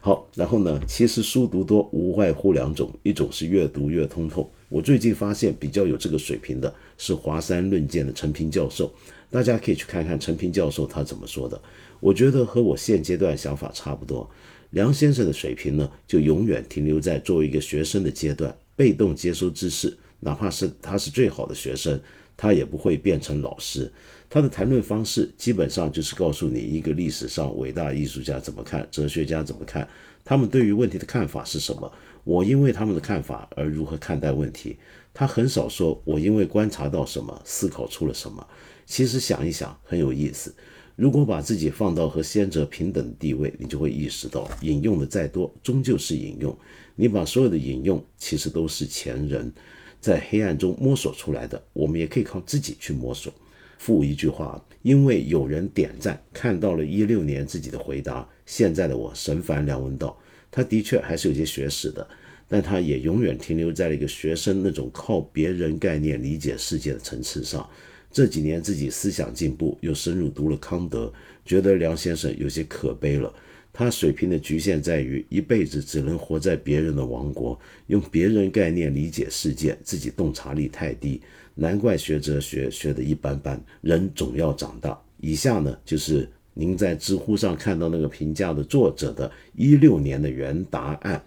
[0.00, 4.48] 好，然后呢，其实书读多无外乎两种，一种是越读越通透。
[4.68, 8.94] 我最近发现比较有这个水平的是华山论剑的陈平教授，
[9.32, 11.60] 大家可以去看看陈平教授他怎么说的。
[11.98, 14.30] 我觉得和我现阶段想法差不多。
[14.70, 21.98] 梁先生的水平呢，就永远停留在作为一个学生的阶段，被动接收知识，哪怕是他是最好的学生，
[22.36, 23.90] 他也不会变成老师。
[24.30, 29.88] 他的谈论方式基本上就是告诉你一个历史上伟大艺术家怎么看，哲学家怎么看，
[30.22, 31.90] 他们对于问题的看法是什么。
[32.24, 34.76] 我因为他们的看法而如何看待问题。
[35.14, 38.46] 他很少说我因为观察到什么，思考出了什么。
[38.84, 40.54] 其实想一想很有意思。
[40.98, 46.58] 如果把自己放到和先哲平等的地位，你就会意识到，引用的再多，终究是引用。
[46.96, 49.52] 你把所有的引用，其实都是前人
[50.00, 51.62] 在黑暗中摸索出来的。
[51.72, 53.32] 我们也可以靠自己去摸索。
[53.78, 58.28] 附一句话，因为有人点赞，看到了一六年自己的回答。
[58.44, 60.18] 现在的我神烦梁文道，
[60.50, 62.04] 他的确还是有些学识的，
[62.48, 67.70] 但他也永远停留在了一个学生那种靠别人概念理解世界的层次上。
[68.10, 71.12] 这几年自己思想进步，又深入读了康德，
[71.44, 73.32] 觉得梁先生有些可悲了。
[73.70, 77.56] 他水平的局限在于一辈子只能活在别人的王国，
[77.86, 81.20] 用别人概念理解世界，自己洞察力太低，
[81.54, 83.62] 难怪学哲学学得一般般。
[83.82, 84.98] 人总要长大。
[85.20, 91.22] 以下呢，就是您在知乎上看到那个评价的作者的一六年的原答案。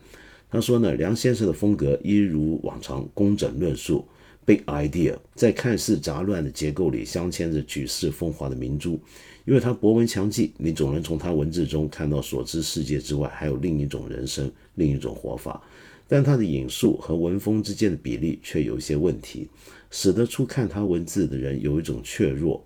[0.49, 4.06] 他说呢，梁先生的风格一如往常，工整论述。
[4.43, 8.99] Big idea，在看似杂乱的结构里镶嵌着举世风华的明珠，
[9.45, 15.61] 因为它博闻强记，你总能从它文字中看到所知世界之外还有另一种人生、另一种活法。
[16.07, 19.47] 但他的引述和文风之间的比例却有一些问题，
[19.91, 22.61] 使得初看他文字的人有一种怯弱，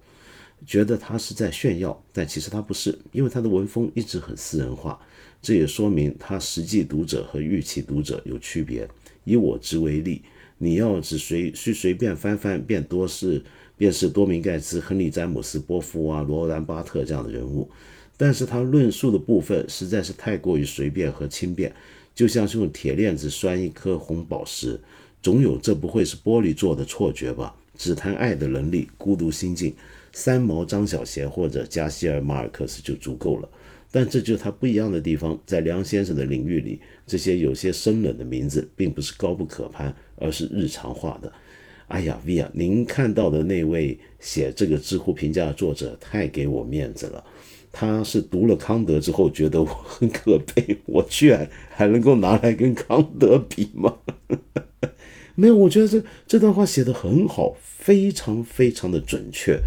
[0.66, 5.00] 觉得他是在炫耀，但其实他不是，因为他的文风一直很私人化。
[5.42, 8.88] 这也说明他实际读者和预期读者有区别。
[9.26, 10.22] 以我之为例。
[10.58, 13.44] 你要只随随随便翻翻，便多是
[13.78, 17.70] 便是多明盖茨、亨利詹姆斯、波夫啊、罗兰巴特这样的人物，
[18.16, 21.74] 但是他论述的部分实在是太过于随便和轻便，
[22.14, 24.80] 就像是用铁链子拴一颗红宝石，
[25.22, 27.54] 总有这不会是玻璃做的错觉吧？
[27.78, 29.76] 只谈爱的能力，孤独心境，
[30.14, 33.50] 三毛、张小娴或者加西尔、马尔克斯就足够了。
[33.92, 41.32] 但这就是他不一样的地方，在梁先生的领域里，这些有些生冷的名字，并不是高不可攀，而是日常化的。
[41.88, 47.24] 哎呀，V 啊，您看到的那位写这个知乎评价的作者，太给我面子了。
[47.72, 53.98] 他是读了康德之后，觉得我很可悲，我居然还能够拿来跟康德比吗？
[55.36, 59.60] 没有，我觉得这这段话写得很好，非常非常的准确。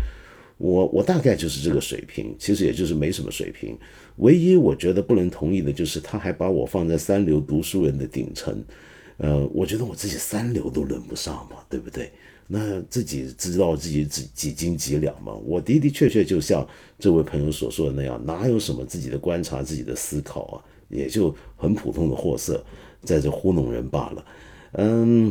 [0.56, 3.78] 我我大概就是这个水平，其实也就是没什么水平。
[4.18, 8.62] 唯一我觉得不能同意的就是，他还把我放在三流读书人的顶层。
[9.16, 12.12] 呃，我觉得我自己三流都轮不上嘛，对不对？
[12.46, 15.34] 那自己知道自己几几斤几两嘛？
[15.44, 16.66] 我的的确确就像
[16.98, 20.64] 这位朋友所说的那样，哪有什么自己的观察、自己的思考啊？
[20.88, 22.64] 也就很普通的货色，
[23.02, 24.24] 在这糊弄人罢了。
[24.72, 25.30] 嗯，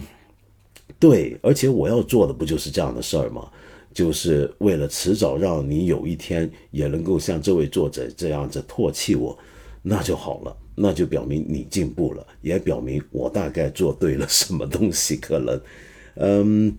[1.00, 3.50] 对，而且我要做的不就是这样的事儿吗？
[3.98, 9.36] 就是为了迟早让你有一天也能够像这位作者这样子唾弃我，
[9.82, 15.18] 那就好了，那就表明你进步了，也表明我大概做对了什么东西。
[15.18, 15.60] 可能，
[16.14, 16.78] 嗯，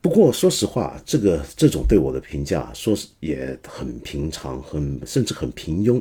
[0.00, 6.00] 不过说实话，这个这种对我的评价，说是也很平常，很甚至很平庸，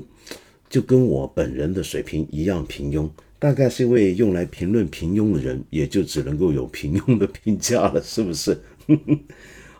[0.69, 3.09] 就跟我本人的水平一样平庸。
[3.39, 8.55] 大概是因为用来评论平庸的人，也就只能够有平庸的评价了，是不是？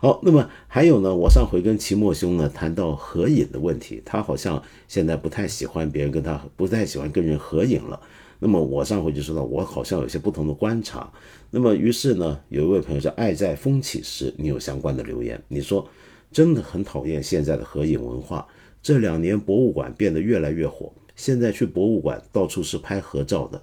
[0.06, 1.16] 好，那么还有呢？
[1.16, 8.00] 我上回跟齐墨兄呢谈到合影的问题，他好像现在不太喜欢别人跟他，不太喜欢跟人合影了。
[8.38, 11.12] 那么我上回就说到，我好像有些不同的观察。
[11.50, 15.90] 那么于是呢，有一位朋友叫爱在风起时，你有相关的留言，你说
[16.32, 18.46] 真的很讨厌现在的合影文化。
[18.84, 23.60] 这两年博物馆变得越来越火，现在去博物馆到处是拍合照的，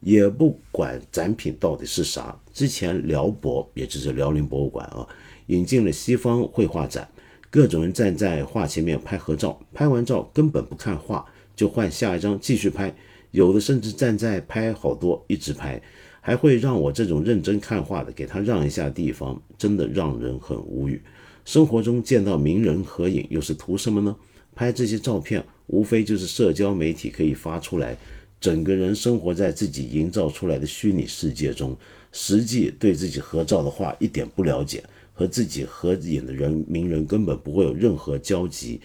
[0.00, 2.38] 也不管展品到底是啥。
[2.52, 5.08] 之前辽博，也就是辽宁博物馆啊。
[5.46, 7.08] 引进了西方绘画展，
[7.50, 11.24] 各种人站在画前面拍合照，拍完照根本不看画，
[11.54, 12.94] 就换下一张继续拍，
[13.30, 15.80] 有的甚至站在拍好多，一直拍，
[16.20, 21.00] 还会让我这种认真看画的给他让一下地方，真的让人很无语。
[21.44, 24.16] 生活中见到名人合影又是图什么呢？
[24.54, 27.96] 拍这些照片无非就是社交媒体可以发出来，
[28.40, 31.76] 整个人生活在自己营造出来的虚拟世界中，
[32.10, 34.82] 实际对自己合照的画一点不了解。
[35.16, 38.80] 和自己合影的人名人根本不会有任何交集。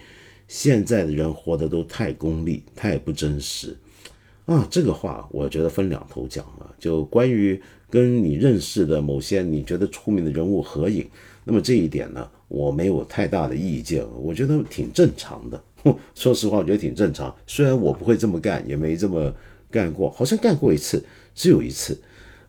[0.48, 3.76] 现在的人活得都太功利，太不真实
[4.44, 4.66] 啊！
[4.70, 6.68] 这个话我觉得分两头讲啊。
[6.78, 11.08] 就关于跟你认识的某些你觉得出名的人物合影，
[11.44, 15.62] 那么这一点呢，我没有太大的意见，我觉得挺正常的。
[16.14, 17.34] 说实话，我觉得挺正常。
[17.46, 19.34] 虽然我不会这么干，也没这么
[19.70, 21.02] 干过，好像干过一次，
[21.34, 21.98] 只有一次。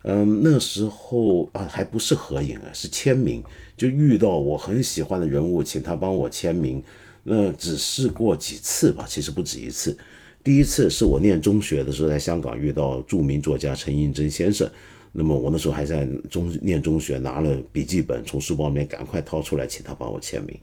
[0.02, 3.42] 嗯，那时候啊，还不是合影啊，是签名。
[3.76, 6.82] 就遇到我很喜欢的人物，请他帮我签名。
[7.22, 9.96] 那只试过几次吧，其实不止一次。
[10.42, 14.70] 第一次是我念中学的时候，在香港遇到著名作家陈映真先生。
[15.10, 20.58] 那么我那时候还在中念中学，拿了笔记本从书包里面赶快掏出来，请他帮我签名。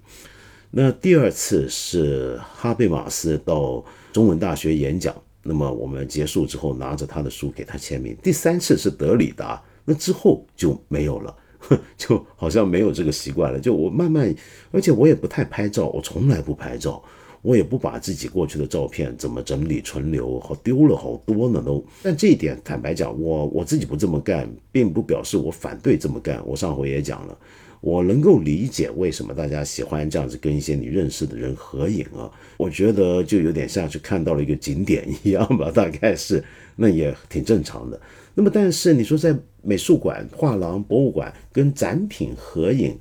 [0.69, 3.83] 那第二次是哈贝马斯到
[4.13, 5.15] 中文大学演讲。
[5.43, 8.15] 那么我们结束之后，拿着他的书给他签名。
[8.21, 11.35] 第三次是德里达，那之后就没有了，
[11.97, 13.59] 就好像没有这个习惯了。
[13.59, 14.33] 就我慢慢，
[14.71, 17.01] 而且我也不太拍照，我从来不拍照，
[17.41, 21.85] 我也不把自己过去的照片怎么整理存留，好丢了好多呢都。
[22.03, 26.41] 但这一点坦白讲，我我自己不这么干，并不表示我反对这么干。
[26.45, 27.38] 我上回也讲了。
[27.79, 36.43] 我能够理解为什么大家喜欢这样子跟一些你认识的人合影啊，我觉得就有点像是看到了一个景点一样吧，大概是，
[36.75, 37.99] 那也挺正常的。
[38.35, 42.97] 那么，但是你说在美术馆、画廊、博物馆跟展品合影，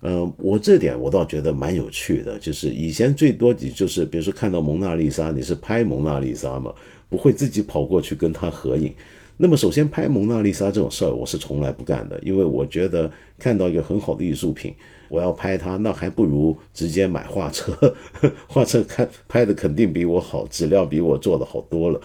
[0.00, 6.72] 呃，我这点我倒觉得蛮有趣的，就是以前最多你就是比如说看到蒙娜丽莎，你是拍蒙娜丽莎嘛，
[7.08, 8.92] 不会自己跑过去跟她合影。
[9.36, 14.72] 那么，首先拍蒙娜丽莎这种事儿，我是从来不干的，因为我觉得看到一个很好的艺术品，
[15.08, 17.96] 我要拍它，那还不如直接买画册，
[18.46, 22.00] 画册看拍的肯定比我好，质量比我做的好多了。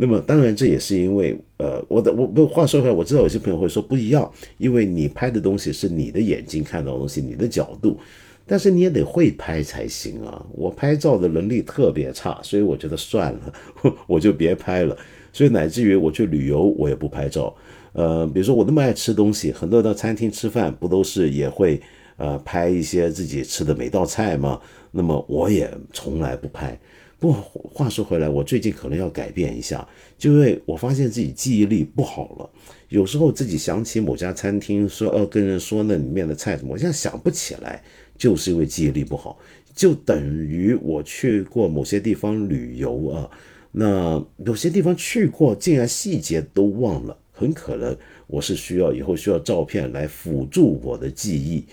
[0.00, 7.98] 那么，当然这也是因为，呃，我的我不话说回来，我知道有些朋友会说不一样，因为你拍的东西是你的眼睛看到的东西，你的角度，
[8.46, 10.46] 但是你也得会拍才行啊。
[10.52, 13.52] 我拍照的能力特别差，所以我觉得算了，
[14.06, 14.96] 我就别拍了。
[15.32, 17.52] 所以乃至于我去旅游，我也不拍照。
[17.92, 21.80] 呃，比如说我那么爱吃东西，很多人到餐厅吃饭，不都是也会
[22.16, 24.60] 呃拍一些自己吃的每道菜吗？
[24.92, 26.78] 那么我也从来不拍。
[27.20, 29.86] 不话说回来，我最近可能要改变一下，
[30.16, 32.50] 就因为我发现自己记忆力不好了。
[32.88, 37.82] 有时候自己想起某家餐厅，说呃跟人说那里面的菜什么，我现在想不起来，
[38.16, 39.38] 就是因为记忆力不好。
[39.74, 43.30] 就等于我去过某些地方旅游啊。
[43.70, 47.96] 那有些地方去过，竟然细节都忘了，很可能
[48.26, 51.64] 我是需要以后需要照片来辅助我的记忆，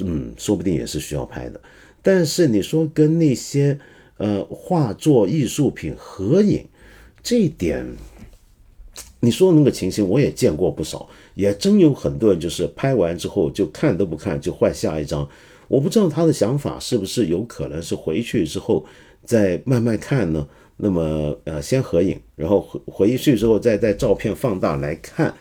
[0.00, 1.60] 嗯，说不定也是需要拍的。
[2.02, 3.78] 但是你说跟那些
[4.18, 6.64] 呃画作艺术品合影，
[7.22, 7.84] 这一点，
[9.20, 15.28] 你说的那个情形我也见过不少，也真有很多人就是拍完之后就看都不看就换下一张，
[15.66, 18.84] 我不知道他的想法是不是有可能是回去之后
[19.24, 20.46] 再慢慢看呢？
[20.80, 25.34] 那么，呃，先合影，然后回回去之后，再在照片放大来看，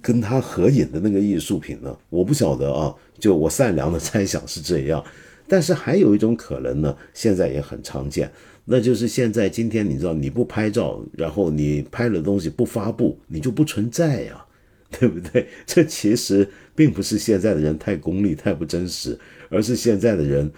[0.00, 1.98] 跟他合影的那个艺术品呢？
[2.10, 5.04] 我不晓得啊，就我善良的猜想是这样。
[5.48, 8.30] 但是还有一种可能呢，现在也很常见，
[8.64, 14.44] 那就是现在今天你知道，你不拍照，然后你拍了东西不发布，你就不存在呀，
[14.90, 15.46] 对不对？
[15.64, 19.18] 这其实并不是现在的人太功利、太不真实，
[19.48, 20.50] 而是现在的人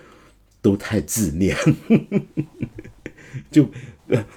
[0.62, 1.56] 都太自恋。
[3.50, 3.68] 就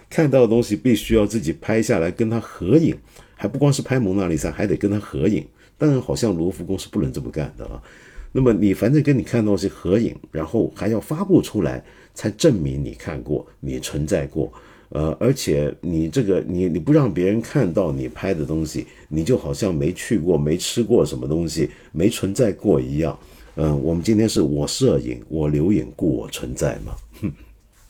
[0.09, 2.97] 看到的东西必须要自己拍下来跟他合影，
[3.35, 5.47] 还不光是拍蒙娜丽莎，还得跟他合影。
[5.77, 7.81] 当然，好像罗浮宫是不能这么干的啊。
[8.31, 11.83] 那么你反正跟你看到是合影，然后还要发布出来，
[12.13, 14.51] 才证明你看过，你存在过。
[14.89, 23.17] 呃，而且你这个你你不让别人看到你拍的东西，你就好像没去过、没吃过什么东西、没存在过一样。
[23.55, 26.95] 嗯，我们今天是我摄影，我留影，故我存在嘛。
[27.21, 27.31] 哼。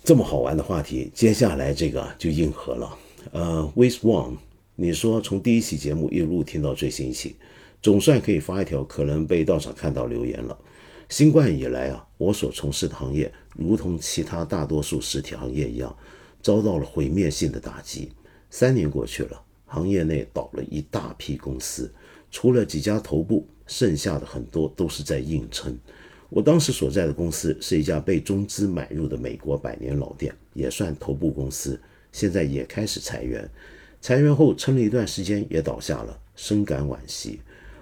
[0.03, 2.97] 这么好玩的话题，接下来这个就硬核了。
[3.31, 4.33] 呃，With One，
[4.75, 7.35] 你说从第一期节目一路听到最新一期，
[7.81, 10.57] 总算可以发一条可能被道长看到留言了。
[11.09, 15.93] 新冠以来啊，我所从事的行业，如同其他大多数实体行业一样，
[16.41, 18.11] 遭到了毁灭性的打击。
[18.49, 21.91] 三年过去了，行业内倒了一大批公司，
[22.29, 25.77] 除了几家头部，剩下的很多都是在硬撑。
[26.29, 31.77] 我当时所在的公司是一家被中资买入的美国百年老店，也算头部公司。
[32.13, 33.49] 现在也开始裁员，
[33.99, 37.41] 裁员后撑了一段时间也倒下了，深感惋惜。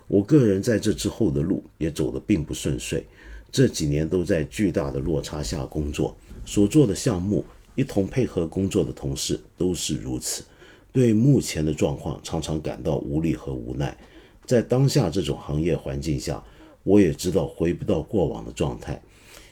[0.09, 3.05] 我个人在这之后的路也走得并不顺遂，
[3.49, 6.13] 这几年都在巨大的落差下工作，
[6.45, 7.45] 所做的项目、
[7.75, 10.43] 一同配合工作的同事都是如此。
[10.91, 13.97] 对目前的状况常常感到无力和无奈。
[14.45, 16.43] 在当下这种行业环境下。
[16.83, 18.99] 我也知道回不到过往的状态，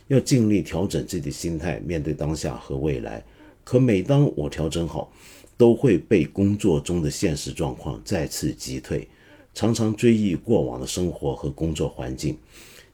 [0.08, 3.24] 要尽力调整自己的心态，面对当下和未来。
[3.66, 5.12] 可每当我调整好，
[5.58, 9.08] 都会被工作中的现实状况再次击退，
[9.58, 12.38] 常常追忆过往的生活和工作环境。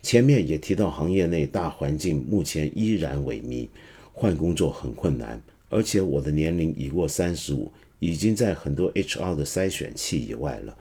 [0.02, 3.68] 前面也提到，行业内大环境目前依然萎靡，
[4.14, 7.70] 换工作很困难，而且我的年龄已过三十五，
[8.00, 10.74] 已经在很多 HR 的筛选器以外了。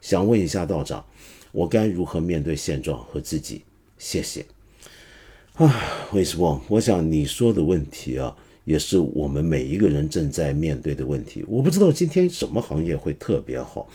[0.00, 1.04] 想问一下道长，
[1.50, 3.62] 我该如何面对现状和自己？
[3.98, 4.46] 谢谢。
[5.54, 5.74] 啊，
[6.12, 8.36] 魏师傅，我想你说的问题啊。
[8.64, 11.44] 也是我们每一个人正在面对的问题。
[11.46, 13.86] 我不知道今天什么行业会特别好，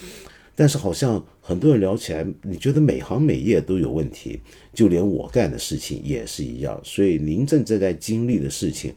[0.59, 4.41] 但是好像很多人聊起来，你觉得每行每业都有问题，
[4.73, 6.77] 就连我干的事情也是一样。
[6.83, 8.93] 所以您正在在经历的事情，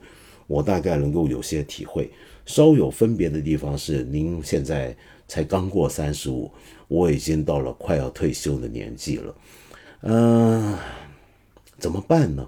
[0.49, 2.11] 我大概能够有些体会。
[2.47, 4.93] 稍有分别的地方是，您现在
[5.29, 6.51] 才刚过三十五，
[6.89, 9.37] 我已经到了快要退休的年纪了。
[10.01, 10.77] 嗯，
[11.79, 12.45] 怎么办呢？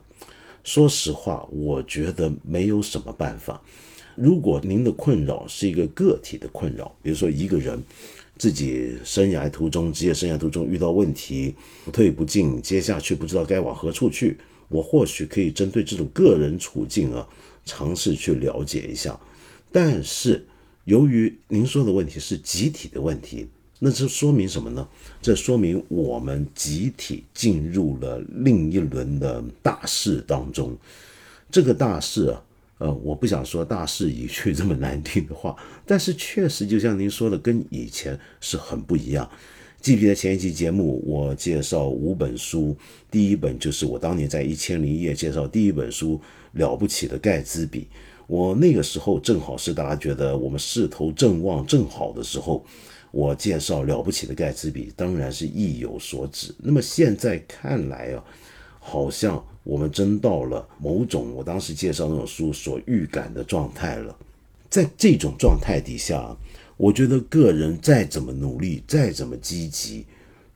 [0.65, 3.63] 说实话，我觉得没有什么办法。
[4.17, 7.81] 如果您的困扰是一个个体的困扰，比如说一个人
[8.45, 11.55] 自己生涯途中、职业生涯途中遇到问题，
[11.91, 14.37] 退不进，接下去不知道该往何处去，
[14.69, 17.27] 我或许可以针对这种个人处境啊，
[17.65, 19.19] 尝试去了解一下。
[19.73, 20.45] 但是
[20.85, 23.47] 由于您说的问题是集体的问题。
[23.79, 24.87] 那这说明什么呢？
[25.23, 30.77] 这说明我们集体进入了另一轮的大事当中。
[31.51, 32.44] 这个大事啊，
[32.79, 35.57] 呃，我不想说大势已去这么难听的话，
[35.87, 39.31] 但是确实就像您说的，跟以前是很不一样。
[39.81, 42.77] 记不记得前一期节目我介绍五本书，
[43.11, 46.17] 第一本就是我当年在一千零一夜介绍第一本书
[46.59, 47.81] 《了不起的盖茨比》。
[48.27, 52.65] 我那个时候正好是大家觉得我们势头正旺正好的时候。
[53.11, 56.53] 我介绍了不起的盖茨比，当然是意有所指。
[56.59, 58.25] 那么现在看来啊，
[58.81, 64.17] 好像我们真到了某种我当时介绍那种书所预感的状态了。
[64.71, 66.37] 在这种状态底下，
[66.77, 70.05] 我觉得个人再怎么努力，再怎么积极，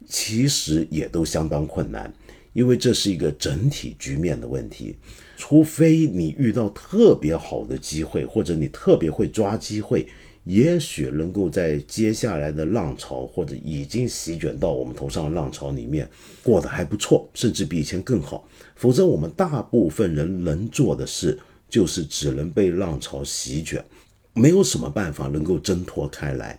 [0.07, 2.13] 其实也都相当困难，
[2.53, 4.97] 因为这是一个整体局面的问题。
[5.37, 10.07] 除非你遇到特别好的机会，或者你特别会抓机会。
[10.49, 16.09] 也许能够在接下来的浪潮，或者已经席卷到我们头上的浪潮里面
[16.43, 18.49] 过得还不错，甚至比以前更好。
[18.75, 21.39] 否则，我们大部分人能做的事，
[21.69, 23.85] 就是只能被浪潮席卷，
[24.33, 26.59] 没有什么办法能够挣脱开来。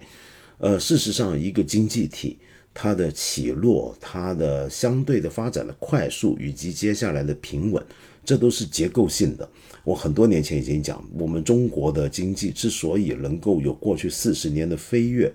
[0.60, 2.38] 呃，事实上，一个经济体
[2.76, 7.84] 它的起落，它的相对的发展的快速，以及接下来的平稳。
[8.24, 9.50] 这都是结构性的。
[9.84, 15.32] 我很多年前已经讲，我们中国的经济之所以能够有过去四十年的飞跃，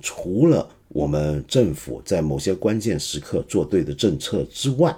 [0.00, 4.96] 除了我们政府在某些关键时刻做对的政策之外，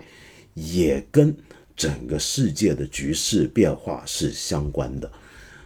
[0.55, 1.35] 也跟
[1.75, 5.11] 整个世界的局势变化是相关的。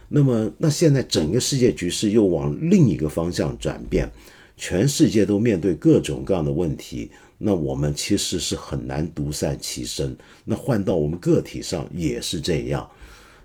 [0.09, 4.09] 那么，那现在整个世界局势又往另一个方向转变，
[4.55, 7.11] 全世界都面对各种各样的问题。
[7.37, 10.15] 那我们其实是很难独善其身。
[10.45, 12.89] 那换到我们个体上也是这样。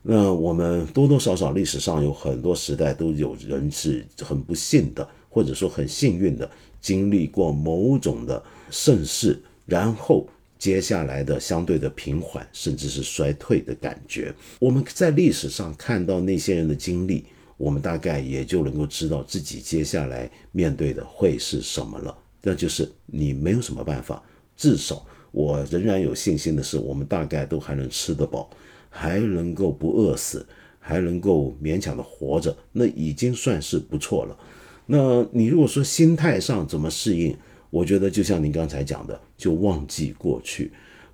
[0.02, 6.50] 那我们多多少少历史上有很多时代都有人是很不幸的，或者说很幸运的，
[6.80, 10.26] 经历过某种的盛世，然后
[10.58, 14.34] 接下来的相对的平缓，甚至是衰退的感觉。
[14.58, 17.24] 我们在历史上看到那些人的经历，
[17.56, 22.16] 我们大概也就能够知道自己接下来面对的会是什么了。
[22.42, 24.20] 那就是你没有什么办法，
[24.56, 28.50] 至少我仍然有信心的是，我们大概都还能吃得饱，
[28.92, 30.46] 还能够不饿死，
[30.78, 34.38] 还能够勉强的活着，那已经算是不错了。
[34.86, 37.36] 那你如果说心态上怎么适应，
[37.70, 40.70] 我觉得就像您刚才讲的，就忘记过去，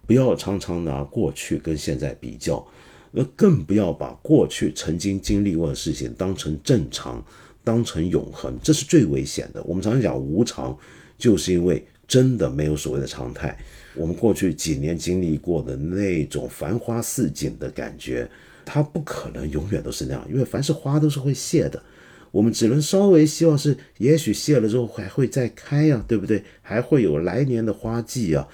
[0.06, 2.66] 不要常常拿过去跟现在比较，
[3.12, 7.24] 那更不要把过去曾经经历过的事情当成正常，
[7.62, 9.62] 当成永恒，这是最危险的。
[9.62, 10.76] 我们常常讲无常。
[11.18, 13.58] 就是因为真的没有所谓的常态，
[13.98, 18.30] 我们过去几年经历过的那种繁花似锦的感觉，
[18.64, 21.82] 它不可能永远都是那样，因为凡是花都是会谢的，
[22.30, 26.44] 我们只能稍微希望是，也许谢了之后还会再开呀，对不对？
[26.62, 28.46] 还会有来年的花季啊，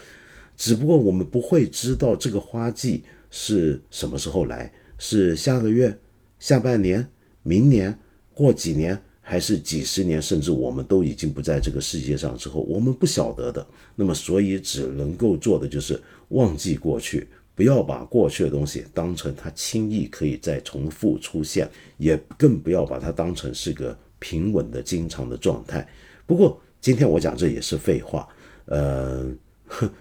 [0.57, 5.99] 只不过我们不会知道这个花季是什么时候来，是下个月、
[6.39, 7.07] 下半年、
[7.43, 7.99] 明年、
[8.33, 9.03] 过几年。
[9.27, 13.67] 还是几十年，甚至我们都已经不在这个世界上之后，我们不晓得的。
[13.97, 15.99] 那么，所以只能够做的就是
[16.29, 25.89] 忘记过去，不要把过去的东西当成它轻易可以再重复出现，也更不要把它当成是个平稳的、经常的状态。
[26.27, 28.29] 不过，今天我讲这也是废话。
[28.67, 29.27] 呃，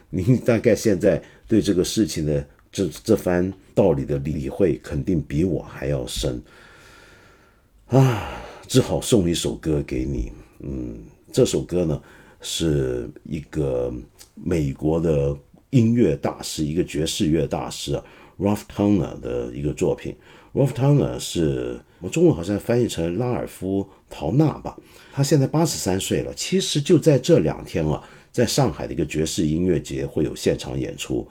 [0.09, 6.41] 您大概现在对这个事情的这这番道理的理会，肯定比我还要深
[7.87, 8.41] 啊！
[8.73, 10.31] 只好送一首歌给你。
[10.61, 10.97] 嗯，
[11.31, 12.01] 这首歌呢
[12.41, 13.93] 是一个
[14.33, 15.37] 美国的
[15.69, 18.03] 音乐大师，一个爵士乐大师啊
[18.39, 20.15] ，Ralph Turner 的一个作品。
[20.55, 24.75] Ralph Turner 是我中文好像翻译成拉尔夫·陶纳吧。
[25.11, 26.33] 他现在八十三岁了。
[26.33, 28.01] 其实就在这两天啊，
[28.31, 31.27] 在上海的一个爵士音乐节会有现场演出。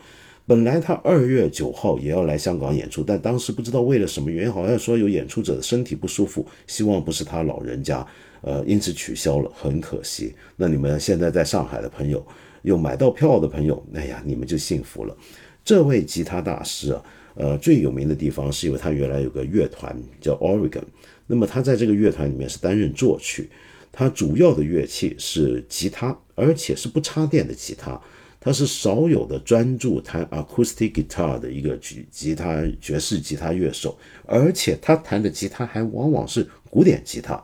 [0.47, 8.07] 本来他二月九号也要来香港演出，但当时不知道为了什么原因，好像说有演出者的身体不舒服，希望不是他老人家，
[8.41, 10.35] 呃，因此取消了，很可惜。
[10.57, 12.25] 那你们现在在上海的朋友，
[12.63, 15.17] 有买到票的朋友，哎呀，你们就幸福了。
[15.65, 17.03] 这位吉他大师啊。
[17.35, 20.83] 呃，最有名的地方是因为他原来有个乐团叫 Oregon，
[21.27, 23.49] 那么他在这个乐团里面是担任作曲，
[23.91, 27.99] 他主要的乐器是吉他，而且是不插电的吉他，
[28.45, 33.97] 他是少有的专注弹 acoustic guitar 的一个吉吉他爵士吉他乐手，
[34.27, 37.41] 而且他弹的吉他还往往是古典吉他。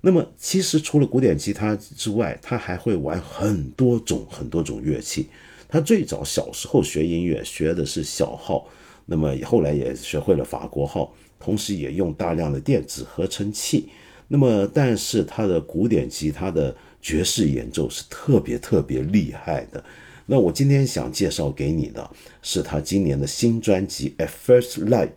[0.00, 5.28] 那么其实除了古典吉他之外，他还会玩很多种很多种乐器。
[5.68, 8.68] 他最早小时候学音乐学的是小号。
[9.04, 13.88] 那么后来也学会了法国号，同时也用大量的电子合成器。
[14.26, 19.84] 那么，但是他的古典吉他的爵士演奏是特别特别厉害的。
[20.26, 22.10] 那我今天想介绍给你的
[22.42, 25.08] 是他今年的新专辑《At First Light》，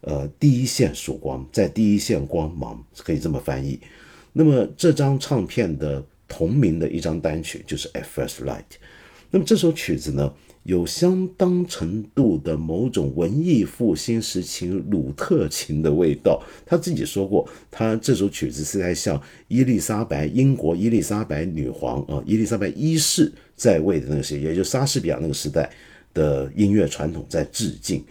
[0.00, 3.80] 呃，第一线曙光，在第一线光芒，可以这么翻译。
[4.32, 8.58] 那么这张唱片的同名的一张单曲就是《At First Light》。
[9.30, 10.34] 那么这首曲子呢？
[10.64, 16.40] 有相当程度的某种文艺复兴时期鲁特琴的味道。
[16.64, 25.68] 他自己说过，他这首曲子是在向伊丽莎白，英国伊丽莎白女皇啊，伊丽莎白一世在位的那个时，也就莎士比亚那个时代
[26.14, 28.04] 的音乐传统在致敬，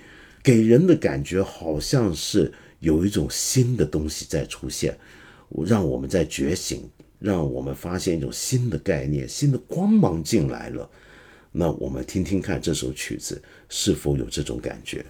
[0.44, 4.98] 给人的感觉好像是有一种新的东西在出现，
[5.66, 6.82] 让我们在觉醒，
[7.18, 10.90] 让我们发现一种新的概念，新的光芒进来了。
[11.52, 15.06] 那我们听听看这首曲子是否有这种感觉。